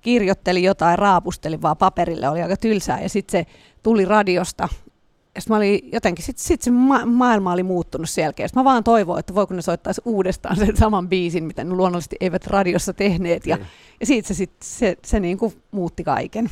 kirjoittelin 0.02 0.64
jotain, 0.64 1.00
raapustelin 1.00 1.62
vaan 1.62 1.78
paperille, 1.78 2.30
oli 2.30 2.42
aika 2.42 2.58
tylsää. 2.58 3.02
Ja 3.02 3.10
sitten 3.10 3.46
se 3.46 3.52
tuli 3.84 4.06
radiosta 4.06 4.70
ja 5.38 5.42
sit 5.42 5.50
mä 5.50 5.58
olin 5.58 5.90
jotenkin, 5.94 6.26
sitten 6.26 6.44
sit 6.46 6.62
se 6.62 6.72
ma- 6.72 7.06
maailma 7.06 7.54
oli 7.54 7.64
muuttunut 7.64 8.10
selkeästi. 8.10 8.56
Mä 8.60 8.64
vaan 8.64 8.84
toivoin, 8.84 9.20
että 9.20 9.36
voiko 9.36 9.54
ne 9.54 9.62
soittaisi 9.62 10.02
uudestaan 10.06 10.56
sen 10.56 10.78
saman 10.78 11.10
biisin, 11.10 11.44
mitä 11.44 11.64
ne 11.64 11.70
luonnollisesti 11.74 12.16
eivät 12.20 12.48
radiossa 12.48 12.94
tehneet. 12.94 13.48
Ja, 13.48 13.56
Niin. 13.56 13.68
ja 14.00 14.06
siitä 14.06 14.28
se, 14.28 14.34
sit, 14.34 14.52
se, 14.64 14.98
se 15.06 15.20
niin 15.20 15.38
kuin 15.38 15.54
muutti 15.72 16.04
kaiken. 16.04 16.50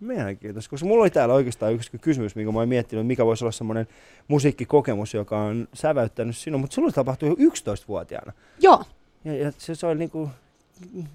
Mielenkiintoista, 0.00 0.70
koska 0.70 0.86
mulla 0.86 1.02
oli 1.02 1.10
täällä 1.10 1.34
oikeastaan 1.34 1.72
yksi 1.72 1.90
kysymys, 2.00 2.36
minkä 2.36 2.52
mä 2.52 2.58
oon 2.58 2.68
miettinyt, 2.68 3.06
mikä 3.06 3.26
voisi 3.26 3.44
olla 3.44 3.52
semmoinen 3.52 3.86
musiikkikokemus, 4.28 5.14
joka 5.14 5.40
on 5.40 5.68
säväyttänyt 5.74 6.36
sinua, 6.36 6.60
mutta 6.60 6.74
sulla 6.74 6.92
tapahtui 6.92 7.28
jo 7.28 7.34
11-vuotiaana. 7.34 8.32
Joo, 8.60 8.82
Ja, 9.24 9.34
ja 9.36 9.52
se, 9.58 9.74
se 9.74 9.86
oli 9.86 9.98
niinku 9.98 10.30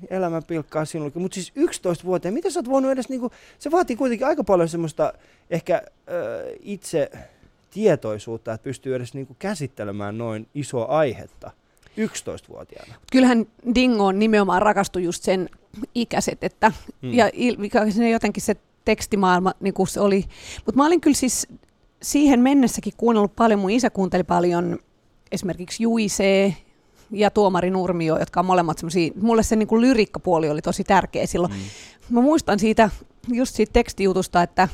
elämän 0.10 0.44
pilkkaa 0.44 0.86
sinullekin. 0.86 1.22
Mutta 1.22 1.36
siis 1.36 1.54
11-vuotiaana, 1.58 2.34
miten 2.34 2.52
sä 2.52 2.60
oot 2.60 2.70
voinut 2.70 2.92
edes 2.92 3.10
niinku, 3.10 3.32
se 3.60 3.72
vaatii 3.72 3.96
kuitenkin 3.96 4.28
aika 4.28 4.44
paljon 4.44 4.70
semmoista 4.70 5.14
ehkä 5.50 5.82
ö, 6.12 6.56
itse 6.62 7.12
tietoisuutta, 7.70 8.54
että 8.54 8.64
pystyy 8.64 8.96
edes 8.96 9.14
niinku 9.14 9.36
käsittelemään 9.40 10.18
noin 10.18 10.48
isoa 10.56 10.86
aihetta 10.86 11.52
11-vuotiaana. 11.98 12.94
kyllähän 13.12 13.46
Dingoon 13.76 14.20
nimenomaan 14.20 14.62
rakastui 14.62 15.04
just 15.04 15.24
sen 15.24 15.50
ikäiset, 15.96 16.44
että 16.44 16.72
Mm. 17.02 17.14
ja 17.14 17.30
il, 17.34 17.58
jotenkin 18.12 18.44
se 18.44 18.56
tekstimaailma 18.86 19.54
niin 19.60 19.74
kuin 19.74 19.88
se 19.88 20.00
oli. 20.00 20.26
Mutta 20.66 20.78
mä 20.78 20.86
olin 20.86 21.02
kyllä 21.02 21.16
siis 21.16 21.48
siihen 22.02 22.40
mennessäkin 22.40 22.94
kuunnellut 22.98 23.36
paljon, 23.36 23.60
mun 23.60 23.70
isä 23.72 23.90
kuunteli 23.90 24.24
paljon 24.24 24.80
esimerkiksi 25.32 25.84
Juisee 25.84 26.56
ja 27.12 27.32
Tuomari 27.32 27.70
Nurmio, 27.70 28.20
jotka 28.20 28.40
on 28.40 28.46
molemmat 28.46 28.78
semmoisia, 28.78 29.12
mulle 29.22 29.44
se 29.44 29.56
niin 29.56 29.68
kuin 29.68 29.82
lyrikkapuoli 29.82 30.50
oli 30.50 30.62
tosi 30.62 30.84
tärkeä 30.84 31.26
silloin. 31.26 31.54
Mm. 31.54 31.60
Mä 32.10 32.22
muistan 32.22 32.60
siitä, 32.60 32.90
just 33.28 33.56
siitä 33.56 33.74
tekstijutusta, 33.74 34.44
että 34.44 34.68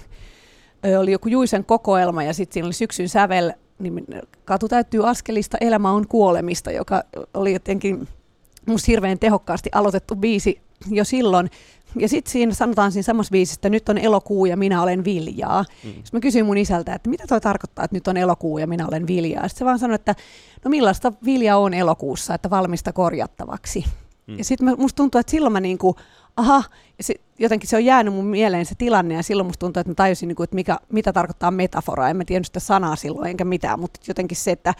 oli 1.00 1.12
joku 1.12 1.28
Juisen 1.30 1.65
kokoelma 1.65 2.24
ja 2.24 2.34
sitten 2.34 2.54
siinä 2.54 2.65
oli 2.65 2.74
syksyn 2.74 3.10
sävel, 3.10 3.52
niin 3.80 4.06
katu 4.45 4.67
täyttyy 4.67 5.10
askelista, 5.10 5.58
elämä 5.62 5.91
on 5.91 6.08
kuolemista, 6.08 6.71
joka 6.71 7.04
oli 7.34 7.54
jotenkin 7.54 8.08
musta 8.65 8.86
hirveän 8.88 9.19
tehokkaasti 9.19 9.69
aloitettu 9.74 10.15
biisi 10.15 10.62
jo 10.92 11.04
silloin. 11.04 11.50
Ja 12.00 12.10
sitten 12.10 12.32
siinä 12.32 12.54
sanotaan 12.54 12.92
siinä 12.92 13.04
samassa 13.04 13.32
biisissä, 13.32 13.58
että 13.58 13.70
nyt 13.70 13.90
on 13.90 13.98
elokuu 13.98 14.46
ja 14.46 14.58
minä 14.58 14.82
olen 14.82 15.04
viljaa. 15.04 15.66
Mm. 15.84 15.90
Sitten 15.90 16.10
mä 16.14 16.20
kysyin 16.20 16.46
mun 16.46 16.58
isältä, 16.58 16.94
että 16.94 17.10
mitä 17.10 17.24
toi 17.28 17.42
tarkoittaa, 17.42 17.86
että 17.86 17.96
nyt 17.96 18.08
on 18.08 18.18
elokuu 18.18 18.58
ja 18.58 18.68
minä 18.68 18.88
olen 18.88 19.08
viljaa. 19.08 19.48
Sitten 19.48 19.60
se 19.60 19.66
vaan 19.66 19.80
sanoi, 19.80 19.96
että 19.96 20.16
no 20.66 20.70
millaista 20.70 21.14
viljaa 21.26 21.58
on 21.58 21.74
elokuussa, 21.74 22.34
että 22.34 22.50
valmista 22.50 22.94
korjattavaksi. 22.94 23.86
Mm. 24.28 24.38
Ja 24.38 24.44
sitten 24.44 24.76
musta 24.78 24.98
tuntuu, 24.98 25.20
että 25.20 25.32
silloin 25.32 25.54
mä 25.54 25.60
niinku, 25.60 25.96
aha, 26.38 26.64
ja 26.98 27.04
se, 27.04 27.14
jotenkin 27.40 27.70
se 27.70 27.76
on 27.76 27.86
jäänyt 27.86 28.14
mun 28.14 28.26
mieleen 28.26 28.66
se 28.66 28.76
tilanne, 28.78 29.16
ja 29.16 29.24
silloin 29.24 29.48
musta 29.48 29.60
tuntuu, 29.60 29.80
että 29.82 29.92
mä 29.92 29.96
tajusin, 29.96 30.28
niinku, 30.28 30.44
että 30.44 30.56
mikä, 30.56 30.80
mitä 30.92 31.14
tarkoittaa 31.14 31.52
metafora. 31.52 32.10
En 32.10 32.18
mä 32.18 32.26
tiennyt 32.26 32.46
sitä 32.46 32.60
sanaa 32.60 32.96
silloin, 32.96 33.30
enkä 33.30 33.46
mitään, 33.46 33.80
mutta 33.80 34.00
jotenkin 34.08 34.38
se, 34.38 34.52
että, 34.52 34.74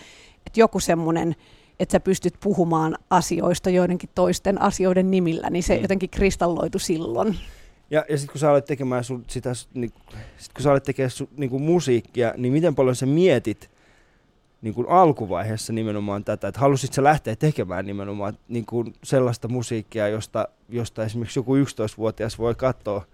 että 0.46 0.60
joku 0.60 0.80
semmoinen, 0.80 1.36
että 1.80 1.92
sä 1.92 2.00
pystyt 2.00 2.34
puhumaan 2.44 2.98
asioista 3.10 3.70
joidenkin 3.70 4.10
toisten 4.16 4.62
asioiden 4.62 5.12
nimillä, 5.12 5.50
niin 5.50 5.64
se 5.64 5.76
Mm. 5.76 5.82
jotenkin 5.82 6.10
kristalloitu 6.10 6.80
silloin. 6.80 7.38
Ja, 7.90 8.06
ja 8.10 8.18
sitten 8.18 8.32
kun 8.34 8.40
sä 8.40 8.52
alet 8.52 8.66
tekemään 8.66 9.04
sun, 9.04 9.24
sitä, 9.28 9.52
niin, 9.74 9.92
sit 10.38 10.54
kun 10.54 10.64
sä 10.64 10.72
alet 10.72 10.84
tekemään 10.84 11.12
sun, 11.12 11.28
niin 11.38 11.50
kuin 11.50 11.64
musiikkia, 11.64 12.34
niin 12.38 12.54
miten 12.54 12.76
paljon 12.76 12.96
sä 12.96 13.06
mietit 13.06 13.70
niin 14.62 14.74
kuin 14.74 14.90
alkuvaiheessa 14.90 15.74
nimenomaan 15.74 16.24
tätä, 16.24 16.48
että 16.48 16.60
halusit 16.62 16.94
sä 16.94 17.04
lähteä 17.04 17.36
tekemään 17.36 17.86
nimenomaan 17.86 18.38
niin 18.48 18.66
kuin 18.66 18.94
sellaista 19.04 19.48
musiikkia, 19.48 20.08
josta, 20.08 20.48
josta 20.70 21.04
esimerkiksi 21.04 21.40
joku 21.40 21.56
11-vuotias 21.56 22.38
voi 22.40 22.56
katsoa, 22.56 23.06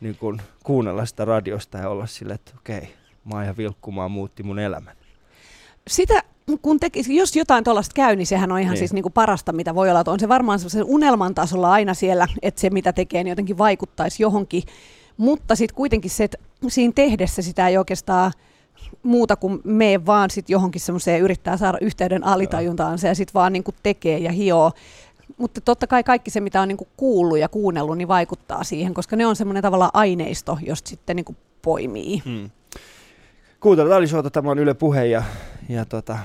niin 0.00 0.16
kuin 0.16 0.42
kuunnella 0.64 1.06
sitä 1.06 1.24
radiosta 1.24 1.78
ja 1.78 1.88
olla 1.88 2.06
silleen, 2.06 2.34
että 2.34 2.52
okei, 2.56 2.88
Maija 3.24 3.56
Vilkkumaa 3.56 4.08
muutti 4.08 4.42
mun 4.42 4.58
elämän. 4.58 4.96
Sitä, 5.90 6.22
kun 6.62 6.80
tekisi, 6.80 7.16
jos 7.16 7.36
jotain 7.36 7.64
tuollaista 7.64 7.92
käy, 7.94 8.16
niin 8.16 8.26
sehän 8.26 8.52
on 8.52 8.58
ihan 8.58 8.70
Niin. 8.70 8.70
niin. 8.70 8.78
siis 8.78 8.92
niinku 8.92 9.10
parasta, 9.10 9.52
mitä 9.52 9.74
voi 9.74 9.90
olla. 9.90 10.00
Että 10.00 10.10
on 10.10 10.20
se 10.20 10.28
varmaan 10.28 10.58
semmoisen 10.58 10.84
unelman 10.84 11.34
tasolla 11.34 11.72
aina 11.72 11.94
siellä, 11.94 12.28
että 12.42 12.60
se 12.60 12.70
mitä 12.70 12.92
tekee, 12.92 13.24
niin 13.24 13.30
jotenkin 13.30 13.58
vaikuttaisi 13.58 14.22
johonkin. 14.22 14.62
Mutta 15.16 15.56
sitten 15.56 15.76
kuitenkin 15.76 16.10
se, 16.10 16.24
että 16.24 16.38
siinä 16.68 16.92
tehdessä 16.94 17.42
sitä 17.42 17.68
ei 17.68 17.78
oikeastaan 17.78 18.32
muuta 19.02 19.36
kuin 19.36 19.60
mene 19.64 20.06
vaan 20.06 20.30
sit 20.30 20.50
johonkin 20.50 20.80
semmoiseen 20.80 21.20
yrittää 21.20 21.56
saada 21.56 21.78
yhteyden 21.80 22.24
alitajuntaansa 22.24 23.06
ja 23.06 23.14
sitten 23.14 23.34
vaan 23.34 23.52
niinku 23.52 23.74
tekee 23.82 24.18
ja 24.18 24.32
hioo. 24.32 24.72
Mutta 25.36 25.60
totta 25.60 25.86
kai 25.86 26.04
kaikki 26.04 26.30
se, 26.30 26.40
mitä 26.40 26.60
on 26.60 26.68
niinku 26.68 26.88
kuullut 26.96 27.38
ja 27.38 27.48
kuunnellut, 27.48 27.98
niin 27.98 28.08
vaikuttaa 28.08 28.64
siihen, 28.64 28.94
koska 28.94 29.16
ne 29.16 29.26
on 29.26 29.36
semmoinen 29.36 29.62
tavallaan 29.62 29.90
aineisto, 29.94 30.58
josta 30.66 30.88
sitten 30.88 31.16
niinku 31.16 31.36
poimii. 31.62 32.22
Hmm. 32.24 32.50
Kuuntelut 33.64 33.92
Alisuota, 33.92 34.30
tämä 34.30 34.50
on 34.50 34.58
Yle 34.58 34.74
Puhe 34.74 35.06
ja, 35.06 35.22
ja 35.68 35.84
tota, 35.84 36.18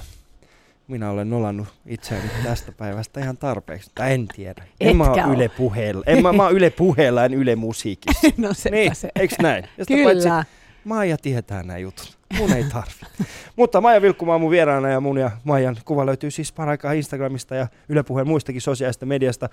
minä 0.88 1.10
olen 1.10 1.30
nolannut 1.30 1.68
itseäni 1.86 2.30
tästä 2.44 2.72
päivästä 2.72 3.20
ihan 3.20 3.38
tarpeeksi. 3.38 3.92
Tai 3.96 4.14
en 4.14 4.28
tiedä. 4.28 4.64
En 4.80 4.98
mä 4.98 5.04
ole 5.04 5.24
oo. 5.24 5.34
Yle 5.34 5.50
Puheella. 5.50 6.04
En 6.08 6.22
mä, 6.22 6.34
mä 6.34 6.44
oon 6.44 6.54
Yle 6.54 6.70
Puheella, 6.70 7.26
en 7.26 7.34
Yle 7.34 7.56
Musiikissa. 7.56 8.28
no 8.38 8.54
sepä 8.54 8.76
niin, 8.76 8.96
se. 8.96 9.10
eiks 9.20 9.36
näin? 9.42 9.64
Ja 9.78 9.86
sitä 9.86 9.94
Kyllä. 9.94 10.30
Paitsi, 10.30 10.52
Maija 10.84 11.18
tietää 11.18 11.64
nämä 11.64 11.78
jutut. 11.78 12.18
Mun 12.38 12.54
ei 12.54 12.64
tarvi. 12.64 13.26
Mutta 13.56 13.82
Maija 13.82 14.02
Vilkkumaa 14.02 14.36
on 14.36 14.42
mun 14.42 14.52
vieraana 14.52 14.90
ja 14.90 15.00
mun 15.00 15.18
ja 15.18 15.32
Maijan 15.44 15.78
kuva 15.86 16.06
löytyy 16.06 16.32
siis 16.32 16.52
paraikaa 16.52 16.92
Instagramista 16.92 17.56
ja 17.56 17.68
Yle 17.90 18.04
Puheen 18.04 18.28
muistakin 18.28 18.62
sosiaalista 18.62 19.06
mediasta. 19.06 19.50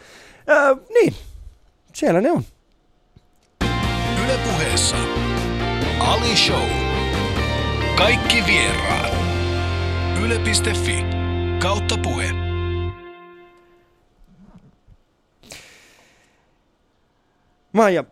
Ää, 0.46 0.76
niin, 0.94 1.14
siellä 1.92 2.20
ne 2.20 2.30
on. 2.30 2.42
Yle 4.24 4.38
puheessa 4.44 4.96
Ali 5.98 6.36
Show. 6.36 6.85
Kaikki 7.96 8.36
vieraat. 8.46 9.12
Yle.fi 10.24 11.04
kautta 11.62 11.98
puhe. 12.02 12.30
Maija, 17.72 18.04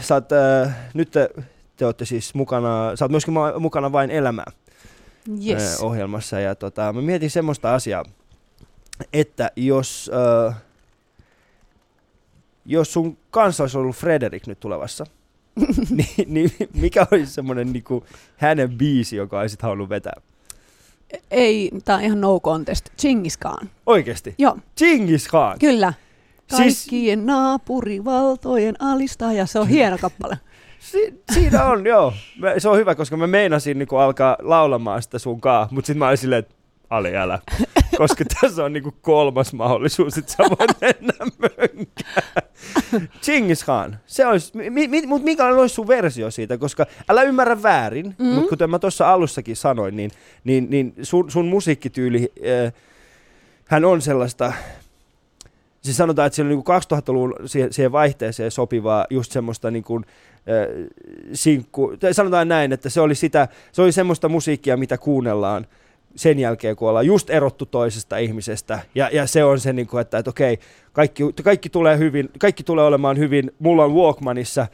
sä 0.00 0.14
oot, 0.14 0.32
äh, 0.32 0.76
nyt 0.94 1.10
te, 1.10 1.30
te 1.76 1.84
olette 1.86 2.04
siis 2.04 2.34
mukana, 2.34 2.96
sä 2.96 3.04
oot 3.04 3.10
myöskin 3.10 3.34
ma- 3.34 3.58
mukana 3.58 3.92
Vain 3.92 4.10
elämää 4.10 4.52
Yes. 5.46 5.74
äh, 5.74 5.84
ohjelmassa. 5.84 6.40
Ja 6.40 6.54
tota, 6.54 6.92
mä 6.92 7.00
mietin 7.02 7.30
semmoista 7.30 7.74
asiaa, 7.74 8.04
että 9.12 9.50
jos, 9.56 10.10
äh, 10.48 10.56
jos 12.66 12.92
sun 12.92 13.18
kanssa 13.30 13.64
olisi 13.64 13.78
ollut 13.78 13.96
Frederik 13.96 14.46
nyt 14.46 14.60
tulevassa, 14.60 15.04
niin, 15.90 16.34
niin 16.34 16.50
mikä 16.74 17.06
olisi 17.10 17.32
semmoinen 17.32 17.72
niinku, 17.72 18.04
hänen 18.36 18.70
biisi, 18.78 19.16
joka 19.16 19.40
olisit 19.40 19.62
halunnut 19.62 19.88
vetää? 19.88 20.20
Ei, 21.30 21.70
tää 21.84 21.96
on 21.96 22.02
ihan 22.02 22.20
no 22.20 22.40
contest. 22.40 22.88
Chingis 22.98 23.36
Khan. 23.36 23.70
Oikeesti? 23.86 24.34
Joo, 24.38 24.58
Genghis 24.78 25.28
Khan. 25.28 25.58
kyllä. 25.58 25.92
Siis- 26.56 26.80
Kaikkien 26.84 27.26
naapurivaltojen 27.26 28.74
alistaja. 28.78 29.46
Se 29.46 29.58
on 29.58 29.68
hieno 29.68 29.98
kappale. 29.98 30.38
Si- 30.80 31.22
siinä 31.34 31.64
on, 31.64 31.86
joo. 31.86 32.12
Se 32.58 32.68
on 32.68 32.78
hyvä, 32.78 32.94
koska 32.94 33.16
mä 33.16 33.26
meinasin 33.26 33.78
niinku 33.78 33.96
alkaa 33.96 34.36
laulamaan 34.42 35.02
sitä 35.02 35.18
sun 35.18 35.40
kaa, 35.40 35.68
mutta 35.70 35.86
sitten 35.86 35.98
mä 35.98 36.06
olin 36.08 36.18
silleen, 36.18 36.38
että 36.38 36.54
Ali, 36.90 37.16
älä. 37.16 37.38
Koska 37.96 38.24
tässä 38.40 38.64
on 38.64 38.72
niinku 38.72 38.94
kolmas 39.00 39.52
mahdollisuus, 39.52 40.18
että 40.18 40.32
sä 40.32 40.38
voit 40.38 40.80
mennä 40.80 41.12
mönkään. 41.38 42.48
Genghis 43.26 43.64
Khan, 43.64 43.98
se 44.06 44.26
olisi, 44.26 44.52
mi, 44.70 44.88
mi, 44.88 45.06
mutta 45.06 45.24
minkälainen 45.24 45.60
olisi 45.60 45.74
sun 45.74 45.88
versio 45.88 46.30
siitä, 46.30 46.58
koska 46.58 46.86
älä 47.08 47.22
ymmärrä 47.22 47.62
väärin, 47.62 48.06
Mhm. 48.06 48.14
mm-hmm. 48.18 48.34
mutta 48.34 48.48
kuten 48.50 48.70
mä 48.70 48.78
tuossa 48.78 49.12
alussakin 49.12 49.56
sanoin, 49.56 49.96
niin, 49.96 50.10
niin, 50.44 50.66
niin 50.70 50.94
sun, 51.02 51.30
sun 51.30 51.46
musiikkityyli, 51.46 52.32
äh, 52.66 52.72
hän 53.66 53.84
on 53.84 54.02
sellaista, 54.02 54.52
siis 55.82 55.96
sanotaan, 55.96 56.26
että 56.26 56.34
siellä 56.36 56.52
on 56.52 56.56
niin 56.56 56.98
2000-luvun 57.00 57.34
siihen, 57.46 57.72
siihen 57.72 57.92
vaihteeseen 57.92 58.50
sopivaa 58.50 59.06
just 59.10 59.32
semmoista 59.32 59.70
niin 59.70 59.84
kuin, 59.84 60.04
äh, 60.36 60.90
sinkku, 61.32 61.96
tai 62.00 62.14
sanotaan 62.14 62.48
näin, 62.48 62.72
että 62.72 62.88
se 62.90 63.00
oli, 63.00 63.14
sitä, 63.14 63.48
se 63.72 63.82
oli 63.82 63.92
semmoista 63.92 64.28
musiikkia, 64.28 64.76
mitä 64.76 64.98
kuunnellaan 64.98 65.66
sen 66.16 66.38
jälkeen, 66.38 66.76
kun 66.76 66.88
ollaan 66.88 67.06
just 67.06 67.30
erottu 67.30 67.66
toisesta 67.66 68.16
ihmisestä. 68.16 68.78
Ja, 68.94 69.10
ja 69.12 69.26
se 69.26 69.44
on 69.44 69.60
se, 69.60 69.72
niin 69.72 69.86
kuin, 69.86 70.00
että, 70.00 70.18
että 70.18 70.30
okei, 70.30 70.58
kaikki, 70.92 71.22
kaikki, 71.42 71.68
tulee 71.68 71.98
hyvin, 71.98 72.30
kaikki 72.38 72.62
tulee 72.62 72.84
olemaan 72.84 73.18
hyvin. 73.18 73.50
Mulla 73.58 73.84
on 73.84 73.94
Walkmanissa 73.94 74.66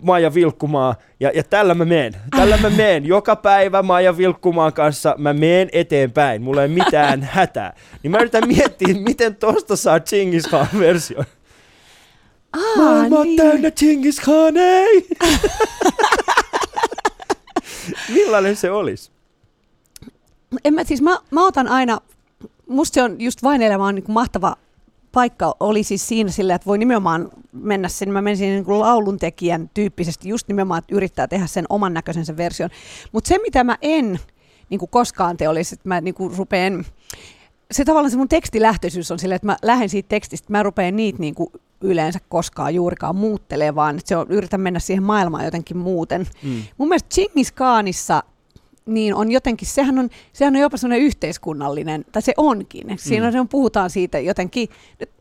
Maija 0.00 0.34
Vilkkumaa, 0.34 0.94
ja, 1.20 1.30
ja 1.34 1.42
tällä 1.44 1.74
mä 1.74 1.84
meen. 1.84 2.12
Tällä 2.30 2.56
mä 2.56 2.70
meen. 2.70 3.06
Joka 3.06 3.36
päivä 3.36 3.82
Maija 3.82 4.16
Vilkkumaan 4.16 4.72
kanssa 4.72 5.14
mä 5.18 5.32
meen 5.32 5.68
eteenpäin. 5.72 6.42
Mulla 6.42 6.62
ei 6.62 6.68
mitään 6.68 7.22
hätää. 7.32 7.76
Niin 8.02 8.10
mä 8.10 8.18
yritän 8.18 8.48
miettiä, 8.48 8.94
miten 8.94 9.36
tosta 9.36 9.76
saa 9.76 10.00
Genghis 10.00 10.46
Khan 10.46 10.66
versio. 10.78 11.24
Ah, 12.52 12.76
Maailma 12.76 13.18
on 13.18 13.36
täynnä 13.36 13.70
ei! 14.60 15.06
Millainen 18.14 18.56
se 18.56 18.70
olisi? 18.70 19.10
En 20.64 20.74
mä, 20.74 20.84
siis 20.84 21.02
mä, 21.02 21.18
mä 21.30 21.46
otan 21.46 21.68
aina, 21.68 22.00
musta 22.68 22.94
se 22.94 23.02
on 23.02 23.20
just 23.20 23.42
vain 23.42 23.62
elämä 23.62 23.86
on 23.86 23.94
niin 23.94 24.04
kuin 24.04 24.14
mahtava 24.14 24.56
paikka 25.12 25.54
oli 25.60 25.82
siis 25.82 26.08
siinä 26.08 26.30
sillä, 26.30 26.54
että 26.54 26.66
voi 26.66 26.78
nimenomaan 26.78 27.30
mennä 27.52 27.88
sen, 27.88 28.10
mä 28.10 28.22
menisin 28.22 28.48
niin 28.48 28.64
kuin 28.64 28.80
lauluntekijän 28.80 29.70
tyyppisesti 29.74 30.28
just 30.28 30.48
nimenomaan, 30.48 30.78
että 30.78 30.94
yrittää 30.94 31.28
tehdä 31.28 31.46
sen 31.46 31.64
oman 31.68 31.94
näköisen 31.94 32.26
sen 32.26 32.36
version. 32.36 32.70
Mutta 33.12 33.28
se, 33.28 33.38
mitä 33.42 33.64
mä 33.64 33.78
en 33.82 34.20
niin 34.70 34.78
kuin 34.78 34.88
koskaan 34.88 35.36
te 35.36 35.48
olisi, 35.48 35.74
että 35.74 35.88
mä 35.88 36.00
niin 36.00 36.14
kuin 36.14 36.36
rupeen, 36.36 36.86
se 37.70 37.84
tavallaan 37.84 38.10
se 38.10 38.16
mun 38.16 38.28
tekstilähtöisyys 38.28 39.10
on 39.10 39.18
silleen, 39.18 39.36
että 39.36 39.46
mä 39.46 39.56
lähden 39.62 39.88
siitä 39.88 40.08
tekstistä, 40.08 40.52
mä 40.52 40.62
rupeen 40.62 40.96
niitä 40.96 41.18
niin 41.18 41.34
kuin 41.34 41.48
yleensä 41.80 42.18
koskaan 42.28 42.74
juurikaan 42.74 43.16
muuttelemaan, 43.16 43.74
vaan 43.74 43.96
että 43.96 44.08
se 44.08 44.16
on, 44.16 44.26
yritän 44.28 44.60
mennä 44.60 44.78
siihen 44.78 45.02
maailmaan 45.02 45.44
jotenkin 45.44 45.76
muuten. 45.76 46.26
Mm. 46.42 46.62
Mun 46.78 46.88
mielestä 46.88 47.14
Genghis 47.14 47.52
Khanissa 47.52 48.22
niin 48.86 49.14
on 49.14 49.32
jotenkin, 49.32 49.68
sehän 49.68 49.98
on, 49.98 50.10
sehän 50.32 50.56
on 50.56 50.60
jopa 50.60 50.76
semmoinen 50.76 51.06
yhteiskunnallinen, 51.06 52.04
tai 52.12 52.22
se 52.22 52.34
onkin. 52.36 52.98
Siinä 52.98 53.30
Mm. 53.30 53.34
mm. 53.34 53.40
on, 53.40 53.48
puhutaan 53.48 53.90
siitä 53.90 54.18
jotenkin, 54.18 54.68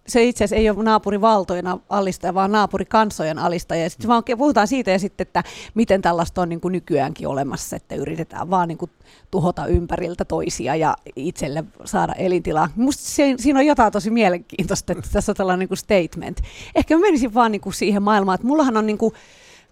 se 0.07 0.23
itse 0.23 0.43
asiassa 0.43 0.61
ei 0.61 0.69
ole 0.69 0.83
naapurivaltojen 0.83 1.65
alistaja, 1.89 2.33
vaan 2.33 2.51
naapurikansojen 2.51 3.39
alistaja. 3.39 3.83
Ja 3.83 3.89
sitten 3.89 4.07
vaan 4.07 4.23
puhutaan 4.37 4.67
siitä 4.67 4.91
ja 4.91 4.99
sitten, 4.99 5.27
että 5.27 5.43
miten 5.73 6.01
tällaista 6.01 6.41
on 6.41 6.49
niin 6.49 6.61
kuin 6.61 6.71
nykyäänkin 6.71 7.27
olemassa, 7.27 7.75
että 7.75 7.95
yritetään 7.95 8.49
vaan 8.49 8.67
niin 8.67 8.77
kuin 8.77 8.91
tuhota 9.31 9.65
ympäriltä 9.65 10.25
toisia 10.25 10.75
ja 10.75 10.95
itselle 11.15 11.63
saada 11.85 12.13
elintilaa. 12.13 12.69
Musta 12.75 13.03
se, 13.03 13.33
siinä 13.37 13.59
on 13.59 13.65
jotain 13.65 13.91
tosi 13.91 14.09
mielenkiintoista, 14.09 14.93
että 14.93 15.09
tässä 15.13 15.31
on 15.31 15.35
tällainen 15.35 15.59
niin 15.59 15.67
kuin 15.67 15.77
statement. 15.77 16.41
Ehkä 16.75 16.95
mä 16.95 17.01
menisin 17.01 17.33
vaan 17.33 17.51
niin 17.51 17.61
kuin 17.61 17.73
siihen 17.73 18.03
maailmaan, 18.03 18.35
että 18.35 18.47
mullahan 18.47 18.77
on 18.77 18.87
niin 18.87 18.97
kuin 18.97 19.13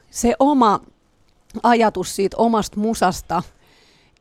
se 0.09 0.35
oma 0.39 0.79
ajatus 1.63 2.15
siitä 2.15 2.37
omasta 2.37 2.79
musasta 2.79 3.43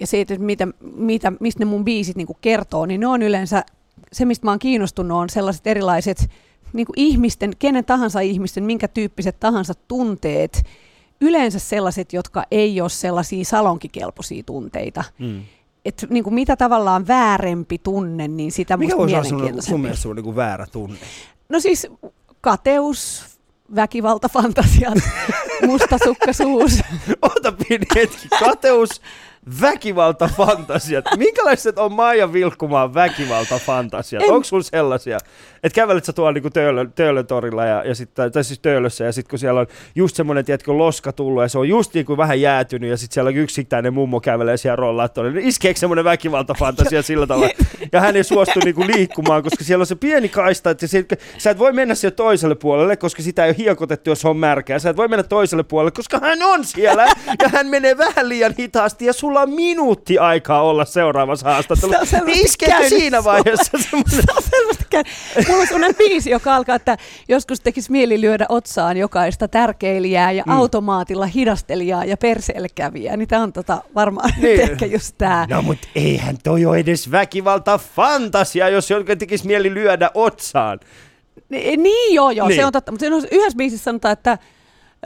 ja 0.00 0.06
siitä, 0.06 0.34
että 0.34 0.46
mitä, 0.46 0.68
mitä, 0.96 1.32
mistä 1.40 1.58
ne 1.58 1.64
mun 1.64 1.84
biisit 1.84 2.16
niin 2.16 2.26
kuin 2.26 2.38
kertoo, 2.40 2.86
niin 2.86 3.00
ne 3.00 3.06
on 3.06 3.22
yleensä, 3.22 3.64
se 4.12 4.24
mistä 4.24 4.46
mä 4.46 4.50
oon 4.50 4.58
kiinnostunut 4.58 5.18
on 5.18 5.30
sellaiset 5.30 5.66
erilaiset 5.66 6.30
niin 6.72 6.86
kuin 6.86 6.94
ihmisten, 6.96 7.52
kenen 7.58 7.84
tahansa 7.84 8.20
ihmisten, 8.20 8.64
minkä 8.64 8.88
tyyppiset 8.88 9.40
tahansa 9.40 9.74
tunteet, 9.88 10.62
yleensä 11.20 11.58
sellaiset, 11.58 12.12
jotka 12.12 12.44
ei 12.50 12.80
ole 12.80 12.88
sellaisia 12.88 13.44
salonkikelpoisia 13.44 14.42
tunteita. 14.42 15.04
Mm. 15.18 15.42
Että 15.84 16.06
niin 16.10 16.24
kuin 16.24 16.34
mitä 16.34 16.56
tavallaan 16.56 17.06
väärempi 17.06 17.78
tunne, 17.78 18.28
niin 18.28 18.52
sitä 18.52 18.76
Mikä 18.76 18.96
musta 18.96 18.98
voisi 18.98 19.14
olla 19.14 19.24
sun, 19.24 19.28
sun 19.28 19.36
mielenkiintoisempi. 19.36 19.82
mielestä 19.82 20.02
sun 20.02 20.16
niinku 20.16 20.36
väärä 20.36 20.66
tunne? 20.72 20.98
No 21.48 21.60
siis 21.60 21.86
kateus, 22.40 23.24
väkivaltafantasiat, 23.74 24.98
mustasukkaisuus. 25.66 26.80
Ota 27.22 27.52
pieni 27.52 27.86
hetki. 27.94 28.28
Kateus, 28.38 29.00
väkivaltafantasiat. 29.60 31.04
Minkälaiset 31.16 31.78
on 31.78 31.92
Maija 31.92 32.32
Vilkkumaan 32.32 32.94
väkivaltafantasiat? 32.94 34.22
En- 34.22 34.30
Onko 34.32 34.44
sun 34.44 34.64
sellaisia? 34.64 35.18
Että 35.62 35.74
kävelet 35.74 36.04
sä 36.04 36.12
tuolla 36.12 36.32
niinku 36.32 36.50
Töölön, 36.50 36.92
Töölön 36.92 37.26
torilla, 37.26 37.64
ja, 37.64 37.84
ja 37.84 37.94
sit, 37.94 38.14
tai 38.14 38.44
siis 38.44 38.58
Töölössä, 38.58 39.04
ja 39.04 39.12
sitten 39.12 39.30
kun 39.30 39.38
siellä 39.38 39.60
on 39.60 39.66
just 39.94 40.16
semmoinen, 40.16 40.44
tiedätkö, 40.44 40.72
loska 40.72 41.12
tullut, 41.12 41.42
ja 41.42 41.48
se 41.48 41.58
on 41.58 41.68
just 41.68 41.94
niinku 41.94 42.16
vähän 42.16 42.40
jäätynyt, 42.40 42.90
ja 42.90 42.96
sitten 42.96 43.14
siellä 43.14 43.28
on 43.28 43.36
yksittäinen 43.36 43.94
mummo 43.94 44.20
kävelee 44.20 44.56
siellä 44.56 44.76
rollaattorilla, 44.76 45.34
niin 45.34 45.48
iskeekö 45.48 45.80
semmoinen 45.80 46.04
väkivaltafantasia 46.04 47.02
sillä 47.02 47.26
tavalla? 47.26 47.48
Ja 47.92 48.00
hän 48.00 48.16
ei 48.16 48.24
suostu 48.24 48.60
niinku 48.64 48.86
liikkumaan, 48.86 49.42
koska 49.42 49.64
siellä 49.64 49.82
on 49.82 49.86
se 49.86 49.94
pieni 49.94 50.28
kaista, 50.28 50.70
että 50.70 50.86
se, 50.86 51.04
sä 51.38 51.50
et 51.50 51.58
voi 51.58 51.72
mennä 51.72 51.94
siellä 51.94 52.14
toiselle 52.14 52.54
puolelle, 52.54 52.96
koska 52.96 53.22
sitä 53.22 53.44
ei 53.44 53.50
ole 53.50 53.56
hiekotettu, 53.58 54.10
jos 54.10 54.24
on 54.24 54.36
märkää. 54.36 54.78
Sä 54.78 54.90
et 54.90 54.96
voi 54.96 55.08
mennä 55.08 55.22
toiselle 55.22 55.62
puolelle, 55.62 55.90
koska 55.90 56.18
hän 56.22 56.42
on 56.42 56.64
siellä, 56.64 57.06
ja 57.42 57.48
hän 57.48 57.66
menee 57.66 57.98
vähän 57.98 58.28
liian 58.28 58.54
hitaasti, 58.58 59.04
ja 59.04 59.12
sulla 59.12 59.40
on 59.40 59.50
minuutti 59.50 60.18
aikaa 60.18 60.62
olla 60.62 60.84
seuraavassa 60.84 61.50
haastattelussa. 61.50 61.98
Se 61.98 62.00
on 62.00 62.06
selvästi 62.06 62.32
Niin 62.32 62.46
iskeekö 62.46 62.72
käynyt 62.72 62.88
siinä 62.88 63.24
vaiheessa 63.24 63.78
semmoinen... 63.90 64.10
Se 64.28 64.32
on 64.36 64.42
selvästi 64.42 64.84
käy. 64.90 65.04
Mulla 65.48 65.60
on 65.60 65.66
sellainen 65.66 65.94
biisi, 65.96 66.30
joka 66.30 66.56
alkaa, 66.56 66.76
että 66.76 66.96
joskus 67.28 67.60
tekisi 67.60 67.92
mieli 67.92 68.20
lyödä 68.20 68.46
otsaan 68.48 68.96
jokaista 68.96 69.48
tärkeilijää 69.48 70.32
ja 70.32 70.42
Mm. 70.46 70.52
automaatilla 70.52 71.26
hidastelijaa 71.26 72.04
ja 72.04 72.16
perseelle 72.16 72.68
kävijää. 72.74 73.16
Niin 73.16 73.28
tämä 73.28 73.42
on 73.42 73.52
tota, 73.52 73.82
varmaan 73.94 74.30
Niin. 74.36 74.42
niin. 74.58 74.70
ehkä 74.70 74.86
just 74.86 75.14
tämä. 75.18 75.46
No 75.50 75.62
mut 75.62 75.78
eihän 75.94 76.36
toi 76.44 76.66
ole 76.66 76.78
edes 76.78 77.10
väkivalta 77.10 77.78
fantasia, 77.78 78.68
jos 78.68 78.90
jonkun 78.90 79.18
tekisi 79.18 79.46
mieli 79.46 79.74
lyödä 79.74 80.10
otsaan. 80.14 80.80
Ni, 81.48 81.76
niin 81.76 82.14
joo, 82.14 82.30
joo, 82.30 82.46
Niin. 82.46 82.54
niin. 82.56 82.62
se 82.62 82.66
on 82.66 82.72
totta. 82.72 82.92
Mutta 82.92 83.06
yhdessä 83.06 83.56
biisissä 83.56 83.84
sanotaan, 83.84 84.12
että 84.12 84.38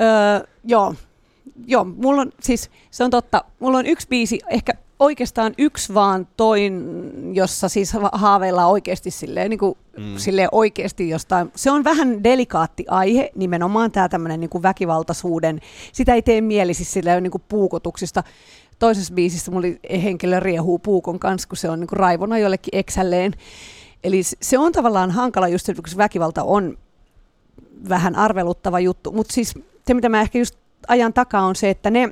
öö, 0.01 0.47
joo, 0.65 0.95
joo, 1.67 1.85
mulla 1.85 2.23
on 2.23 2.33
siis, 2.41 2.71
se 2.91 3.05
on 3.05 3.11
totta. 3.11 3.45
Mulla 3.61 3.79
on 3.79 3.87
yksi 3.87 4.09
biisi, 4.09 4.39
ehkä 4.51 4.73
oikeastaan 5.03 5.55
yksi 5.59 5.95
vaan 5.95 6.29
toin, 6.37 6.83
jossa 7.35 7.69
siis 7.69 7.93
ha- 7.93 8.11
haaveillaan 8.13 8.71
oikeasti 8.71 9.11
silleen, 9.11 9.51
niin 9.51 9.59
kuin, 9.59 9.75
Mm. 9.99 10.17
silleen 10.17 10.49
oikeasti 10.53 11.09
jostain. 11.09 11.53
Se 11.57 11.71
on 11.71 11.85
vähän 11.85 12.25
delikaatti 12.25 12.85
aihe, 12.89 13.31
nimenomaan 13.35 13.93
tämä 13.93 14.09
tämmöinen 14.09 14.41
niin 14.41 14.51
kuin 14.51 14.63
väkivaltaisuuden. 14.63 15.61
Sitä 15.93 16.15
ei 16.15 16.23
tee 16.23 16.41
mieli 16.41 16.75
siis 16.75 16.93
silleen 16.93 17.23
niin 17.23 17.31
kuin 17.31 17.43
puukotuksista. 17.49 18.23
Toisessa 18.79 19.15
biisissä 19.15 19.51
mulla 19.51 19.67
oli 19.67 19.81
henkilö 20.03 20.41
riehuu 20.41 20.79
puukon 20.79 21.19
kanssa, 21.19 21.49
kun 21.49 21.57
se 21.57 21.71
on 21.71 21.81
niin 21.81 21.89
kuin 21.89 21.97
raivona 21.99 22.39
jollekin 22.39 22.79
eksälleen. 22.79 23.33
Eli 24.05 24.23
se 24.41 24.59
on 24.59 24.73
tavallaan 24.73 25.11
hankala 25.11 25.49
just, 25.49 25.67
se, 25.67 25.75
kun 25.75 25.85
väkivalta 25.97 26.43
on 26.45 26.79
vähän 27.89 28.17
arveluttava 28.17 28.81
juttu. 28.81 29.13
Mutta 29.13 29.35
siis 29.35 29.55
se, 29.87 29.95
mitä 29.95 30.09
mä 30.09 30.21
ehkä 30.21 30.39
just 30.39 30.55
ajan 30.89 31.13
takaa, 31.13 31.43
on 31.47 31.57
se, 31.57 31.71
että 31.71 31.91
ne, 31.91 32.11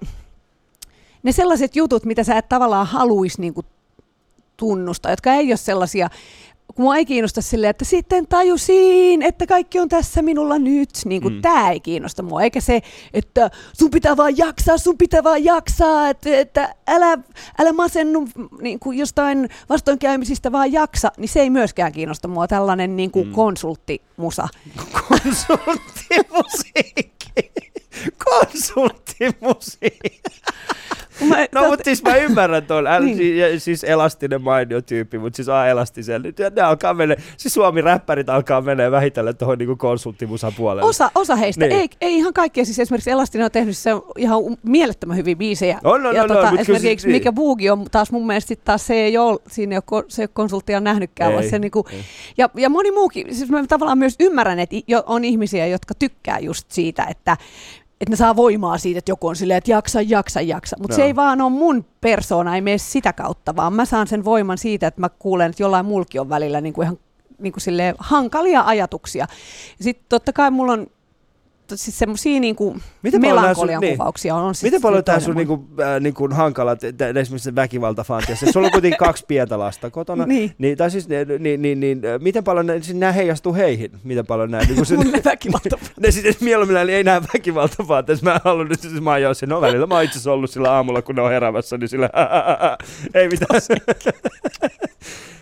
ne 1.23 1.33
sellaiset 1.33 1.77
jutut, 1.77 2.05
mitä 2.05 2.25
sä 2.25 2.39
et 2.39 2.49
tavallaan 2.49 2.87
haluaisi 2.87 3.41
niin 3.41 3.55
kuin 3.55 3.67
tunnustaa, 4.57 5.13
jotka 5.13 5.33
ei 5.33 5.51
ole 5.51 5.57
sellaisia, 5.57 6.11
kun 6.75 6.85
mua 6.85 6.97
ei 6.97 7.07
kiinnosta 7.07 7.43
silleen, 7.43 7.71
että 7.71 7.85
sitten 7.85 8.27
tajusin, 8.27 9.23
että 9.23 9.47
kaikki 9.47 9.79
on 9.79 9.89
tässä 9.89 10.23
minulla 10.23 10.59
nyt, 10.59 10.91
niin 11.05 11.23
kuin 11.23 11.35
mm. 11.35 11.43
tämä 11.43 11.71
ei 11.71 11.81
kiinnosta 11.81 12.23
mua, 12.23 12.43
eikä 12.43 12.61
se, 12.61 12.81
että 13.15 13.51
sun 13.73 13.91
pitää 13.91 14.17
vaan 14.17 14.37
jaksaa, 14.37 14.79
sun 14.79 14.99
pitää 14.99 15.25
vaan 15.25 15.45
jaksaa, 15.45 16.09
että, 16.09 16.39
että 16.39 16.75
älä, 16.87 17.19
älä 17.59 17.73
masennu 17.73 18.29
niin 18.61 18.81
kuin 18.81 18.99
jostain 18.99 19.49
vastoinkäymisistä, 19.69 20.53
vaan 20.53 20.73
jaksa, 20.73 21.13
niin 21.17 21.29
se 21.29 21.41
ei 21.41 21.51
myöskään 21.51 21.93
kiinnosta 21.93 22.29
mua, 22.29 22.49
tällainen 22.49 22.97
niin 22.97 23.11
kuin 23.11 23.27
mm. 23.27 23.33
konsulttimusa. 23.33 24.49
Konsulttimusiikki. 25.09 27.51
Konsulttimusiikki. 28.25 30.21
Mä, 31.29 31.37
No 31.55 31.61
tot- 31.63 31.67
mutta 31.69 31.85
siis 31.85 32.03
mä 32.03 32.17
ymmärrän 32.17 32.67
tuon, 32.67 32.87
äl, 32.87 33.03
Niin. 33.05 33.19
niin. 33.19 33.51
siis, 33.51 33.65
siis 33.65 33.85
elastinen 33.85 34.43
mainio 34.43 34.83
tyyppi, 34.83 35.19
mutta 35.19 35.37
siis 35.37 35.49
on 35.49 35.67
elastisen. 35.69 36.23
Nyt 36.23 36.37
ne 36.57 36.63
alkaa 36.63 36.95
mennä, 36.95 37.17
siis 37.37 37.55
Suomi-räppärit 37.55 38.29
alkaa 38.29 38.61
mennä 38.61 38.91
vähitellen 38.91 39.37
tuohon 39.37 39.59
niinku 39.59 39.77
konsulttimusan 39.77 40.53
puolelle. 40.57 40.89
Osa, 40.89 41.11
osa 41.15 41.37
heistä, 41.37 41.67
Niin. 41.67 41.81
ei, 41.81 41.89
ei 42.01 42.17
ihan 42.17 42.33
kaikkia, 42.33 42.65
siis 42.65 42.79
esimerkiksi 42.79 43.11
Elastinen 43.11 43.45
on 43.45 43.51
tehnyt 43.51 43.77
se 43.77 43.91
ihan 44.19 44.41
mielettömän 44.63 45.17
hyviä 45.17 45.37
biisejä. 45.37 45.79
On, 45.85 46.07
on, 46.07 46.15
ja 46.15 46.23
on, 46.23 46.29
tota, 46.29 46.49
on, 46.49 46.59
esimerkiksi 46.59 47.03
siis- 47.03 47.13
Mikä 47.13 47.33
Boogie 47.33 47.73
on 47.73 47.85
taas 47.91 48.13
mun 48.13 48.27
mielestä 48.27 48.55
taas 48.65 48.87
se 48.87 48.95
ei 48.95 49.19
ole, 49.19 49.39
siinä 49.49 49.75
ei 49.77 49.81
ole, 49.93 50.05
se 50.09 50.23
ei 50.23 50.25
ole 50.25 50.31
konsulttia 50.33 50.81
nähnytkään, 50.81 51.33
vaan 51.33 51.45
Ei, 51.45 51.51
se 51.51 51.59
niinku, 51.59 51.87
ei. 51.93 52.01
ja, 52.39 52.49
ja 52.55 52.69
moni 52.71 52.91
muukin, 52.91 53.35
siis 53.35 53.51
mä 53.51 53.65
tavallaan 53.69 53.99
myös 53.99 54.15
ymmärrän, 54.21 54.59
että 54.59 54.77
on 55.07 55.25
ihmisiä, 55.25 55.67
jotka 55.67 55.95
tykkää 55.99 56.39
just 56.39 56.67
siitä, 56.71 57.05
että 57.11 57.37
että 58.01 58.13
ne 58.13 58.17
saa 58.17 58.37
voimaa 58.37 58.79
siitä, 58.79 58.99
että 58.99 59.11
joku 59.11 59.27
on 59.27 59.37
silleen, 59.37 59.59
että 59.59 59.71
jaksa, 59.71 60.01
jaksa, 60.01 60.41
jaksa. 60.41 60.77
Mutta 60.81 60.97
se 60.97 61.03
Joo. 61.03 61.07
ei 61.07 61.17
vaan 61.17 61.41
ole 61.41 61.51
mun 61.51 61.85
persoona, 62.01 62.55
ei 62.55 62.61
mene 62.61 62.79
sitä 62.79 63.13
kautta, 63.13 63.57
vaan 63.57 63.73
mä 63.73 63.85
saan 63.85 64.07
sen 64.07 64.25
voiman 64.25 64.59
siitä, 64.59 64.87
että 64.87 65.01
mä 65.01 65.09
kuulen, 65.09 65.51
että 65.51 65.63
jollain 65.63 65.87
muullakin 65.87 66.21
on 66.21 66.29
välillä 66.29 66.61
niin 66.61 66.73
kuin 66.73 66.85
ihan 66.85 66.99
niin 67.39 67.53
kuin 67.53 67.61
silleen 67.61 67.95
hankalia 67.99 68.63
ajatuksia. 68.67 69.27
Sitten 69.81 70.07
totta 70.09 70.33
kai 70.33 70.51
mulla 70.51 70.73
on 70.73 70.87
siis 71.77 71.99
semmoisia 71.99 72.41
niin 72.41 72.57
Miten 73.03 73.21
nää 73.21 73.31
melankolian 73.35 73.77
sun- 73.77 73.81
niin. 73.81 73.97
kuvauksia 73.99 74.35
on. 74.35 74.43
on 74.45 74.55
sit 74.55 74.63
Miten 74.63 74.81
paljon 74.81 75.05
tämä 75.05 75.21
sun 75.21 75.35
niinku, 75.37 75.67
äh, 75.81 76.01
niinku 76.01 76.29
hankalat, 76.33 76.79
t- 76.79 77.01
esimerkiksi 77.03 77.39
se 77.39 77.55
väkivaltafantasia, 77.55 78.53
sulla 78.53 78.67
on 78.67 78.73
kuitenkin 78.73 78.99
kaksi 78.99 79.25
pientä 79.29 79.59
lasta 79.59 79.91
kotona, 79.91 80.27
Niin. 80.31 80.53
niin, 80.59 80.77
tai 80.79 80.91
siis, 80.91 81.09
niin, 81.09 81.29
niin, 81.43 81.63
niin, 81.63 81.81
niin, 81.81 82.01
äh, 82.07 82.21
miten 82.21 82.45
paljon 82.45 82.67
ne, 82.71 82.83
siis 82.83 82.97
nämä 82.97 83.13
heijastuu 83.13 83.55
heihin, 83.55 83.91
miten 84.05 84.27
paljon 84.27 84.51
nämä, 84.51 84.65
niin 84.65 84.87
se, 84.87 84.97
Mun 84.97 85.13
väkivalta. 85.25 85.79
ne 86.01 86.11
sitten 86.11 86.35
mieluummin 86.41 86.77
eli 86.77 86.95
ei 86.95 87.05
näe 87.05 87.21
väkivaltafantasia, 87.35 88.25
mä 88.25 88.35
en 88.35 88.41
halunnut, 88.45 88.81
siis 88.81 89.01
mä 89.01 89.11
oon 89.11 89.21
no 89.47 89.61
välillä 89.61 89.87
mä 89.87 89.95
oon 89.95 90.05
itse 90.05 90.13
asiassa 90.15 90.33
ollut 90.33 90.51
sillä 90.51 90.73
aamulla, 90.73 91.03
kun 91.03 91.15
ne 91.15 91.23
on 91.23 91.31
heräämässä, 91.31 91.79
niin 91.79 91.89
sillä 91.89 92.11
ei 93.15 93.29
mitään. 93.29 93.61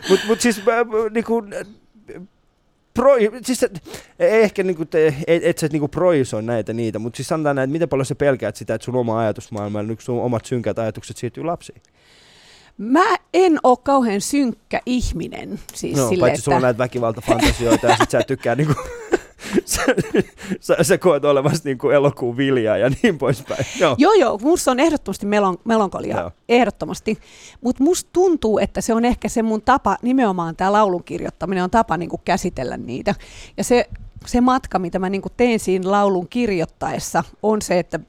Mutta 0.08 0.26
mut 0.26 0.40
siis 0.40 0.58
äh, 0.58 0.64
niinku, 1.10 1.42
pro, 2.94 3.12
siis 3.42 3.62
et- 3.62 3.82
ehkä 4.18 4.62
niinku 4.62 4.84
te, 4.84 5.14
et, 5.26 5.44
et 5.44 5.58
sä 5.58 5.68
niinku 5.72 5.88
projisoi 5.88 6.42
näitä 6.42 6.72
niitä, 6.72 6.98
mutta 6.98 7.16
siis 7.16 7.28
sanotaan 7.28 7.56
näin, 7.56 7.64
että 7.68 7.72
miten 7.72 7.88
paljon 7.88 8.06
sä 8.06 8.14
pelkäät 8.14 8.56
sitä, 8.56 8.74
että 8.74 8.84
sun 8.84 8.96
oma 8.96 9.18
ajatusmaailma 9.18 9.80
ja 9.80 9.86
sun 9.98 10.22
omat 10.22 10.44
synkät 10.44 10.78
ajatukset 10.78 11.16
siirtyy 11.16 11.44
lapsiin. 11.44 11.82
Mä 12.78 13.16
en 13.34 13.58
ole 13.62 13.78
kauhean 13.82 14.20
synkkä 14.20 14.80
ihminen. 14.86 15.60
Siis 15.74 15.96
No, 15.96 16.08
sille, 16.08 16.20
paitsi 16.20 16.42
sulla 16.42 16.56
on 16.56 16.60
että... 16.60 16.66
näitä 16.66 16.78
väkivaltafantasioita 16.78 17.86
ja 17.86 17.96
sit 17.96 18.10
sä 18.10 18.22
tykkää 18.26 18.54
niinku, 18.54 18.74
sä, 19.64 19.82
sä, 20.60 20.76
sä 20.82 20.98
koet 20.98 21.24
olevasti 21.24 21.68
niinku 21.68 21.90
elokuun 21.90 22.36
viljaa 22.36 22.76
ja 22.76 22.90
niin 23.02 23.18
poispäin. 23.18 23.64
Joo. 23.80 23.94
Joo, 23.98 24.12
joo, 24.12 24.38
musta 24.42 24.70
on 24.70 24.80
ehdottomasti 24.80 25.26
melon, 25.26 25.56
melankolia, 25.64 26.20
Joo. 26.20 26.30
ehdottomasti. 26.48 27.18
Mutta 27.60 27.84
musta 27.84 28.10
tuntuu, 28.12 28.58
että 28.58 28.80
se 28.80 28.94
on 28.94 29.04
ehkä 29.04 29.28
se 29.28 29.42
mun 29.42 29.62
tapa, 29.62 29.96
nimenomaan 30.02 30.56
tämä 30.56 30.72
laulun 30.72 31.04
kirjoittaminen 31.04 31.64
on 31.64 31.70
tapa 31.70 31.96
niinku 31.96 32.20
käsitellä 32.24 32.76
niitä. 32.76 33.14
Ja 33.56 33.64
se, 33.64 33.88
se 34.26 34.40
matka, 34.40 34.78
mitä 34.78 34.98
mä 34.98 35.10
niinku 35.10 35.28
teen 35.36 35.58
siinä 35.58 35.90
laulun 35.90 36.28
kirjoittaessa, 36.28 37.24
on 37.42 37.62
se, 37.62 37.78
että 37.78 38.00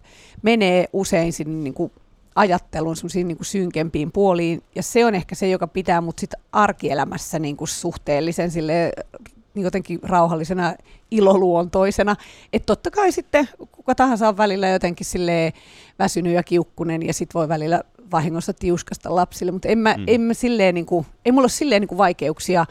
menee 0.41 0.89
usein 0.93 1.33
sinne 1.33 1.63
niinku 1.63 1.91
ajattelun 2.35 2.95
semmoisiin 2.95 3.27
niinku 3.27 3.43
synkempiin 3.43 4.11
puoliin. 4.11 4.63
Ja 4.75 4.83
se 4.83 5.05
on 5.05 5.15
ehkä 5.15 5.35
se, 5.35 5.49
joka 5.49 5.67
pitää 5.67 6.01
mut 6.01 6.19
sit 6.19 6.33
arkielämässä 6.51 7.39
niinku 7.39 7.65
suhteellisen 7.65 8.51
sille 8.51 8.73
niin 8.73 9.38
jotenkin 9.55 9.99
rauhallisena 10.03 10.73
iloluontoisena. 11.11 12.15
Että 12.53 12.65
totta 12.65 12.91
kai 12.91 13.11
sitten 13.11 13.49
kuka 13.71 13.95
tahansa 13.95 14.27
on 14.27 14.37
välillä 14.37 14.67
jotenkin 14.67 15.05
silleen 15.05 15.53
väsynyt 15.99 16.33
ja 16.33 16.43
kiukkunen 16.43 17.07
ja 17.07 17.13
sit 17.13 17.33
voi 17.33 17.49
välillä 17.49 17.81
vahingossa 18.11 18.53
tiuskasta 18.53 19.15
lapsille, 19.15 19.51
mutta 19.51 19.67
en 19.67 19.77
mä, 19.77 19.93
Mm. 19.97 20.03
en 20.07 20.21
mä 20.21 20.33
silleen 20.33 20.75
niinku, 20.75 21.05
ei 21.25 21.31
mulla 21.31 21.43
ole 21.43 21.49
silleen 21.49 21.81
niinku 21.81 21.97
vaikeuksia. 21.97 22.65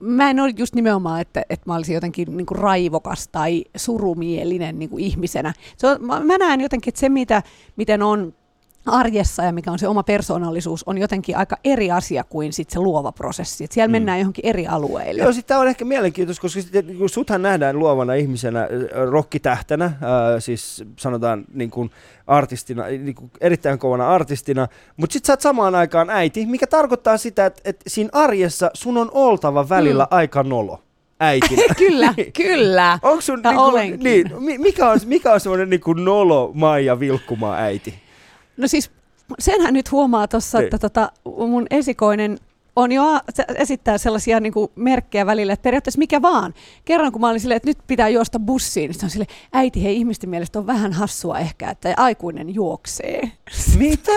Mä 0.00 0.30
en 0.30 0.40
ole 0.40 0.52
just 0.58 0.74
nimenomaan, 0.74 1.20
että, 1.20 1.42
että 1.50 1.70
mä 1.70 1.74
olisin 1.74 1.94
jotenkin 1.94 2.36
niinku 2.36 2.54
raivokas 2.54 3.28
tai 3.28 3.64
surumielinen 3.76 4.78
niinku 4.78 4.98
ihmisenä. 4.98 5.54
Se 5.76 5.86
on, 5.86 6.04
mä, 6.04 6.20
mä 6.20 6.38
näen 6.38 6.60
jotenkin, 6.60 6.90
että 6.90 7.00
se 7.00 7.08
mitä, 7.08 7.42
miten 7.76 8.02
on 8.02 8.34
arjessa 8.86 9.42
ja 9.42 9.52
mikä 9.52 9.70
on 9.72 9.78
se 9.78 9.88
oma 9.88 10.02
persoonallisuus, 10.02 10.82
on 10.86 10.98
jotenkin 10.98 11.36
aika 11.36 11.56
eri 11.64 11.90
asia 11.90 12.24
kuin 12.24 12.52
sit 12.52 12.70
se 12.70 12.78
luova 12.80 13.12
prosessi. 13.12 13.64
Et 13.64 13.72
siellä 13.72 13.88
Mm. 13.88 13.92
mennään 13.92 14.18
johonkin 14.18 14.46
eri 14.46 14.66
alueille. 14.66 15.22
Joo, 15.22 15.32
sitten 15.32 15.58
on 15.58 15.68
ehkä 15.68 15.84
mielenkiintoista, 15.84 16.40
koska 16.42 16.60
sit, 16.62 16.72
kun 16.98 17.08
suthan 17.08 17.42
nähdään 17.42 17.78
luovana 17.78 18.14
ihmisenä, 18.14 18.60
äh, 18.62 18.68
rokkitähtänä, 19.10 19.84
äh, 19.84 19.92
siis 20.38 20.84
sanotaan 20.98 21.44
niin 21.54 21.70
kuin 21.70 21.90
artistina, 22.26 22.86
niin 22.86 23.14
kuin 23.14 23.30
erittäin 23.40 23.78
kovana 23.78 24.08
artistina, 24.08 24.68
mutta 24.96 25.12
sitten 25.12 25.26
sä 25.26 25.32
oot 25.32 25.40
samaan 25.40 25.74
aikaan 25.74 26.10
äiti, 26.10 26.46
mikä 26.46 26.66
tarkoittaa 26.66 27.16
sitä, 27.16 27.46
että, 27.46 27.62
että 27.64 27.84
siinä 27.90 28.10
arjessa 28.12 28.70
sun 28.74 28.96
on 28.98 29.10
oltava 29.12 29.68
välillä 29.68 30.04
mm. 30.04 30.16
aika 30.16 30.42
nolo 30.42 30.80
äitinä. 31.20 31.62
kyllä, 31.78 32.14
Niin. 32.16 32.32
kyllä. 32.32 32.98
Onko 33.02 33.20
sun, 33.20 33.40
Ja 33.44 33.50
niin 33.50 33.56
kuin, 33.58 33.70
olenkin. 33.72 34.00
niin, 34.00 34.30
mi- 34.38 34.58
mikä 34.58 34.90
on, 34.90 34.98
mikä 35.04 35.32
on 35.32 35.40
semmoinen 35.40 35.70
niin 35.70 35.80
kuin 35.80 36.04
nolo 36.04 36.50
Maija 36.54 37.00
Vilkkumaa 37.00 37.56
äiti? 37.56 37.94
No 38.56 38.68
siis 38.68 38.90
senhän 39.38 39.74
nyt 39.74 39.90
huomaa 39.92 40.28
tuossa, 40.28 40.58
Niin. 40.58 40.64
että 40.64 40.78
tota, 40.78 41.12
mun 41.24 41.66
esikoinen 41.70 42.38
on 42.76 42.92
jo 42.92 43.04
esittää 43.54 43.98
sellaisia 43.98 44.40
niin 44.40 44.52
kuin 44.52 44.70
merkkejä 44.76 45.26
välillä, 45.26 45.52
että 45.52 45.62
periaatteessa 45.62 45.98
mikä 45.98 46.22
vaan. 46.22 46.54
Kerran 46.84 47.12
kun 47.12 47.20
mä 47.20 47.28
olin 47.28 47.40
silleen, 47.40 47.56
että 47.56 47.68
nyt 47.68 47.78
pitää 47.86 48.08
juosta 48.08 48.38
bussiin, 48.38 48.88
niin 48.90 49.00
se 49.00 49.06
on 49.06 49.10
sille, 49.10 49.26
äiti, 49.52 49.82
hei 49.82 49.96
ihmisten 49.96 50.30
mielestä 50.30 50.58
on 50.58 50.66
vähän 50.66 50.92
hassua 50.92 51.38
ehkä, 51.38 51.70
että 51.70 51.94
aikuinen 51.96 52.54
juoksee. 52.54 53.32
Mitä? 53.78 54.12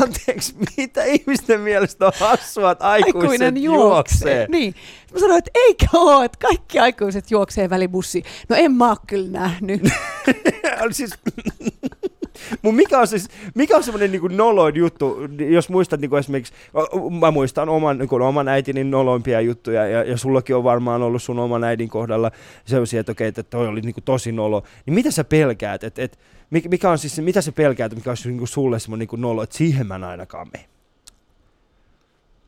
Anteeksi, 0.00 0.54
mitä 0.76 1.04
ihmisten 1.04 1.60
mielestä 1.60 2.06
on 2.06 2.12
hassua, 2.20 2.70
että 2.70 2.84
aikuiset 2.84 3.56
juoksee? 3.56 4.46
Niin. 4.50 4.74
Mä 5.12 5.18
sanoin, 5.20 5.38
että 5.38 5.50
eikä 5.54 5.86
ole, 5.92 6.24
että 6.24 6.38
kaikki 6.46 6.78
aikuiset 6.78 7.30
juoksee 7.30 7.70
välibussiin. 7.70 8.24
No 8.48 8.56
en 8.56 8.72
mä 8.72 8.88
oo 8.88 8.96
kyllä 9.06 9.30
nähnyt. 9.40 9.82
siis, 10.90 11.10
Mun 12.62 12.74
mikä 12.74 12.98
on, 12.98 13.06
siis, 13.06 13.28
mikä 13.54 13.76
on 13.76 13.82
semmoinen 13.82 14.12
niin 14.12 14.36
noloin 14.36 14.76
juttu, 14.76 15.18
jos 15.48 15.68
muistat 15.68 16.00
niin 16.00 16.18
esimerkiksi, 16.18 16.52
mä 17.20 17.30
muistan 17.30 17.68
oman, 17.68 17.98
niin 17.98 18.08
kuin 18.08 18.22
oman 18.22 18.48
äitini 18.48 18.84
noloimpia 18.84 19.40
juttuja, 19.40 19.86
ja, 19.86 20.04
ja 20.04 20.16
sullakin 20.16 20.56
on 20.56 20.64
varmaan 20.64 21.02
ollut 21.02 21.22
sun 21.22 21.38
oman 21.38 21.64
äidin 21.64 21.88
kohdalla 21.88 22.30
sellaisia, 22.64 23.00
että 23.00 23.12
okei, 23.12 23.28
että 23.28 23.42
toi 23.42 23.66
oli 23.66 23.80
niin 23.80 23.94
kuin 23.94 24.04
tosi 24.04 24.32
nolo, 24.32 24.62
niin 24.86 24.94
mitä 24.94 25.10
sä 25.10 25.24
pelkäät, 25.24 25.84
että 25.84 26.02
et, 26.02 26.18
mik- 26.54 26.68
mikä 26.68 26.90
on 26.90 26.98
siis, 26.98 27.20
mitä 27.20 27.40
sä 27.40 27.52
pelkäät, 27.52 27.94
mikä 27.94 28.10
olisi 28.10 28.28
niin 28.28 28.38
kuin 28.38 28.48
sulle 28.48 28.78
semmoinen 28.78 29.00
niin 29.00 29.08
kuin 29.08 29.20
nolo, 29.20 29.42
että 29.42 29.56
siihen 29.56 29.86
mä 29.86 29.94
en 29.94 30.04
ainakaan 30.04 30.46
mene. 30.52 30.71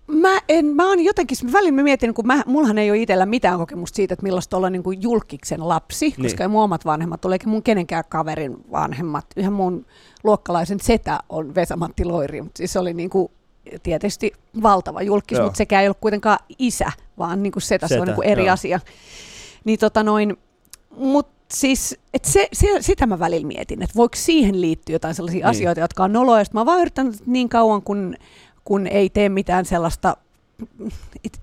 Mä, 0.07 0.39
en, 0.49 0.67
mä 0.67 0.89
oon 0.89 1.01
jotenkin, 1.05 1.39
välillä 1.53 1.73
mä 1.73 1.83
mietin, 1.83 2.15
kun 2.15 2.27
mä, 2.27 2.43
mullahan 2.47 2.79
ei 2.79 2.91
ole 2.91 2.99
itsellä 2.99 3.27
mitään 3.27 3.59
kokemusta 3.59 3.97
siitä, 3.97 4.15
että 4.15 4.23
millaista 4.23 4.57
olla 4.57 4.71
niin 4.71 4.83
kuin 4.83 5.03
julkiksen 5.03 5.69
lapsi, 5.69 6.07
Niin. 6.07 6.23
koska 6.23 6.45
ei 6.45 6.49
mun 6.49 6.63
omat 6.63 6.85
vanhemmat 6.85 7.25
ole, 7.25 7.35
eikä 7.35 7.49
mun 7.49 7.63
kenenkään 7.63 8.05
kaverin 8.09 8.57
vanhemmat. 8.73 9.27
Yhden 9.37 9.53
mun 9.53 9.87
luokkalaisen 10.25 10.81
setä 10.81 11.21
on 11.29 11.55
Vesa-Matti 11.55 12.05
Loiri, 12.05 12.43
mutta 12.43 12.59
siis 12.59 12.73
se 12.73 12.79
oli 12.79 12.95
niin 12.95 13.11
kuin, 13.11 13.29
tietysti 13.83 14.33
valtava 14.63 15.03
julkis, 15.03 15.39
Joo. 15.39 15.47
mutta 15.47 15.57
sekään 15.59 15.83
ei 15.83 15.89
ollut 15.89 16.01
kuitenkaan 16.01 16.39
isä, 16.59 16.93
vaan 17.19 17.43
niin 17.43 17.53
kuin 17.53 17.63
setä, 17.63 17.89
se 17.89 17.93
Setä, 17.93 18.03
on 18.03 18.07
niin 18.09 18.15
kuin 18.15 18.29
eri 18.29 18.45
joo. 18.47 18.53
asia. 18.53 18.81
Niin 19.65 19.79
tota 19.79 20.03
noin, 20.03 20.37
mut 20.97 21.29
siis, 21.53 21.99
et 22.15 22.25
se, 22.25 22.49
se, 22.53 22.67
sitä 22.81 23.07
mä 23.07 23.19
välillä 23.19 23.47
mietin, 23.47 23.83
että 23.83 23.95
voiko 23.97 24.17
siihen 24.17 24.61
liittyä 24.61 24.95
jotain 24.95 25.15
sellaisia 25.15 25.39
Niin. 25.39 25.51
asioita, 25.51 25.81
jotka 25.81 26.05
on 26.05 26.13
noloja. 26.13 26.45
Mä 26.53 26.61
oon 26.61 26.67
vaan 26.67 26.81
yrittänyt 26.81 27.27
niin 27.27 27.49
kauan, 27.49 27.83
kun, 27.83 28.15
kun 28.65 28.87
ei 28.87 29.11
tee 29.11 29.29
mitään 29.29 29.65
sellaista, 29.65 30.17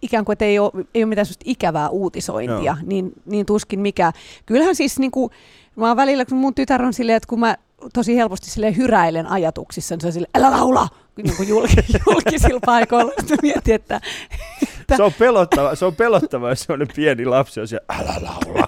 ikään 0.02 0.26
kuin, 0.26 0.34
että 0.34 0.46
ei 0.46 0.60
ole, 0.60 0.72
ei 0.94 1.04
ole 1.04 1.10
mitään 1.10 1.26
sellaista 1.26 1.44
ikävää 1.48 1.90
uutisointia, 1.90 2.62
Joo. 2.64 2.76
niin, 2.84 3.12
niin 3.26 3.46
tuskin 3.46 3.80
mikä. 3.80 4.12
Kyllähän 4.46 4.76
siis 4.76 5.00
niin 5.00 5.12
kuin, 5.12 5.32
mä 5.76 5.88
oon 5.88 5.98
välillä, 5.98 6.26
kun 6.26 6.38
mun 6.38 6.56
tytär 6.56 6.84
on 6.84 6.94
silleen, 6.94 7.18
että 7.18 7.28
kun 7.28 7.40
mä 7.40 7.58
tosi 7.94 8.16
helposti 8.16 8.50
silleen 8.50 8.78
hyräilen 8.78 9.28
ajatuksissa, 9.28 9.96
niin 9.96 10.02
se 10.02 10.08
on 10.08 10.14
silleen, 10.14 10.32
älä 10.36 10.52
laula, 10.52 10.88
niin 11.26 11.38
kuin 11.38 11.50
julk, 11.50 11.70
julkisilla 12.06 12.60
paikoilla. 12.66 13.12
Sitten 13.20 13.38
mietin, 13.42 13.76
että 13.76 14.02
Se 14.98 15.04
on 15.04 15.14
pelottava, 15.20 15.76
se 15.76 15.86
on 15.86 15.96
pelottava, 15.96 16.50
jos 16.50 16.60
semmoinen 16.60 16.88
pieni 16.96 17.26
lapsi 17.26 17.60
on 17.60 17.68
siellä, 17.68 17.86
älä 17.90 18.16
laula. 18.22 18.68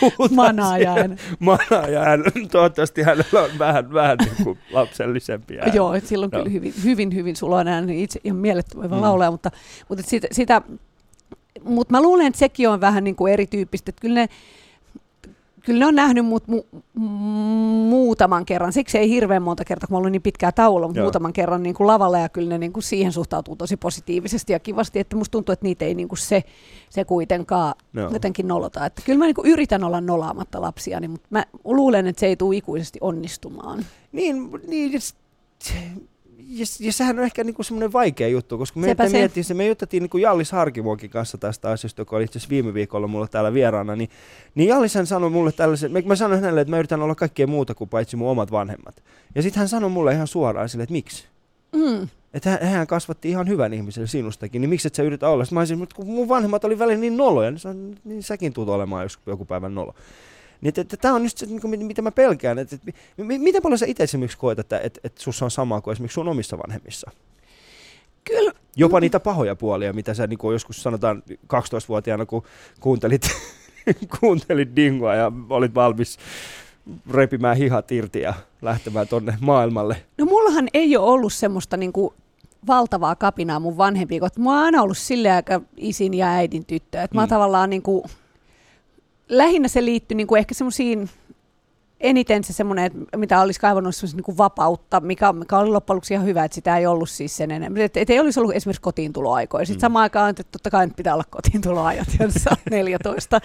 huutaisi 0.00 0.34
Manaaja 0.34 0.90
äänen. 0.94 1.18
Manaaja 1.38 2.00
äänen. 2.00 2.48
Toivottavasti 2.50 3.02
hänellä 3.02 3.40
on 3.42 3.50
vähän, 3.58 3.92
vähän 3.92 4.18
niin 4.18 4.44
kuin 4.44 4.58
lapsellisempi 4.70 5.58
ääni. 5.58 5.76
Joo, 5.76 5.94
että 5.94 6.08
silloin 6.08 6.30
Joo. 6.32 6.42
kyllä 6.42 6.52
hyvin, 6.52 6.74
hyvin, 6.84 7.14
hyvin 7.14 7.36
suloinen 7.36 7.74
ääni, 7.74 7.86
niin 7.86 8.04
itse 8.04 8.20
ihan 8.24 8.36
mielettömän 8.38 8.90
Mm. 8.90 9.00
laulaja, 9.00 9.30
mutta, 9.30 9.50
mutta 9.88 10.04
sitä, 10.06 10.28
sitä 10.32 10.62
mutta 11.64 11.92
mä 11.92 12.02
luulen, 12.02 12.26
että 12.26 12.38
sekin 12.38 12.68
on 12.68 12.80
vähän 12.80 13.04
niin 13.04 13.16
kuin 13.16 13.32
erityyppistä, 13.32 13.90
että 13.90 14.00
kyllä 14.00 14.14
ne, 14.14 14.28
kyllä 15.64 15.78
ne 15.78 15.86
on 15.86 15.94
nähnyt 15.94 16.26
mut 16.26 16.48
mu, 16.48 16.62
mu, 16.94 17.08
muutaman 17.88 18.46
kerran, 18.46 18.72
siksi 18.72 18.98
ei 18.98 19.10
hirveän 19.10 19.42
monta 19.42 19.64
kertaa, 19.64 19.86
kun 19.86 19.94
mä 19.94 19.98
ollut 19.98 20.12
niin 20.12 20.22
pitkää 20.22 20.52
tauolla, 20.52 20.86
mutta 20.86 21.00
Joo. 21.00 21.04
muutaman 21.04 21.32
kerran 21.32 21.62
niin 21.62 21.74
kuin 21.74 21.86
lavalla 21.86 22.18
ja 22.18 22.28
kyllä 22.28 22.48
ne 22.48 22.58
niin 22.58 22.72
kuin 22.72 22.82
siihen 22.82 23.12
suhtautuu 23.12 23.56
tosi 23.56 23.76
positiivisesti 23.76 24.52
ja 24.52 24.58
kivasti, 24.58 24.98
että 24.98 25.16
musta 25.16 25.32
tuntuu, 25.32 25.52
että 25.52 25.66
niitä 25.66 25.84
ei 25.84 25.94
niin 25.94 26.08
kuin 26.08 26.18
se, 26.18 26.44
se 26.90 27.04
kuitenkaan 27.04 27.74
Joo. 27.94 28.10
jotenkin 28.12 28.48
nolota. 28.48 28.86
Että 28.86 29.02
kyllä 29.04 29.18
mä 29.18 29.24
niin 29.24 29.34
kuin 29.34 29.50
yritän 29.50 29.84
olla 29.84 30.00
nolaamatta 30.00 30.60
lapsia, 30.60 31.00
mutta 31.08 31.26
mä 31.30 31.44
luulen, 31.64 32.06
että 32.06 32.20
se 32.20 32.26
ei 32.26 32.36
tule 32.36 32.56
ikuisesti 32.56 32.98
onnistumaan. 33.02 33.84
Niin, 34.12 34.50
niin 34.68 34.92
ja, 36.50 36.66
ja, 36.80 36.92
sehän 36.92 37.18
on 37.18 37.24
ehkä 37.24 37.44
niinku 37.44 37.62
semmoinen 37.62 37.92
vaikea 37.92 38.28
juttu, 38.28 38.58
koska 38.58 38.80
me 38.80 38.86
Sepä 38.86 39.08
se. 39.08 39.18
miettii, 39.18 39.42
se. 39.42 39.54
me 39.54 39.66
jutettiin 39.66 40.00
niinku 40.00 40.18
Jallis 40.18 40.52
Harkivuokin 40.52 41.10
kanssa 41.10 41.38
tästä 41.38 41.70
asiasta, 41.70 42.00
joka 42.00 42.16
oli 42.16 42.24
itse 42.24 42.40
viime 42.50 42.74
viikolla 42.74 43.06
mulla 43.06 43.28
täällä 43.28 43.54
vieraana, 43.54 43.96
niin, 43.96 44.10
niin 44.54 44.68
Jallis 44.68 44.94
hän 44.94 45.06
sanoi 45.06 45.30
mulle 45.30 45.52
tällaisen, 45.52 45.92
mä, 45.92 45.98
mä 46.04 46.16
sanoin 46.16 46.40
hänelle, 46.40 46.60
että 46.60 46.70
mä 46.70 46.78
yritän 46.78 47.02
olla 47.02 47.14
kaikkea 47.14 47.46
muuta 47.46 47.74
kuin 47.74 47.90
paitsi 47.90 48.16
mun 48.16 48.30
omat 48.30 48.50
vanhemmat. 48.50 49.02
Ja 49.34 49.42
sitten 49.42 49.58
hän 49.58 49.68
sanoi 49.68 49.90
mulle 49.90 50.12
ihan 50.12 50.26
suoraan 50.26 50.68
sille, 50.68 50.82
että 50.82 50.92
miksi? 50.92 51.24
Mm. 51.72 52.08
Että 52.34 52.50
hän, 52.50 52.62
hän 52.62 52.86
kasvatti 52.86 53.30
ihan 53.30 53.48
hyvän 53.48 53.74
ihmisen 53.74 54.08
sinustakin, 54.08 54.60
niin 54.60 54.70
miksi 54.70 54.88
et 54.88 54.94
sä 54.94 55.02
yritä 55.02 55.28
olla? 55.28 55.44
Sitten 55.44 55.56
mä 55.56 55.60
olisin, 55.60 55.88
kun 55.94 56.06
mun 56.06 56.28
vanhemmat 56.28 56.64
oli 56.64 56.78
välillä 56.78 57.00
niin 57.00 57.16
noloja, 57.16 57.50
niin, 57.50 57.60
on, 57.64 57.94
niin 58.04 58.22
säkin 58.22 58.52
tulet 58.52 58.68
olemaan 58.68 59.02
jos 59.02 59.18
joku 59.26 59.44
päivän 59.44 59.74
nolo. 59.74 59.94
Niin, 60.60 60.72
että, 60.76 60.96
tämä 60.96 61.14
on 61.14 61.22
just 61.22 61.38
se, 61.38 61.46
niin 61.46 61.60
kuin, 61.60 61.70
mit- 61.70 61.86
mitä 61.86 62.02
mä 62.02 62.10
pelkään. 62.10 62.58
Että, 62.58 62.76
että, 62.76 62.92
mi- 63.16 63.38
miten 63.38 63.62
paljon 63.62 63.78
sä 63.78 63.86
itse 63.86 64.02
esimerkiksi 64.02 64.38
koet, 64.38 64.58
että, 64.58 64.78
että, 64.78 65.00
että 65.04 65.22
sussa 65.22 65.44
on 65.44 65.50
sama 65.50 65.80
kuin 65.80 65.92
esimerkiksi 65.92 66.14
sun 66.14 66.28
omissa 66.28 66.58
vanhemmissa? 66.58 67.10
Kyllä, 68.24 68.52
Jopa 68.76 69.00
niitä 69.00 69.20
pahoja 69.20 69.56
puolia, 69.56 69.92
mitä 69.92 70.14
sä 70.14 70.26
niin 70.26 70.38
kuin 70.38 70.52
joskus 70.52 70.82
sanotaan 70.82 71.22
12-vuotiaana, 71.32 72.26
kun 72.26 72.42
kuuntelit, 72.80 73.22
kuuntelit 74.20 74.76
Dingoa 74.76 75.14
ja 75.14 75.32
olit 75.50 75.74
valmis 75.74 76.18
repimään 77.10 77.56
hihat 77.56 77.92
irti 77.92 78.20
ja 78.20 78.34
lähtemään 78.62 79.08
tonne 79.08 79.34
maailmalle. 79.40 79.96
No 80.18 80.24
mullahan 80.24 80.68
ei 80.74 80.96
ole 80.96 81.06
ollut 81.10 81.32
semmoista 81.32 81.76
niinku 81.76 82.14
valtavaa 82.66 83.16
kapinaa 83.16 83.60
mun 83.60 83.76
vanhempiin, 83.76 84.20
koska 84.20 84.40
mä 84.40 84.50
oon 84.54 84.64
aina 84.64 84.82
ollut 84.82 84.98
silleen 84.98 85.34
aika 85.34 85.60
isin 85.76 86.14
ja 86.14 86.26
äidin 86.26 86.64
tyttö. 86.66 87.02
Et 87.02 87.14
mä 87.14 87.20
oon 87.20 87.28
Mm. 87.28 87.30
tavallaan 87.30 87.70
niinku, 87.70 88.04
lähinnä 89.30 89.68
se 89.68 89.84
liittyi 89.84 90.14
niinku 90.16 90.34
ehkä 90.36 90.54
semmoisiin, 90.54 91.10
eniten 92.00 92.44
se 92.44 92.52
semmoinen, 92.52 92.84
että 92.84 93.16
mitä 93.16 93.40
olisi 93.40 93.60
kaivannut 93.60 93.94
niinku 94.14 94.36
vapautta, 94.36 95.00
mikä, 95.00 95.32
mikä 95.32 95.58
oli 95.58 95.68
loppujen 95.70 95.96
lopuksi 95.96 96.14
ihan 96.14 96.26
hyvä, 96.26 96.44
että 96.44 96.54
sitä 96.54 96.76
ei 96.78 96.86
ollut 96.86 97.10
siis 97.10 97.36
sen 97.36 97.50
enemmän. 97.50 97.82
Et, 97.82 97.96
et 97.96 98.10
ei 98.10 98.20
olisi 98.20 98.40
ollut 98.40 98.54
esimerkiksi 98.54 98.80
kotiintuloaikoja. 98.82 99.64
Sitten 99.66 99.78
Mm. 99.78 99.80
samaan 99.80 100.02
aikaan, 100.02 100.30
että 100.30 100.42
totta 100.52 100.70
kai 100.70 100.86
nyt 100.86 100.96
pitää 100.96 101.14
olla 101.14 101.24
kotiintuloajat, 101.30 102.08
jos 102.20 102.34
oot 102.50 102.58
14. 102.70 103.40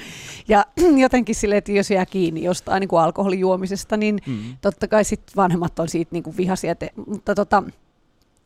Ja 0.47 0.65
jotenkin 1.03 1.35
silleen, 1.35 1.57
että 1.57 1.71
jos 1.71 1.91
jää 1.91 2.05
kiinni 2.05 2.43
jostain 2.43 2.81
niin 2.81 2.87
kuin 2.89 3.01
alkoholijuomisesta, 3.01 3.97
niin 3.97 4.19
Mm. 4.27 4.57
totta 4.61 4.87
kai 4.87 5.03
sit 5.03 5.21
vanhemmat 5.35 5.79
on 5.79 5.89
siitä 5.89 6.09
niinku 6.11 6.37
vihaisia, 6.37 6.75
te, 6.75 6.89
mutta, 7.07 7.35
tota, 7.35 7.63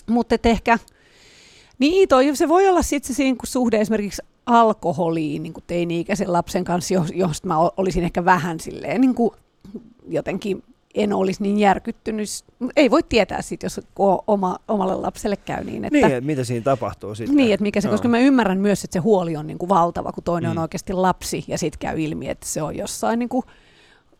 mutta 0.09 0.35
ehkä, 0.43 0.79
niin 1.79 2.07
toi, 2.09 2.35
se 2.35 2.47
voi 2.47 2.67
olla 2.67 2.81
sitten 2.81 3.15
se 3.15 3.23
niinku 3.23 3.45
suhde 3.45 3.77
esimerkiksi 3.81 4.21
alkoholiin 4.49 5.43
niin 5.43 5.53
teini-ikäisen 5.67 6.33
lapsen 6.33 6.63
kanssa, 6.63 6.93
jos- 6.93 7.11
josta 7.15 7.47
mä 7.47 7.57
olisin 7.77 8.03
ehkä 8.03 8.25
vähän 8.25 8.59
silleen 8.59 9.01
niin 9.01 9.15
kuin 9.15 9.31
jotenkin 10.07 10.63
en 10.95 11.13
olisi 11.13 11.43
niin 11.43 11.57
järkyttynyt. 11.59 12.29
Ei 12.75 12.91
voi 12.91 13.03
tietää 13.03 13.41
sit, 13.41 13.63
jos 13.63 13.81
oma, 14.27 14.57
omalle 14.67 14.95
lapselle 14.95 15.35
käy 15.37 15.63
niin, 15.63 15.85
että, 15.85 15.97
Niin, 15.97 16.05
että 16.05 16.21
mitä 16.21 16.43
siinä 16.43 16.63
tapahtuu 16.63 17.15
sitten. 17.15 17.35
niin, 17.37 17.53
että 17.53 17.61
mikä 17.63 17.81
se, 17.81 17.87
Joo. 17.87 17.93
koska 17.93 18.07
mä 18.07 18.19
ymmärrän 18.19 18.57
myös, 18.59 18.83
että 18.83 18.93
se 18.93 18.99
huoli 18.99 19.35
on 19.35 19.47
niin 19.47 19.57
kuin 19.57 19.69
valtava, 19.69 20.11
kun 20.11 20.23
toinen 20.23 20.51
Mm. 20.51 20.57
on 20.57 20.61
oikeasti 20.61 20.93
lapsi 20.93 21.43
ja 21.47 21.57
sitten 21.57 21.79
käy 21.79 22.01
ilmi, 22.01 22.29
että 22.29 22.47
se 22.47 22.61
on 22.61 22.75
jossain 22.75 23.19
niin 23.19 23.29
kuin 23.29 23.45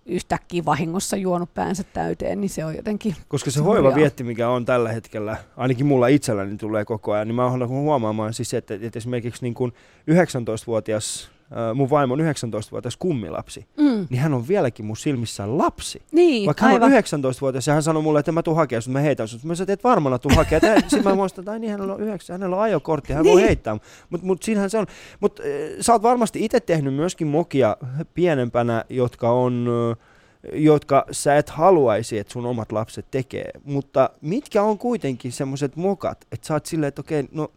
yhtäkkiä 0.10 0.66
vahingossa 0.66 1.18
juonut 1.18 1.54
päänsä 1.54 1.84
täyteen, 1.84 2.42
niin 2.42 2.50
se 2.50 2.66
on 2.66 2.76
jotenkin 2.76 3.16
Koska 3.28 3.52
se 3.52 3.60
hoiva 3.60 3.96
vietti, 3.96 4.24
mikä 4.24 4.50
on 4.50 4.66
tällä 4.66 4.92
hetkellä, 4.92 5.38
ainakin 5.58 5.86
mulla 5.86 6.08
itselläni 6.08 6.58
tulee 6.58 6.86
koko 6.86 7.12
ajan, 7.12 7.28
niin 7.28 7.36
mä 7.36 7.46
oon 7.46 7.70
huomaamaan 7.70 8.34
siis, 8.34 8.54
että, 8.54 8.74
että 8.74 9.00
esimerkiksi 9.00 9.44
niin 9.44 9.54
kuin 9.54 9.74
19-vuotias, 10.12 11.32
äh, 11.34 11.39
mun 11.76 11.90
vaimo 11.90 12.14
on 12.14 12.20
19-vuotias 12.20 12.98
kummilapsi, 12.98 13.66
Mm. 13.78 14.08
niin 14.10 14.20
hän 14.22 14.34
on 14.34 14.48
vieläkin 14.48 14.86
mun 14.86 14.98
silmissään 14.98 15.58
lapsi. 15.58 16.02
Niin, 16.12 16.46
Vaikka 16.46 16.66
hän 16.66 16.74
aivan. 16.74 16.94
on 16.94 17.00
19-vuotias 17.04 17.68
ja 17.68 17.74
hän 17.74 17.84
sanoi 17.84 18.04
mulle, 18.04 18.20
että 18.20 18.32
mä 18.32 18.44
tuun 18.44 18.58
hakemaan 18.58 18.82
sut, 18.82 18.94
mä 18.94 19.00
heitän 19.00 19.28
sut. 19.28 19.44
Mä 19.44 19.56
sanoin, 19.56 19.64
että 19.64 19.74
et 19.74 19.84
varmana 19.84 20.20
tuu 20.20 20.32
hakemaan. 20.36 20.82
Sitten 20.82 21.04
mä 21.04 21.16
muistan, 21.16 21.42
että 21.42 21.52
ai 21.52 21.60
niin, 21.60 21.72
hänellä 21.72 21.94
on, 21.94 22.02
9, 22.02 22.34
hänellä 22.34 22.56
on 22.56 22.62
ajokortti, 22.62 23.14
hän 23.14 23.24
voi 23.24 23.36
Niin. 23.36 23.46
heittää. 23.48 23.78
Mutta 24.10 24.28
mut 24.28 24.44
siinähän 24.44 24.70
se 24.70 24.78
on. 24.78 24.88
Mutta 25.20 25.44
äh, 25.44 25.50
sä 25.82 25.94
oot 25.94 26.04
varmasti 26.04 26.46
itse 26.46 26.60
tehnyt 26.60 26.94
myöskin 26.94 27.28
mokia 27.28 27.78
pienempänä, 28.14 28.86
jotka 28.90 29.32
on 29.32 29.68
äh, 29.92 30.06
jotka 30.54 31.06
sä 31.12 31.36
et 31.38 31.50
haluaisi, 31.50 32.18
että 32.20 32.34
sun 32.34 32.46
omat 32.46 32.72
lapset 32.72 33.06
tekee. 33.12 33.52
Mutta 33.64 34.10
mitkä 34.22 34.64
on 34.64 34.78
kuitenkin 34.78 35.32
semmoiset 35.32 35.76
mokat, 35.76 36.28
että 36.32 36.48
sä 36.48 36.54
oot 36.54 36.66
silleen, 36.66 36.88
että 36.88 37.02
okei, 37.02 37.24
no 37.32 37.52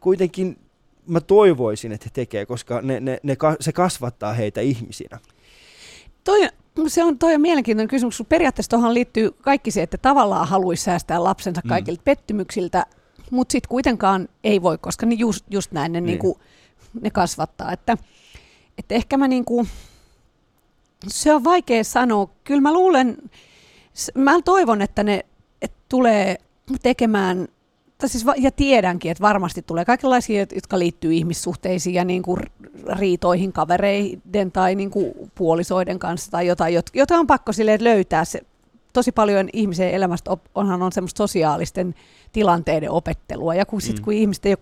kuitenkin 0.00 0.56
mä 1.06 1.20
toivoisin, 1.20 1.92
että 1.92 2.04
he 2.06 2.10
tekee, 2.12 2.46
koska 2.46 2.80
ne, 2.82 3.00
ne, 3.00 3.20
ne, 3.22 3.36
se 3.60 3.72
kasvattaa 3.72 4.32
heitä 4.32 4.60
ihmisinä. 4.60 5.18
Toi, 6.24 6.48
se 6.88 7.04
on, 7.04 7.18
toi 7.18 7.34
on 7.34 7.40
mielenkiintoinen 7.40 7.88
kysymys. 7.88 8.16
kun 8.16 8.26
Periaatteessa 8.26 8.70
tuohon 8.70 8.94
liittyy 8.94 9.30
kaikki 9.30 9.70
se, 9.70 9.82
että 9.82 9.98
tavallaan 9.98 10.48
haluaisi 10.48 10.82
säästää 10.84 11.24
lapsensa 11.24 11.60
Mm. 11.64 11.68
kaikilta 11.68 12.02
pettymyksiltä, 12.04 12.86
mutta 13.30 13.52
sitten 13.52 13.68
kuitenkaan 13.68 14.28
ei 14.44 14.62
voi, 14.62 14.78
koska 14.78 15.06
ne 15.06 15.14
just, 15.14 15.44
just 15.50 15.72
näin 15.72 15.92
ne, 15.92 16.00
Niin. 16.00 16.06
niin. 16.06 16.12
Niinku, 16.12 16.40
ne 17.02 17.10
kasvattaa. 17.10 17.72
Että, 17.72 17.96
että 18.78 18.94
ehkä 18.94 19.16
mä 19.16 19.28
niinku, 19.28 19.66
se 21.08 21.34
on 21.34 21.44
vaikea 21.44 21.84
sanoa. 21.84 22.30
Kyllä 22.44 22.60
mä 22.60 22.72
luulen, 22.72 23.16
mä 24.14 24.42
toivon, 24.44 24.82
että 24.82 25.02
ne 25.02 25.24
et 25.62 25.72
tulee 25.88 26.36
tekemään 26.82 27.48
tai 27.98 28.08
siis, 28.08 28.24
ja 28.36 28.50
tiedänkin, 28.50 29.10
että 29.10 29.22
varmasti 29.22 29.62
tulee 29.62 29.84
kaikenlaisia, 29.84 30.44
jot- 30.44 30.54
jotka 30.54 30.78
liittyy 30.78 31.12
ihmissuhteisiin 31.14 31.94
ja 31.94 32.04
niin 32.04 32.22
kuin 32.22 32.40
riitoihin 32.98 33.52
kavereiden 33.52 34.52
tai 34.52 34.74
niin 34.74 34.90
kuin 34.90 35.12
puolisoiden 35.34 35.98
kanssa 35.98 36.30
tai 36.30 36.46
jotain, 36.46 36.78
jot- 36.78 36.90
jota 36.94 37.18
on 37.18 37.26
pakko 37.26 37.52
silleen 37.52 37.84
löytää. 37.84 38.24
Se, 38.24 38.40
tosi 38.92 39.12
paljon 39.12 39.48
ihmisen 39.52 39.90
elämästä 39.90 40.36
onhan 40.54 40.82
on 40.82 40.92
semmoista 40.92 41.18
sosiaalisten 41.18 41.94
tilanteiden 42.32 42.90
opettelua. 42.90 43.54
Ja 43.54 43.66
kun, 43.66 43.80
sit, 43.80 43.98
Mm. 43.98 44.04
kun 44.04 44.12
ihmiset 44.12 44.46
ei 44.46 44.52
ole 44.52 44.58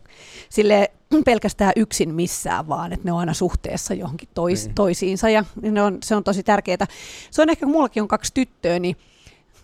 sille 0.49 0.91
pelkästään 1.25 1.73
yksin 1.77 2.15
missään, 2.15 2.69
vaan 2.69 2.93
että 2.93 3.05
ne 3.09 3.13
on 3.13 3.19
aina 3.19 3.35
suhteessa 3.35 3.95
johonkin 3.95 4.29
tois, 4.35 4.67
Niin. 4.67 4.75
toisiinsa 4.75 5.29
ja 5.29 5.45
ne 5.63 5.83
on, 5.83 5.99
se 6.05 6.17
on 6.17 6.25
tosi 6.25 6.43
tärkeää. 6.43 6.87
Se 7.31 7.43
on 7.43 7.51
ehkä, 7.51 7.67
kun 7.67 7.73
mullakin 7.73 8.03
on 8.03 8.09
kaksi 8.09 8.35
tyttöä, 8.35 8.79
niin 8.79 8.97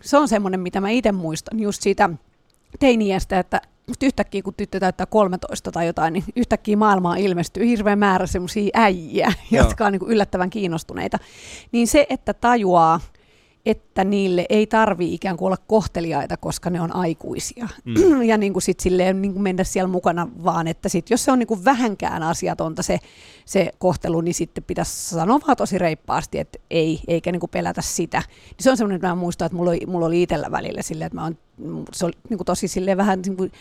se 0.01 0.19
on 0.19 0.29
semmoinen, 0.29 0.61
mitä 0.61 0.81
mä 0.81 0.91
itse 0.91 1.13
muistan 1.13 1.61
just 1.61 1.83
siitä 1.83 2.11
teiniästä, 2.79 3.39
että 3.39 3.61
just 3.89 4.03
yhtäkkiä 4.03 4.43
kun 4.43 4.55
tyttö 4.55 4.81
täyttää 4.81 5.07
13 5.07 5.73
tai 5.73 5.87
jotain, 5.87 6.13
niin 6.13 6.25
yhtäkkiä 6.37 6.77
maailmaan 6.77 7.19
ilmestyy 7.19 7.67
hirveä 7.67 7.97
määrä 7.97 8.27
semmoisia 8.27 8.71
äijiä, 8.75 9.33
Joo. 9.51 9.65
jotka 9.65 9.87
on 9.87 9.93
niin 9.93 10.03
yllättävän 10.07 10.51
kiinnostuneita. 10.51 11.19
Niin 11.73 11.87
se, 11.87 12.07
että 12.11 12.35
tajuaa, 12.35 13.01
että 13.67 14.05
niille 14.05 14.47
ei 14.49 14.67
tarvi 14.67 15.15
ikään 15.15 15.37
kuin 15.37 15.47
olla 15.47 15.57
kohteliaita, 15.67 16.37
koska 16.37 16.71
ne 16.71 16.81
on 16.81 16.97
aikuisia. 16.97 17.69
Mm. 17.85 18.23
ja 18.31 18.39
niin 18.39 18.53
kuin 18.53 18.63
sit 18.63 18.81
silleen 18.81 19.23
niin 19.23 19.33
kuin 19.33 19.43
mennä 19.43 19.65
siellä 19.65 19.89
mukana, 19.89 20.29
vaan 20.45 20.69
että 20.69 20.89
sit, 20.89 21.11
jos 21.11 21.25
se 21.25 21.33
on 21.33 21.39
niin 21.39 21.47
kuin 21.47 21.65
vähänkään 21.65 22.23
asiatonta 22.23 22.83
se, 22.83 22.99
se 23.45 23.71
kohtelu, 23.79 24.21
niin 24.21 24.35
sitten 24.35 24.65
pitäisi 24.65 25.11
sanoa 25.11 25.41
vaan 25.47 25.57
tosi 25.57 25.79
reippaasti, 25.79 26.39
että 26.39 26.59
ei, 26.71 27.01
eikä 27.09 27.33
niin 27.33 27.41
kuin 27.41 27.51
pelätä 27.51 27.83
sitä. 27.83 28.19
Niin 28.29 28.57
se 28.61 28.71
on 28.71 28.77
semmoinen, 28.77 28.97
että 28.97 29.09
mä 29.09 29.15
muistan, 29.15 29.47
että 29.47 29.57
mulla 29.57 29.71
oli, 29.71 29.81
mulla 29.87 30.07
oli 30.07 30.23
itsellä 30.23 30.51
välillä 30.51 30.83
silleen, 30.83 31.07
että 31.07 31.19
mä 31.19 31.25
on, 31.25 31.39
se 31.93 32.05
oli 32.05 32.13
niin 32.29 32.39
kuin 32.39 32.47
tosi 32.47 32.69
silleen 32.69 32.97
vähän 32.97 33.23
niin 33.27 33.37
kuin, 33.37 33.53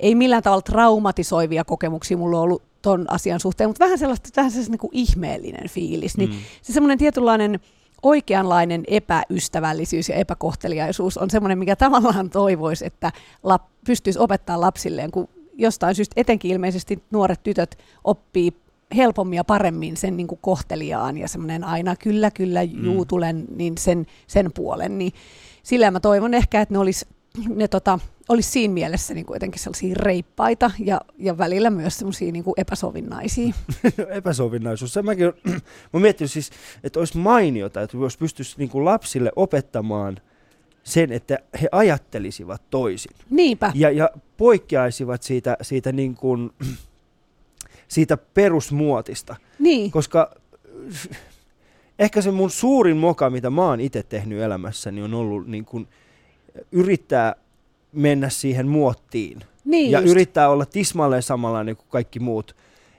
ei 0.00 0.14
millään 0.14 0.42
tavalla 0.42 0.62
traumatisoivia 0.62 1.64
kokemuksia 1.64 2.16
mulla 2.16 2.36
on 2.36 2.42
ollut 2.42 2.62
ton 2.82 3.06
asian 3.10 3.40
suhteen, 3.40 3.70
mutta 3.70 3.84
vähän 3.84 3.98
sellaista, 3.98 4.28
vähän 4.36 4.50
sellaista 4.50 4.72
niin 4.72 4.78
kuin 4.78 4.90
ihmeellinen 4.92 5.68
fiilis. 5.68 6.16
Niin 6.16 6.30
Mm. 6.30 6.36
se 6.62 6.72
semmoinen 6.72 6.98
tietynlainen 6.98 7.60
oikeanlainen 8.02 8.84
epäystävällisyys 8.86 10.08
ja 10.08 10.14
epäkohteliaisuus 10.14 11.18
on 11.18 11.30
semmoinen, 11.30 11.58
mikä 11.58 11.76
tavallaan 11.76 12.30
toivoisi, 12.30 12.86
että 12.86 13.12
lap, 13.42 13.62
pystyisi 13.86 14.18
opettaa 14.18 14.60
lapsilleen, 14.60 15.10
kun 15.10 15.28
jostain 15.54 15.94
syystä 15.94 16.20
etenkin 16.20 16.50
ilmeisesti 16.50 17.02
nuoret 17.10 17.42
tytöt 17.42 17.78
oppii 18.04 18.52
helpommin 18.96 19.36
ja 19.36 19.44
paremmin 19.44 19.96
sen 19.96 20.16
niin 20.16 20.26
kuin 20.26 20.38
kohteliaan 20.42 21.18
ja 21.18 21.28
semmoinen 21.28 21.64
aina 21.64 21.96
kyllä, 21.96 22.30
kyllä, 22.30 22.62
juu, 22.62 23.04
Mm. 23.04 23.08
tulen, 23.08 23.44
niin 23.56 23.78
sen, 23.78 24.06
sen 24.26 24.50
puolen. 24.54 24.98
Niin 24.98 25.12
sillä 25.62 25.90
mä 25.90 26.00
toivon 26.00 26.34
ehkä, 26.34 26.60
että 26.60 26.74
ne 26.74 26.78
olisi 26.78 27.06
ne 27.54 27.68
tota, 27.68 27.98
olisi 28.28 28.50
siinä 28.50 28.74
mielessä 28.74 29.14
niin 29.14 29.26
kuin 29.26 29.34
jotenkin 29.34 29.60
sellaisia 29.60 29.94
reippaita 29.98 30.70
ja, 30.78 31.00
ja 31.18 31.38
välillä 31.38 31.70
myös 31.70 31.98
semmoisia 31.98 32.32
niin 32.32 32.44
kuin 32.44 32.54
epäsovinnaisia. 32.56 33.54
Epäsovinnaisuus. 34.08 34.92
Se 34.92 35.02
mäkin, 35.02 35.32
mä 35.92 36.00
miettinyt 36.00 36.30
siis, 36.30 36.50
että 36.84 36.98
olisi 36.98 37.18
mainiota, 37.18 37.82
että 37.82 37.96
jos 37.96 38.16
pystyisi 38.16 38.54
niin 38.58 38.68
kuin 38.68 38.84
lapsille 38.84 39.32
opettamaan 39.36 40.20
sen, 40.82 41.12
että 41.12 41.38
he 41.62 41.68
ajattelisivat 41.72 42.62
toisin. 42.70 43.16
Niinpä. 43.30 43.72
Ja, 43.74 43.90
ja 43.90 44.10
poikkeaisivat 44.36 45.22
siitä, 45.22 45.56
siitä, 45.62 45.92
niin 45.92 46.14
kuin, 46.14 46.50
siitä 47.88 48.16
perusmuotista. 48.16 49.36
Niin. 49.58 49.90
Koska 49.90 50.34
ehkä 51.98 52.22
se 52.22 52.30
mun 52.30 52.50
suurin 52.50 52.96
moka, 52.96 53.30
mitä 53.30 53.50
mä 53.50 53.64
oon 53.64 53.80
itse 53.80 54.02
tehnyt 54.02 54.40
elämässäni, 54.40 55.02
on 55.02 55.14
ollut 55.14 55.46
niin 55.46 55.64
kuin 55.64 55.88
yrittää 56.72 57.34
mennä 57.92 58.28
siihen 58.28 58.68
muottiin. 58.68 59.40
Niin 59.64 59.90
ja 59.90 60.00
just. 60.00 60.10
yrittää 60.10 60.48
olla 60.48 60.66
tismalleen 60.66 61.22
samanlainen 61.22 61.76
kuin 61.76 61.86
kaikki 61.88 62.20
muut. 62.20 62.56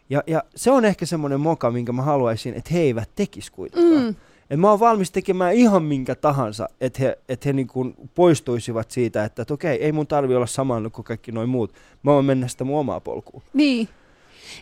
Ja, 0.09 0.23
ja 0.27 0.43
se 0.55 0.71
on 0.71 0.85
ehkä 0.85 1.05
semmoinen 1.05 1.39
moka, 1.39 1.71
minkä 1.71 1.91
mä 1.91 2.01
haluaisin, 2.01 2.53
että 2.53 2.73
he 2.73 2.79
eivät 2.79 3.09
tekisi 3.15 3.51
kuitenkaan. 3.51 4.03
Mm. 4.03 4.15
Et 4.49 4.59
mä 4.59 4.69
oon 4.69 4.79
valmis 4.79 5.11
tekemään 5.11 5.53
ihan 5.53 5.83
minkä 5.83 6.15
tahansa, 6.15 6.69
että 6.81 7.03
he, 7.03 7.17
et 7.29 7.45
he 7.45 7.53
niin 7.53 7.67
kuin 7.67 7.95
poistuisivat 8.15 8.91
siitä, 8.91 9.23
että, 9.23 9.41
että 9.41 9.53
okei, 9.53 9.83
ei 9.83 9.91
mun 9.91 10.07
tarvi 10.07 10.35
olla 10.35 10.47
samanlainen 10.47 10.91
kuin 10.91 11.05
kaikki 11.05 11.31
noin 11.31 11.49
muut. 11.49 11.73
Mä 12.03 12.11
voin 12.11 12.25
mennä 12.25 12.47
sitä 12.47 12.63
mun 12.63 12.79
omaa 12.79 12.99
polkuun. 12.99 13.43
Niin. 13.53 13.89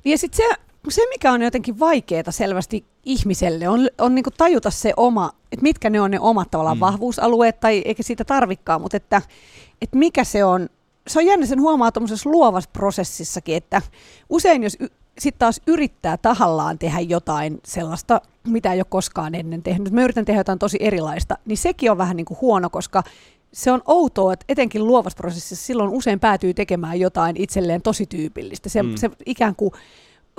Niin 0.04 0.12
ja 0.12 0.18
sitten 0.18 0.38
se, 0.50 0.56
se, 0.90 1.02
mikä 1.10 1.32
on 1.32 1.42
jotenkin 1.42 1.80
vaikeaa 1.80 2.32
selvästi 2.32 2.86
ihmiselle, 3.06 3.70
on, 3.70 3.88
on 3.98 4.16
niinku 4.16 4.32
tajuta 4.38 4.72
se 4.72 4.94
oma, 4.98 5.32
että 5.52 5.64
mitkä 5.64 5.90
ne 5.90 6.02
on 6.02 6.12
ne 6.12 6.20
omat 6.20 6.52
tavallaan 6.52 6.78
Mm. 6.78 6.82
vahvuusalueet, 6.82 7.60
tai 7.60 7.82
eikä 7.86 8.04
siitä 8.04 8.26
tarvikaan, 8.26 8.82
mutta 8.82 8.98
että, 8.98 9.22
että 9.82 9.98
mikä 9.98 10.24
se 10.24 10.44
on. 10.44 10.70
Se 11.08 11.20
on 11.20 11.26
jännä, 11.26 11.46
sen 11.46 11.62
huomaa 11.62 11.92
tuommoisessa 11.92 12.30
luovassa 12.30 12.70
prosessissakin, 12.74 13.56
että 13.56 13.82
usein 14.30 14.64
jos 14.64 14.78
y- 14.80 14.88
sitten 15.20 15.40
taas 15.40 15.62
yrittää 15.68 16.18
tahallaan 16.18 16.80
tehdä 16.80 17.00
jotain 17.00 17.60
sellaista, 17.66 18.22
mitä 18.48 18.74
ei 18.74 18.80
ole 18.80 18.86
koskaan 18.90 19.36
ennen 19.36 19.64
tehnyt, 19.64 19.94
mä 19.94 20.04
yritän 20.04 20.26
tehdä 20.26 20.40
jotain 20.40 20.60
tosi 20.60 20.78
erilaista, 20.80 21.38
niin 21.46 21.58
sekin 21.58 21.92
on 21.92 21.98
vähän 21.98 22.18
niin 22.18 22.26
kuin 22.26 22.38
huono, 22.42 22.70
koska 22.70 23.04
se 23.54 23.72
on 23.72 23.82
outoa, 23.86 24.34
että 24.34 24.46
etenkin 24.50 24.88
luovassa 24.88 25.18
prosessissa 25.18 25.66
silloin 25.66 25.90
usein 25.90 26.20
päätyy 26.20 26.54
tekemään 26.54 27.00
jotain 27.00 27.36
itselleen 27.38 27.82
tosi 27.82 28.06
tyypillistä. 28.06 28.70
Se, 28.70 28.84
mm. 28.84 28.96
se 28.96 29.10
ikään 29.26 29.56
kuin, 29.56 29.72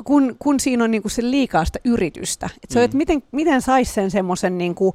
kun, 0.05 0.36
kun 0.38 0.61
siinä 0.61 0.84
on 0.84 0.90
niin 0.90 1.03
kuin 1.03 1.12
se 1.12 1.22
liikaa 1.22 1.64
sitä 1.64 1.78
yritystä. 1.84 2.50
Et 2.64 2.70
se 2.70 2.78
on, 2.78 2.82
Mm. 2.82 2.84
että 2.84 2.96
miten, 2.96 3.22
miten 3.32 3.62
saisi 3.62 3.92
sen 3.92 4.11
semmoisen 4.11 4.59
niin 4.59 4.74
kuin, 4.74 4.92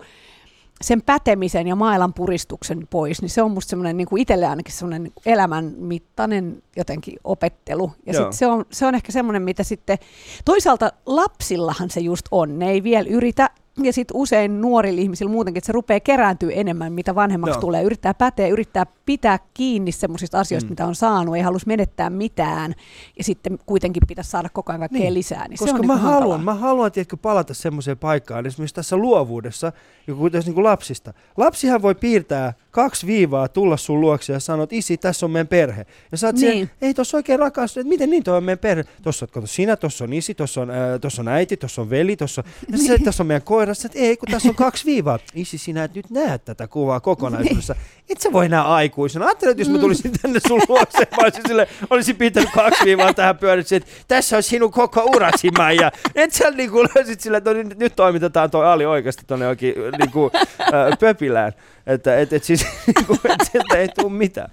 sen 0.81 1.01
pätemisen 1.01 1.67
ja 1.67 1.75
mailan 1.75 2.13
puristuksen 2.13 2.87
pois, 2.89 3.21
niin 3.21 3.29
se 3.29 3.41
on 3.41 3.51
musta 3.51 3.69
semmoinen 3.69 3.97
niin 3.97 4.17
itselle 4.17 4.45
ainakin 4.47 4.73
semmoinen 4.73 5.03
niin 5.03 5.13
kuin 5.13 5.33
elämän 5.33 5.73
mittainen 5.77 6.63
jotenkin 6.75 7.19
opettelu. 7.23 7.91
Ja 8.05 8.13
Joo. 8.13 8.23
sit 8.31 8.39
se, 8.39 8.47
on, 8.47 8.65
se 8.71 8.85
on 8.85 8.95
ehkä 8.95 9.11
semmoinen, 9.11 9.41
mitä 9.41 9.63
sitten, 9.63 9.97
toisaalta 10.45 10.91
lapsillahan 11.05 11.89
se 11.89 11.99
just 11.99 12.25
on, 12.31 12.59
ne 12.59 12.69
ei 12.71 12.83
vielä 12.83 13.07
yritä, 13.09 13.49
ja 13.83 13.93
sitten 13.93 14.17
usein 14.17 14.61
nuorilla 14.61 15.01
ihmisillä 15.01 15.31
muutenkin, 15.31 15.57
että 15.59 15.65
se 15.65 15.71
rupeaa 15.73 15.99
kerääntyä 15.99 16.51
enemmän, 16.51 16.93
mitä 16.93 17.15
vanhemmaksi 17.15 17.53
Joo. 17.53 17.61
tulee. 17.61 17.83
Yrittää 17.83 18.13
päteä, 18.13 18.47
yrittää 18.47 18.85
pitää 19.05 19.39
kiinni 19.53 19.91
semmoisista 19.91 20.39
asioista, 20.39 20.67
Mm. 20.67 20.71
mitä 20.71 20.85
on 20.85 20.95
saanut, 20.95 21.35
ei 21.35 21.41
halus 21.41 21.65
menettää 21.65 22.09
mitään, 22.09 22.73
ja 23.17 23.23
sitten 23.23 23.59
kuitenkin 23.65 24.03
pitäisi 24.07 24.31
saada 24.31 24.49
koko 24.49 24.71
ajan 24.71 24.79
kaikkea 24.79 25.01
Niin, 25.01 25.13
lisää. 25.13 25.47
Niin 25.47 25.57
se 25.57 25.65
Koska 25.65 25.79
on 25.79 25.87
mä 25.87 25.93
niinku 25.93 26.07
haluan, 26.09 26.31
hankalaa. 26.31 26.55
mä 26.55 26.61
haluan 26.61 26.91
tiedätkö, 26.91 27.17
palata 27.17 27.53
semmoiseen 27.53 27.97
paikkaan, 27.97 28.45
esimerkiksi 28.45 28.75
tässä 28.75 28.97
luovuudessa, 28.97 29.71
joku 30.07 30.27
niin 30.27 30.53
kuin 30.53 30.63
lapsista. 30.63 31.13
Lapsihan 31.37 31.81
voi 31.81 31.95
piirtää 31.95 32.53
kaksi 32.71 33.07
viivaa, 33.07 33.47
tulla 33.47 33.77
sun 33.77 34.01
luokse 34.01 34.33
ja 34.33 34.39
sanoa, 34.39 34.63
että 34.63 34.75
isi, 34.75 34.97
tässä 34.97 35.25
on 35.25 35.31
meidän 35.31 35.47
perhe. 35.47 35.85
Ja 36.11 36.17
sä 36.17 36.27
oot 36.27 36.35
niin. 36.35 36.51
Niin. 36.51 36.69
ei 36.81 36.93
tossa 36.93 37.17
oikein 37.17 37.39
rakas, 37.39 37.77
että 37.77 37.89
miten 37.89 38.09
niin 38.09 38.23
toi 38.23 38.37
on 38.37 38.43
meidän 38.43 38.59
perhe. 38.59 38.83
Tossa 39.01 39.25
on, 39.25 39.29
kato, 39.29 39.47
sinä, 39.47 39.75
tossa 39.75 40.03
on 40.03 40.13
isi, 40.13 40.33
tossa 40.35 40.61
on, 40.61 40.69
tossa 41.01 41.21
on 41.21 41.27
äiti, 41.27 41.57
tossa 41.57 41.81
on 41.81 41.89
veli, 41.89 42.15
tossa 42.15 42.43
se, 42.75 42.97
tässä 43.03 43.23
on 43.23 43.27
meidän 43.27 43.41
koira. 43.41 43.66
Sä, 43.73 43.87
että 43.87 43.99
ei, 43.99 44.17
kun 44.17 44.27
tässä 44.31 44.49
on 44.49 44.55
kaksi 44.55 44.85
viivaa. 44.85 45.19
Isi, 45.35 45.57
sinä 45.57 45.83
et 45.83 45.95
nyt 45.95 46.09
näe 46.09 46.37
tätä 46.37 46.67
kuvaa 46.67 46.99
kokonaisuudessa. 46.99 47.75
Et 48.09 48.21
sä 48.21 48.33
voi 48.33 48.49
nähdä 48.49 48.63
aikuisena. 48.63 49.25
Ajattelin, 49.25 49.51
että 49.51 49.61
jos 49.61 49.69
mä 49.69 49.77
tulisin 49.77 50.11
tänne 50.21 50.39
sun 50.47 50.61
luokse, 50.67 50.99
mä 50.99 51.23
olisin, 51.23 51.41
sille, 51.47 51.67
olisin 51.89 52.15
pitänyt 52.15 52.49
kaksi 52.53 52.85
viivaa 52.85 53.13
tähän 53.13 53.37
pyörissä, 53.37 53.75
että 53.75 53.89
tässä 54.07 54.37
on 54.37 54.43
sinun 54.43 54.71
koko 54.71 55.03
urasi, 55.03 55.51
Maija. 55.57 55.91
Et 56.15 56.33
sä 56.33 56.51
niinku 56.51 56.83
löysit 56.95 57.21
sille, 57.21 57.37
että 57.37 57.53
no, 57.53 57.63
nyt, 57.63 57.79
nyt 57.79 57.95
toimitetaan 57.95 58.51
toi 58.51 58.65
Ali 58.65 58.85
oikeasti 58.85 59.23
tonne 59.27 59.45
jokin 59.45 59.73
niinku, 59.99 60.31
äh, 60.61 60.97
pöpilään. 60.99 61.53
Että 61.87 62.19
et, 62.19 62.33
et 62.33 62.43
siis, 62.43 62.65
niinku, 62.95 63.13
et 63.13 63.49
sieltä 63.51 63.77
ei 63.77 63.87
tule 63.87 64.11
mitään. 64.11 64.51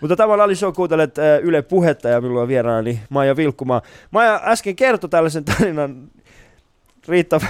Mutta 0.00 0.26
on 0.26 0.40
Ali 0.40 0.56
Show, 0.56 0.72
kuuntelet 0.74 1.18
äh, 1.18 1.24
Yle 1.42 1.62
Puhetta 1.62 2.08
ja 2.08 2.20
minulla 2.20 2.42
on 2.42 2.48
vieraani 2.48 3.00
Maija 3.08 3.36
Vilkkumaa. 3.36 3.82
Maija 4.10 4.40
äsken 4.44 4.76
kertoi 4.76 5.10
tällaisen 5.10 5.44
tarinan 5.44 6.10
Riitta, 7.08 7.40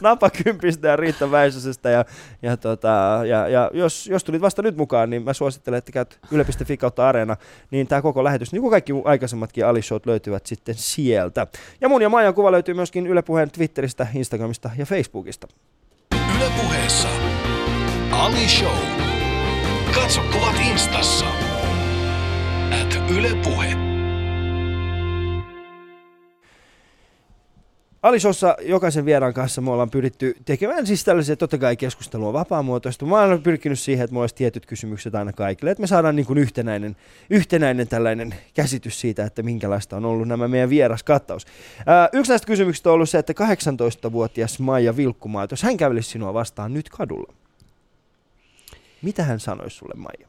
napakympistä 0.00 0.88
ja 0.88 0.96
Riitta 0.96 1.30
Väisösestä. 1.30 1.90
Ja, 1.90 2.04
ja, 2.42 2.56
tota, 2.56 3.20
ja, 3.28 3.48
ja 3.48 3.70
jos, 3.74 4.06
jos 4.06 4.24
tulit 4.24 4.40
vasta 4.40 4.62
nyt 4.62 4.76
mukaan, 4.76 5.10
niin 5.10 5.22
mä 5.22 5.32
suosittelen, 5.32 5.78
että 5.78 5.92
käyt 5.92 6.18
yle.fi 6.30 6.76
kautta 6.76 7.08
areena, 7.08 7.36
niin 7.70 7.86
tämä 7.86 8.02
koko 8.02 8.24
lähetys, 8.24 8.52
niin 8.52 8.62
kuin 8.62 8.70
kaikki 8.70 8.92
aikaisemmatkin 9.04 9.66
Ali 9.66 9.82
Showt 9.82 10.06
löytyvät 10.06 10.46
sitten 10.46 10.74
sieltä. 10.74 11.46
Ja 11.80 11.88
mun 11.88 12.02
ja 12.02 12.08
Maijan 12.08 12.34
kuva 12.34 12.52
löytyy 12.52 12.74
myöskin 12.74 13.06
Yle 13.06 13.22
Puheen 13.22 13.50
Twitteristä, 13.50 14.06
Instagramista 14.14 14.70
ja 14.78 14.86
Facebookista. 14.86 15.48
Yle 16.36 16.50
puheessa 16.62 17.08
Ali 18.10 18.48
Show. 18.48 18.78
Katso 19.94 20.20
kuvat 20.32 20.54
instassa. 20.70 21.26
At 22.82 23.10
Yle 23.10 23.28
Puhe. 23.44 23.97
Alisossa 28.02 28.56
jokaisen 28.62 29.04
vieraan 29.04 29.34
kanssa 29.34 29.60
me 29.60 29.70
ollaan 29.70 29.90
pyritty 29.90 30.36
tekemään 30.44 30.86
siis 30.86 31.04
tällaisia, 31.04 31.36
totta 31.36 31.58
kai 31.58 31.76
keskustelua 31.76 32.32
vapaamuotoista. 32.32 33.06
Mä 33.06 33.22
olen 33.22 33.42
pyrkinyt 33.42 33.78
siihen, 33.78 34.04
että 34.04 34.14
mulla 34.14 34.22
olisi 34.22 34.34
tietyt 34.34 34.66
kysymykset 34.66 35.14
aina 35.14 35.32
kaikille, 35.32 35.70
että 35.70 35.80
me 35.80 35.86
saadaan 35.86 36.16
niin 36.16 36.26
kuin 36.26 36.38
yhtenäinen, 36.38 36.96
yhtenäinen 37.30 37.88
tällainen 37.88 38.34
käsitys 38.54 39.00
siitä, 39.00 39.24
että 39.24 39.42
minkälaista 39.42 39.96
on 39.96 40.04
ollut 40.04 40.28
nämä 40.28 40.48
meidän 40.48 40.70
vieraskattaus. 40.70 41.46
Ää, 41.86 42.08
yksi 42.12 42.32
näistä 42.32 42.46
kysymyksistä 42.46 42.90
on 42.90 42.94
ollut 42.94 43.08
se, 43.08 43.18
että 43.18 43.32
18-vuotias 43.32 44.60
Maija 44.60 44.96
Vilkkumaa, 44.96 45.46
jos 45.50 45.62
hän 45.62 45.76
kävelisi 45.76 46.10
sinua 46.10 46.34
vastaan 46.34 46.74
nyt 46.74 46.88
kadulla, 46.88 47.32
mitä 49.02 49.22
hän 49.22 49.40
sanoisi 49.40 49.76
sulle, 49.76 49.94
Maija? 49.96 50.28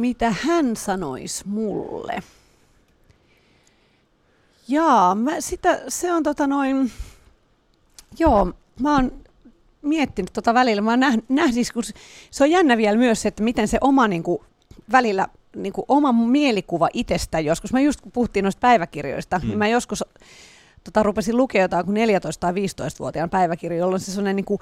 Mitä 0.00 0.30
hän 0.30 0.76
sanoisi 0.76 1.48
mulle? 1.48 2.22
Jaa, 4.68 5.14
mä 5.14 5.40
sitä, 5.40 5.80
se 5.88 6.12
on 6.12 6.22
tota 6.22 6.46
noin, 6.46 6.90
joo, 8.18 8.52
mä 8.80 8.94
oon 8.94 9.12
miettinyt 9.82 10.32
tota 10.32 10.54
välillä, 10.54 10.82
mä 10.82 10.90
oon 10.90 11.00
nähnyt, 11.00 11.24
nähnyt 11.28 11.72
kun 11.72 11.84
se- 12.30 12.44
on 12.44 12.50
jännä 12.50 12.76
vielä 12.76 12.98
myös 12.98 13.26
että 13.26 13.42
miten 13.42 13.68
se 13.68 13.78
oma 13.80 14.08
niin 14.08 14.22
kuin, 14.22 14.38
välillä 14.92 15.28
niin 15.56 15.72
kuin, 15.72 15.84
oma 15.88 16.12
mielikuva 16.12 16.88
itsestä 16.92 17.40
joskus, 17.40 17.72
mä 17.72 17.80
just 17.80 18.00
kun 18.00 18.12
puhuttiin 18.12 18.42
noista 18.42 18.60
päiväkirjoista, 18.60 19.38
Mm. 19.38 19.44
mm. 19.44 19.48
niin 19.48 19.58
mä 19.58 19.68
joskus 19.68 20.04
tota, 20.84 21.02
rupesin 21.02 21.36
lukea 21.36 21.62
jotain 21.62 21.86
kuin 21.86 21.96
14- 21.96 22.00
tai 22.40 22.52
15-vuotiaan 22.52 23.30
päiväkirja, 23.30 23.78
jolloin 23.78 24.00
se 24.00 24.10
sellainen 24.12 24.36
niin 24.36 24.44
kuin, 24.44 24.58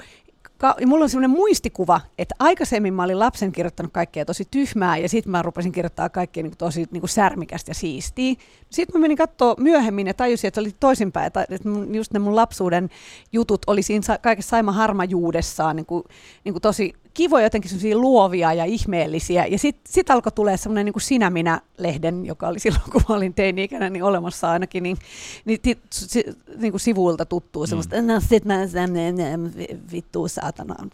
ka- 0.59 0.77
mulla 0.87 1.03
on 1.03 1.09
sellainen 1.11 1.37
muistikuva, 1.37 2.01
että 2.19 2.35
aikaisemmin 2.39 2.95
mä 2.95 3.03
olin 3.03 3.19
lapsen 3.19 3.53
kirjoittanut 3.53 3.93
kaikkea 3.93 4.25
tosi 4.25 4.45
tyhmää 4.51 4.97
ja 4.97 5.09
sitten 5.09 5.31
mä 5.31 5.43
rupesin 5.43 5.73
kirjoittaa 5.73 6.09
kaikkea 6.09 6.43
niin 6.43 6.57
tosi 6.59 6.87
niin 6.91 7.01
kuin 7.01 7.11
särmikästä 7.11 7.71
ja 7.71 7.75
siistiä. 7.75 8.35
Sitten 8.71 9.01
mä 9.01 9.01
menin 9.01 9.17
katsoa 9.17 9.55
myöhemmin 9.59 10.07
ja 10.07 10.15
tajusin, 10.15 10.49
että 10.49 10.61
se 10.61 10.65
oli 10.65 10.75
toisinpäin, 10.81 11.27
että 11.27 11.47
just 11.93 12.13
ne 12.13 12.19
mun 12.19 12.37
lapsuuden 12.37 12.91
jutut 13.33 13.63
oli 13.67 13.83
siinä 13.83 14.03
sa- 14.03 14.19
kaikessa 14.19 14.51
Saima 14.51 14.73
harmajuudessaan 14.73 15.77
niin 15.77 15.87
kuin, 15.87 16.05
niin 16.45 16.55
kuin 16.55 16.63
tosi 16.63 16.95
kivoja, 17.17 17.45
jotenkin 17.45 17.71
sellaisia 17.71 17.99
luovia 17.99 18.53
ja 18.53 18.65
ihmeellisiä. 18.65 19.47
Ja 19.47 19.59
sitten 19.59 19.93
sit 19.93 20.11
alkoi 20.11 20.33
tulee 20.33 20.57
semmoinen 20.57 20.85
niin 20.85 20.93
kuin 20.93 21.03
Sinä 21.03 21.31
minä-lehden, 21.31 22.27
joka 22.27 22.49
oli 22.49 22.59
silloin, 22.59 22.83
kun 22.93 23.03
mä 23.09 23.15
olin 23.15 23.35
teini-ikäinen, 23.35 23.93
niin 23.93 24.03
olemassa 24.03 24.51
ainakin, 24.51 24.83
niin, 24.83 24.97
niin, 25.45 25.61
ti, 25.61 25.79
si, 25.91 26.25
niin 26.57 26.73
kuin 26.73 26.81
sivuilta 26.81 27.25
tuttuu 27.25 27.67
semmoista, 27.67 28.03
no 28.03 28.21
sit 28.21 28.45
mä 28.45 28.67
semmoinen 28.67 29.53
vittu 29.93 30.29
saatana. 30.29 30.75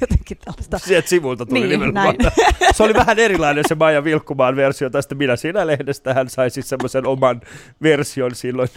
jotenkin 0.00 0.38
tällaista. 0.44 0.78
Sieltä 0.78 1.08
sivulta 1.08 1.46
tuli 1.46 1.60
Niin, 1.60 1.70
nimenomaan. 1.70 2.14
Se 2.76 2.82
oli 2.82 2.94
vähän 2.94 3.18
erilainen 3.18 3.64
se 3.68 3.74
Maija 3.74 4.04
Vilkkumaan 4.04 4.56
versio 4.56 4.90
tästä 4.90 5.14
Minä 5.14 5.36
sinä 5.36 5.66
lehdestä. 5.66 6.14
Hän 6.14 6.28
sai 6.28 6.50
siis 6.50 6.68
semmoisen 6.68 7.06
oman 7.06 7.40
version 7.82 8.34
silloin. 8.34 8.68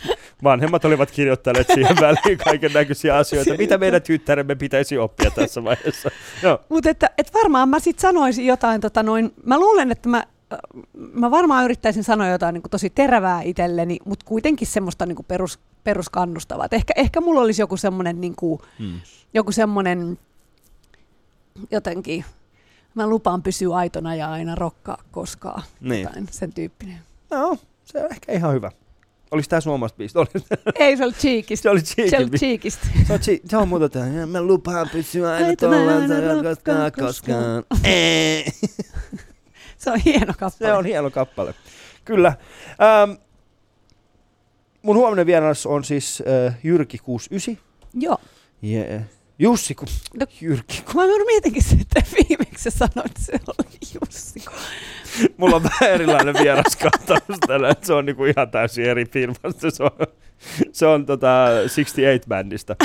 Vanhemmat 0.44 0.86
olivat 0.86 1.12
kirjoittaneet 1.12 1.68
siihen 1.74 1.98
väliin 2.02 2.38
kaiken 2.38 2.74
näköisiä 2.74 3.16
asioita. 3.16 3.58
Mitä 3.58 3.78
meidän 3.78 4.02
tyttäremme 4.02 4.56
pitäisi 4.56 4.98
oppia 4.98 5.32
tässä 5.32 5.64
vaiheessa? 5.64 6.12
Joo. 6.44 6.60
Mutta 6.70 6.90
että, 6.90 7.10
et 7.18 7.34
varmaan 7.34 7.70
mä 7.70 7.80
sitten 7.80 8.02
sanoisin 8.02 8.46
jotain, 8.46 8.82
tota 8.82 9.04
noin, 9.04 9.34
mä 9.46 9.60
luulen, 9.60 9.92
että 9.92 10.10
mä, 10.10 10.18
äh, 10.54 10.60
mä 11.14 11.32
varmaan 11.32 11.66
yrittäisin 11.66 12.04
sanoa 12.04 12.28
jotain 12.28 12.54
niin 12.54 12.62
kuin 12.62 12.72
tosi 12.72 12.90
terävää 12.90 13.42
itselleni, 13.42 13.98
mutta 14.06 14.26
kuitenkin 14.26 14.68
semmoista 14.68 15.06
niin 15.06 15.16
kuin 15.16 15.26
perus, 15.26 15.60
peruskannustavaa. 15.84 16.66
Et 16.66 16.74
ehkä, 16.74 16.94
ehkä 16.98 17.22
mulla 17.22 17.42
olisi 17.42 17.62
joku 17.62 17.78
semmoinen, 17.78 18.22
niin 18.22 18.36
kuin, 18.36 18.60
Hmm. 18.80 19.00
joku 19.34 19.52
semmoinen 19.52 20.20
jotenkin, 21.72 22.26
Mä 22.96 23.08
lupaan 23.08 23.44
pysyä 23.44 23.76
aitona 23.76 24.16
ja 24.16 24.32
aina 24.32 24.56
rokkaa 24.56 24.98
koskaan. 25.12 25.64
Niin. 25.82 26.04
Jotain 26.04 26.28
sen 26.32 26.54
tyyppinen. 26.54 27.00
No, 27.32 27.58
se 27.86 28.04
on 28.04 28.12
ehkä 28.12 28.32
ihan 28.32 28.54
hyvä. 28.54 28.72
Oliko 29.34 29.46
tämä 29.50 29.62
sun 29.62 29.74
omasta 29.74 29.98
biisistä? 29.98 30.20
Oli, 30.20 30.28
Ei, 30.76 30.98
se 30.98 31.04
oli 31.06 31.14
cheekistä. 31.14 31.64
se 31.64 31.70
oli 31.70 31.82
Se 32.10 32.18
oli 32.18 32.30
cheekistä. 32.30 32.88
Se 33.08 33.14
on, 33.14 33.20
chi- 33.20 33.42
se 33.50 33.58
on 33.58 33.68
muuta 33.68 33.90
tämä. 33.90 34.26
Mä 34.26 34.42
lupaan 34.42 34.90
pysyä 34.92 35.32
aina 35.32 35.56
tuolla, 35.56 35.92
aina 36.74 36.92
koskaan. 36.92 37.64
Se 39.78 39.92
on 39.92 40.00
hieno 40.00 40.34
kappale. 40.40 40.70
Se 40.72 40.74
on 40.74 40.86
hieno 40.86 41.12
kappale. 41.12 41.54
Kyllä. 42.06 42.34
Ähm, 42.68 43.12
mun 44.82 44.96
huominen 44.96 45.26
vieras 45.26 45.66
on 45.66 45.84
siis 45.84 46.24
äh, 46.48 46.56
Jyrki 46.64 46.98
69. 46.98 47.58
Joo. 47.94 48.18
Yeah. 48.64 49.04
Jussi, 49.40 49.76
ku, 49.76 49.86
No- 50.20 50.26
Jyrki. 50.42 50.82
Kun 50.92 50.96
mä 50.96 51.26
mietinkin 51.26 51.64
sitä, 51.64 51.84
että 52.00 52.12
sä 52.64 52.70
sanoit, 52.70 53.06
että 53.06 53.22
se 53.22 53.40
oli 53.48 53.78
Jussi. 53.94 54.46
Mulla 55.38 55.56
on 55.56 55.64
vähän 55.64 55.94
erilainen 55.94 56.36
vieras 56.44 56.76
kattaus 56.76 57.40
tällä, 57.48 57.70
että 57.70 57.88
se 57.88 57.94
on 57.94 58.06
niinku 58.06 58.26
ihan 58.26 58.52
täysin 58.52 58.86
eri 58.86 59.06
firmasta. 59.06 59.72
Se 59.72 59.84
on, 59.84 59.92
se 60.72 60.86
on 60.86 61.06
tota 61.06 61.48
68-bändistä. 61.66 62.76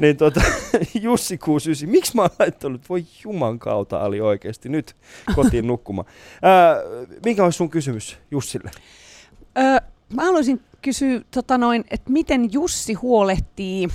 niin 0.00 0.16
tota, 0.16 0.40
Jussi 1.02 1.38
69. 1.38 1.88
Miksi 1.88 2.16
mä 2.16 2.22
oon 2.22 2.30
laittanut? 2.38 2.88
Voi 2.88 3.04
juman 3.24 3.58
kautta 3.58 3.98
Ali 3.98 4.20
oikeasti 4.20 4.68
nyt 4.68 4.96
kotiin 5.34 5.66
nukkumaan. 5.66 6.08
Ää, 6.42 6.76
mikä 7.24 7.44
olisi 7.44 7.56
sun 7.56 7.70
kysymys 7.70 8.18
Jussille? 8.30 8.70
Öö, 9.58 9.76
mä 10.14 10.24
haluaisin 10.24 10.60
kysyä, 10.82 11.20
tota 11.30 11.58
noin, 11.58 11.84
että 11.90 12.12
miten 12.12 12.52
Jussi 12.52 12.94
huolehtii 12.94 13.88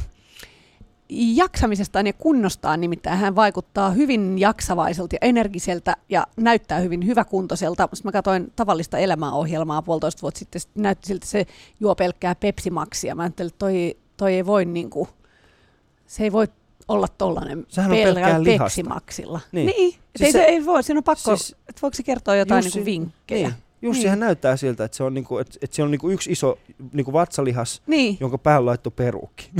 jaksamisestaan 1.10 2.08
ja 2.08 2.14
kunnostaan, 2.14 2.82
nimittäin 2.82 3.20
hän 3.20 3.36
vaikuttaa 3.36 3.90
hyvin 3.90 4.40
jaksavaiselta 4.40 5.16
ja 5.16 5.20
energiseltä 5.22 5.96
ja 6.10 6.28
näyttää 6.38 6.80
hyvin 6.80 7.06
hyväkuntoiselta. 7.06 7.90
Sitten 7.94 8.08
mä 8.08 8.12
katsoin 8.12 8.52
tavallista 8.56 8.98
elämäohjelmaa 8.98 9.82
puolitoista 9.82 10.22
vuotta 10.22 10.40
sitten, 10.40 10.62
sit 10.62 10.70
näytti 10.76 11.08
siltä, 11.08 11.18
että 11.18 11.28
se 11.32 11.46
juo 11.80 11.96
pelkkää 11.96 12.36
Pepsi-maksia. 12.36 13.16
Mä 13.16 13.24
ajattelin, 13.24 13.48
että 13.48 13.60
toi, 13.60 13.98
toi 14.18 14.34
ei 14.34 14.46
voi 14.46 14.66
niinku, 14.66 15.08
se 16.08 16.24
ei 16.24 16.32
voi 16.32 16.48
olla 16.88 17.08
tollainen 17.08 17.66
lihasta. 18.44 18.64
Pepsi-maksilla. 18.66 19.40
Niin. 19.52 19.66
niin. 19.68 19.92
Siis 19.92 20.02
ei, 20.22 20.32
se- 20.32 20.38
se, 20.38 20.44
ei 20.44 20.66
voi, 20.66 20.84
siinä 20.84 21.00
on 21.00 21.04
pakko, 21.04 21.36
siis- 21.36 21.56
että 21.70 21.82
voiko 21.82 21.96
se 21.96 22.04
kertoa 22.04 22.36
jotain 22.36 22.64
Jussi- 22.64 22.76
niinku 22.76 22.86
vinkkejä. 22.86 23.48
Niin. 23.48 23.58
Jussihan 23.82 24.20
Niin. 24.20 24.26
näyttää 24.26 24.58
siltä, 24.58 24.84
että 24.84 24.98
se 24.98 25.04
on, 25.04 25.14
niinku, 25.14 25.38
että, 25.38 25.58
että 25.62 25.76
se 25.76 25.84
on 25.84 25.92
niinku 25.92 26.10
yksi 26.10 26.32
iso 26.32 26.58
niinku 26.94 27.14
vatsalihas, 27.14 27.82
Niin. 27.88 28.18
jonka 28.20 28.38
päällä 28.38 28.66
laittu 28.66 28.92
peruukki. 28.92 29.50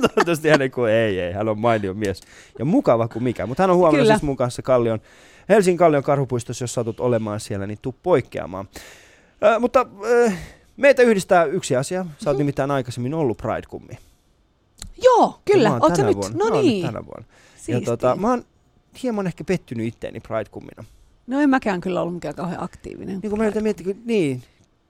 Toivottavasti 0.08 0.48
hän 0.48 0.62
ei, 0.62 0.70
kun 0.70 0.88
ei, 0.90 1.20
ei, 1.20 1.32
hän 1.32 1.48
on 1.48 1.58
mainio 1.58 1.94
mies. 1.94 2.20
Ja 2.58 2.64
mukava 2.64 3.08
kuin 3.08 3.22
mikä. 3.22 3.46
Mutta 3.46 3.62
hän 3.62 3.70
on 3.70 3.76
huomenna 3.76 4.02
Kyllä. 4.02 4.14
siis 4.14 4.22
mun 4.22 4.36
kanssa 4.36 4.62
Kallion, 4.62 5.00
Helsingin 5.48 5.78
Kallion 5.78 6.02
karhupuistossa, 6.02 6.62
jos 6.62 6.74
satut 6.74 7.00
olemaan 7.00 7.40
siellä, 7.40 7.66
niin 7.66 7.78
tuu 7.82 7.94
poikkeamaan. 8.02 8.68
Ö, 9.44 9.58
mutta 9.58 9.86
ö, 10.04 10.32
meitä 10.76 11.02
yhdistää 11.02 11.44
yksi 11.44 11.76
asia. 11.76 12.06
Sä 12.24 12.30
oot 12.30 12.38
nimittäin 12.38 12.70
aikaisemmin 12.70 13.14
ollut 13.14 13.38
Pride-kummi. 13.38 13.98
Joo, 15.02 15.40
kyllä. 15.44 15.62
Ja 15.62 15.68
mä 15.68 15.74
oon 15.74 15.82
Oot 15.82 15.96
sä 15.96 16.02
nyt? 16.06 16.16
vuonna. 16.16 16.38
No 16.44 16.50
Mä 16.56 16.62
niin. 16.62 16.86
tänä 16.86 17.04
vuonna. 17.06 17.24
Ja 17.28 17.62
Siistiä. 17.62 17.86
tota, 17.86 18.16
mä 18.16 18.30
oon 18.30 18.44
hieman 19.02 19.26
ehkä 19.26 19.44
pettynyt 19.44 19.86
itteeni 19.86 20.20
Pride-kummina. 20.20 20.84
No 21.26 21.40
en 21.40 21.50
mäkään 21.50 21.80
kyllä 21.80 22.00
ollut 22.00 22.14
mikään 22.14 22.34
kauhean 22.34 22.62
aktiivinen. 22.62 23.18
Niin 23.22 23.30
kuin 23.30 23.38
mä 23.38 23.44
yritän 23.44 23.62
miettiä, 23.62 23.84
kun, 23.84 24.02
niin. 24.04 24.42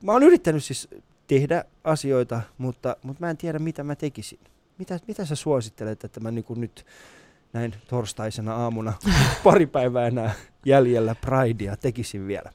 Mä 0.02 0.12
oon 0.12 0.22
yrittänyt 0.22 0.64
siis 0.64 0.88
tehdä 1.26 1.64
asioita, 1.84 2.40
mutta, 2.58 2.96
mutta 3.02 3.24
mä 3.24 3.30
en 3.30 3.36
tiedä 3.36 3.58
mitä 3.58 3.84
mä 3.84 3.94
tekisin. 3.96 4.38
Mitä, 4.80 4.98
mitä 5.08 5.24
sä 5.24 5.34
suosittelet, 5.34 6.04
että 6.04 6.20
mä 6.20 6.30
niin 6.30 6.44
nyt 6.56 6.86
näin 7.52 7.74
torstaisena 7.88 8.54
aamuna 8.54 8.92
pari 9.44 9.66
päivää 9.66 10.06
enää 10.06 10.32
jäljellä 10.66 11.14
Pridea 11.14 11.76
tekisin 11.76 12.26
vielä? 12.26 12.50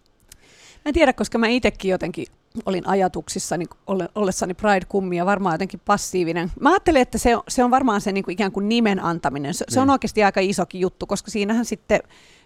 Mä 0.75 0.89
en 0.89 0.93
tiedä, 0.93 1.13
koska 1.13 1.37
mä 1.37 1.47
itsekin 1.47 1.91
jotenkin 1.91 2.27
olin 2.65 2.87
ajatuksissani 2.87 3.65
olle- 3.87 4.09
ollessani 4.15 4.53
Pride-kummia, 4.53 5.25
varmaan 5.25 5.53
jotenkin 5.53 5.81
passiivinen. 5.85 6.51
Mä 6.59 6.69
ajattelin, 6.69 7.01
että 7.01 7.17
se 7.17 7.35
on, 7.35 7.43
se 7.47 7.63
on 7.63 7.71
varmaan 7.71 8.01
se 8.01 8.11
niin 8.11 8.23
kuin 8.23 8.33
ikään 8.33 8.51
kuin 8.51 8.69
nimen 8.69 8.99
antaminen. 8.99 9.53
Se, 9.53 9.65
se 9.69 9.79
on 9.79 9.87
Niin. 9.87 9.91
oikeasti 9.91 10.23
aika 10.23 10.39
isokin 10.39 10.81
juttu, 10.81 11.05
koska 11.05 11.31
siinähän 11.31 11.65
sitten 11.65 11.99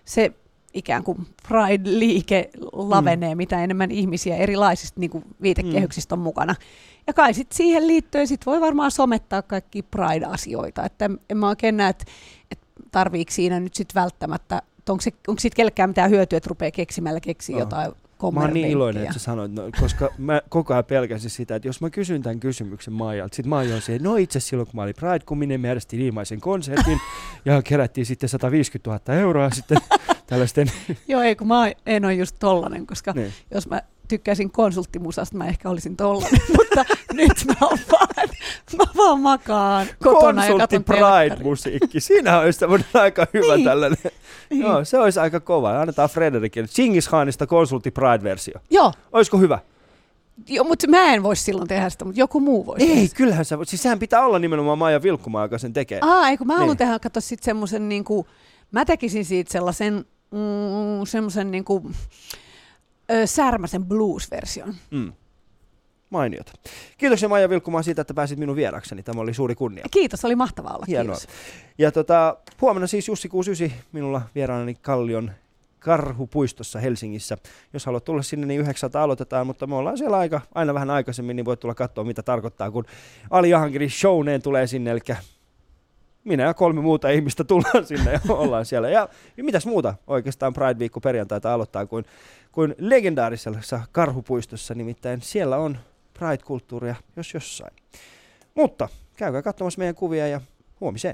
se 0.06 0.32
ikään 0.74 1.04
kuin 1.04 1.28
Pride-liike 1.48 2.50
lavenee, 2.74 3.36
mm. 3.36 3.38
mitä 3.38 3.64
enemmän 3.64 3.92
ihmisiä 3.92 4.36
erilaisista 4.36 5.00
niin 5.00 5.10
kuin 5.10 5.24
viitekehyksistä 5.42 6.16
on 6.16 6.20
mukana. 6.20 6.56
Ja 7.08 7.14
kai 7.14 7.34
sitten 7.34 7.58
siihen 7.58 7.88
liittyen 7.88 8.28
sit 8.28 8.46
voi 8.46 8.62
varmaan 8.62 8.92
somettaa 8.92 9.42
kaikki 9.42 9.82
Pride-asioita. 9.82 10.86
Että 10.86 11.10
en, 11.30 11.38
mä 11.38 11.50
oikein 11.50 11.78
näe, 11.78 11.90
että, 11.90 12.06
että 12.52 12.68
tarviiko 12.92 13.32
siinä 13.32 13.60
nyt 13.60 13.74
sitten 13.74 14.02
välttämättä, 14.02 14.62
onko, 14.90 15.02
se, 15.02 15.12
onko 15.28 15.40
siitä 15.40 15.56
kellekään 15.56 15.90
mitään 15.90 16.10
hyötyä, 16.10 16.38
että 16.38 16.50
rupeaa 16.50 16.72
keksimällä 16.72 17.20
keksiä 17.20 17.54
Joo. 17.54 17.60
jotain 17.60 17.92
Mä 18.34 18.42
oon 18.42 18.54
niin 18.54 18.68
iloinen, 18.68 19.04
että 19.04 19.14
sä 19.14 19.20
sanoit, 19.20 19.52
no, 19.52 19.64
koska 19.80 20.10
mä 20.18 20.42
koko 20.50 20.74
ajan 20.74 20.86
pelkäsin 20.86 21.30
sitä, 21.30 21.56
että 21.56 21.68
jos 21.68 21.82
mä 21.82 21.90
kysyn 21.90 22.22
tämän 22.22 22.40
kysymyksen 22.40 22.94
Maijalta, 22.94 23.36
sit 23.36 23.46
Maija 23.46 23.76
on 23.76 23.82
se, 23.82 24.00
no 24.02 24.16
itse 24.16 24.38
asiassa 24.38 24.50
silloin 24.50 24.68
kun 24.68 24.76
mä 24.76 24.82
olin 24.82 24.96
Pride-kumminen, 24.96 25.62
me 25.62 25.68
järjestin 25.68 26.02
ilmaisen 26.02 26.42
konsertin 26.42 27.00
ja 27.46 27.62
kerättiin 27.62 28.06
sitten 28.06 28.30
150 28.30 28.90
000 28.90 29.22
euroa 29.22 29.50
sitten 29.50 29.78
tällaisten, 30.30 30.72
Joo, 31.08 31.22
ei 31.22 31.36
kun 31.36 31.48
mä 31.48 31.72
en 31.86 32.06
ole 32.06 32.14
just 32.14 32.36
tollanen, 32.40 32.88
koska 32.88 33.12
niin. 33.16 33.34
jos 33.54 33.68
mä 33.70 33.82
tykkäisin 34.08 34.52
konsulttimusasta, 34.52 35.38
mä 35.38 35.48
ehkä 35.48 35.70
olisin 35.70 35.96
tollanen, 35.98 36.42
mutta 36.58 36.86
nyt 37.14 37.46
mä, 37.48 37.54
oon 37.68 37.78
vaan, 37.92 38.30
mä 38.78 38.84
vaan 38.98 39.20
makaan 39.20 39.88
kotona 40.04 40.46
ja 40.46 40.52
Konsultti 40.52 40.76
telkkaria. 40.80 41.36
Pride-musiikki. 41.36 42.00
Siinä 42.00 42.40
olisi 42.40 42.66
aika 42.94 43.28
hyvä 43.34 43.56
Niin. 43.56 43.66
tällainen. 43.66 43.98
Niin. 44.50 44.62
Joo, 44.62 44.86
se 44.86 44.98
olisi 45.00 45.20
aika 45.20 45.40
kova. 45.40 45.82
Annetaan 45.82 46.10
Frederikille. 46.10 46.68
Chingis 46.68 47.08
Khanista 47.08 47.48
konsultti 47.48 47.92
Pride-versio. 47.92 48.60
Joo, 48.70 48.94
Olisiko 49.12 49.38
hyvä? 49.38 49.60
jo, 50.48 50.64
mutta 50.64 50.88
mä 50.88 51.14
en 51.14 51.24
voisi 51.24 51.44
silloin 51.44 51.68
tehdä 51.68 51.90
sitä, 51.90 52.06
mutta 52.06 52.20
joku 52.20 52.40
muu 52.40 52.66
voisi. 52.66 52.86
tehdä 52.88 53.00
Ei, 53.00 53.08
sitä. 53.08 53.18
kyllähän 53.18 53.46
se, 53.46 53.58
siis 53.64 53.84
sehän 53.84 54.00
pitää 54.00 54.26
olla 54.26 54.40
nimenomaan 54.40 54.78
Maija 54.78 55.04
Vilkkumaa, 55.04 55.46
joka 55.46 55.58
sen 55.58 55.74
tekee. 55.74 56.00
Aa, 56.02 56.30
ei 56.30 56.38
kun 56.38 56.48
mä 56.48 56.54
haluan 56.54 56.68
Niin. 56.70 56.78
tehdä, 56.78 57.00
katso 57.00 57.22
sitten 57.22 57.46
semmoisen, 57.46 57.90
niin 57.90 58.04
kuin, 58.04 58.28
mä 58.72 58.86
tekisin 58.86 59.26
siitä 59.26 59.52
sellaisen, 59.52 60.06
mm, 60.32 61.06
semmoisen 61.06 61.52
niin 61.52 61.64
kuin, 61.64 61.96
ö, 63.12 63.28
särmäsen 63.28 63.86
blues-version. 63.86 64.76
Mm. 64.92 65.14
Mainiota. 66.10 66.52
Kiitoksia 66.98 67.30
Maija 67.30 67.50
Vilkkumaa 67.50 67.84
siitä, 67.84 68.02
että 68.02 68.14
pääsit 68.14 68.40
minun 68.40 68.56
vierakseni. 68.56 69.04
Tämä 69.04 69.22
oli 69.22 69.34
suuri 69.34 69.56
kunnia. 69.56 69.86
Kiitos, 69.92 70.26
oli 70.26 70.36
mahtavaa 70.36 70.74
olla. 70.74 70.86
Hienoa. 70.88 71.16
Kiitos. 71.16 71.36
Ja 71.78 71.92
tota, 71.92 72.38
huomenna 72.62 72.88
siis 72.88 73.08
Jussi 73.08 73.30
69 73.30 73.88
minulla 73.92 74.22
vieraanani 74.36 74.76
Kallion 74.76 75.32
Karhupuistossa 75.80 76.80
Helsingissä. 76.80 77.38
Jos 77.74 77.86
haluat 77.86 78.04
tulla 78.04 78.22
sinne, 78.22 78.48
niin 78.48 78.62
900 78.62 79.04
aloitetaan, 79.04 79.48
mutta 79.48 79.68
me 79.68 79.76
ollaan 79.76 79.98
siellä 79.98 80.18
aika, 80.18 80.42
aina 80.56 80.74
vähän 80.74 80.90
aikaisemmin, 80.90 81.36
niin 81.36 81.46
voit 81.46 81.60
tulla 81.60 81.76
katsoa, 81.76 82.04
mitä 82.04 82.24
tarkoittaa, 82.24 82.72
kun 82.72 82.86
Ali 83.30 83.50
Jahankiri 83.50 83.90
showneen 83.90 84.42
tulee 84.42 84.68
sinne, 84.68 84.92
eli 84.92 85.00
minä 86.24 86.44
ja 86.44 86.54
kolme 86.54 86.82
muuta 86.82 87.10
ihmistä 87.10 87.44
tullaan 87.44 87.86
sinne 87.86 88.12
ja 88.12 88.20
ollaan 88.34 88.66
siellä. 88.66 88.90
Ja, 88.90 89.10
ja 89.38 89.44
mitäs 89.44 89.66
muuta 89.66 89.96
oikeastaan 90.08 90.54
Pride-viikko 90.54 91.00
perjantaita 91.00 91.54
aloittaa 91.54 91.86
kuin, 91.86 92.06
kuin 92.52 92.76
legendaarisessa 92.78 93.82
Karhupuistossa, 93.92 94.74
nimittäin 94.74 95.22
siellä 95.22 95.58
on 95.58 95.78
Pride-kulttuuria, 96.14 96.96
jos 97.16 97.34
jossain. 97.34 97.74
Mutta 98.56 98.90
käykää 99.18 99.42
katsomassa 99.42 99.80
meidän 99.80 99.96
kuvia 99.96 100.28
ja 100.28 100.42
huomiseen. 100.82 101.08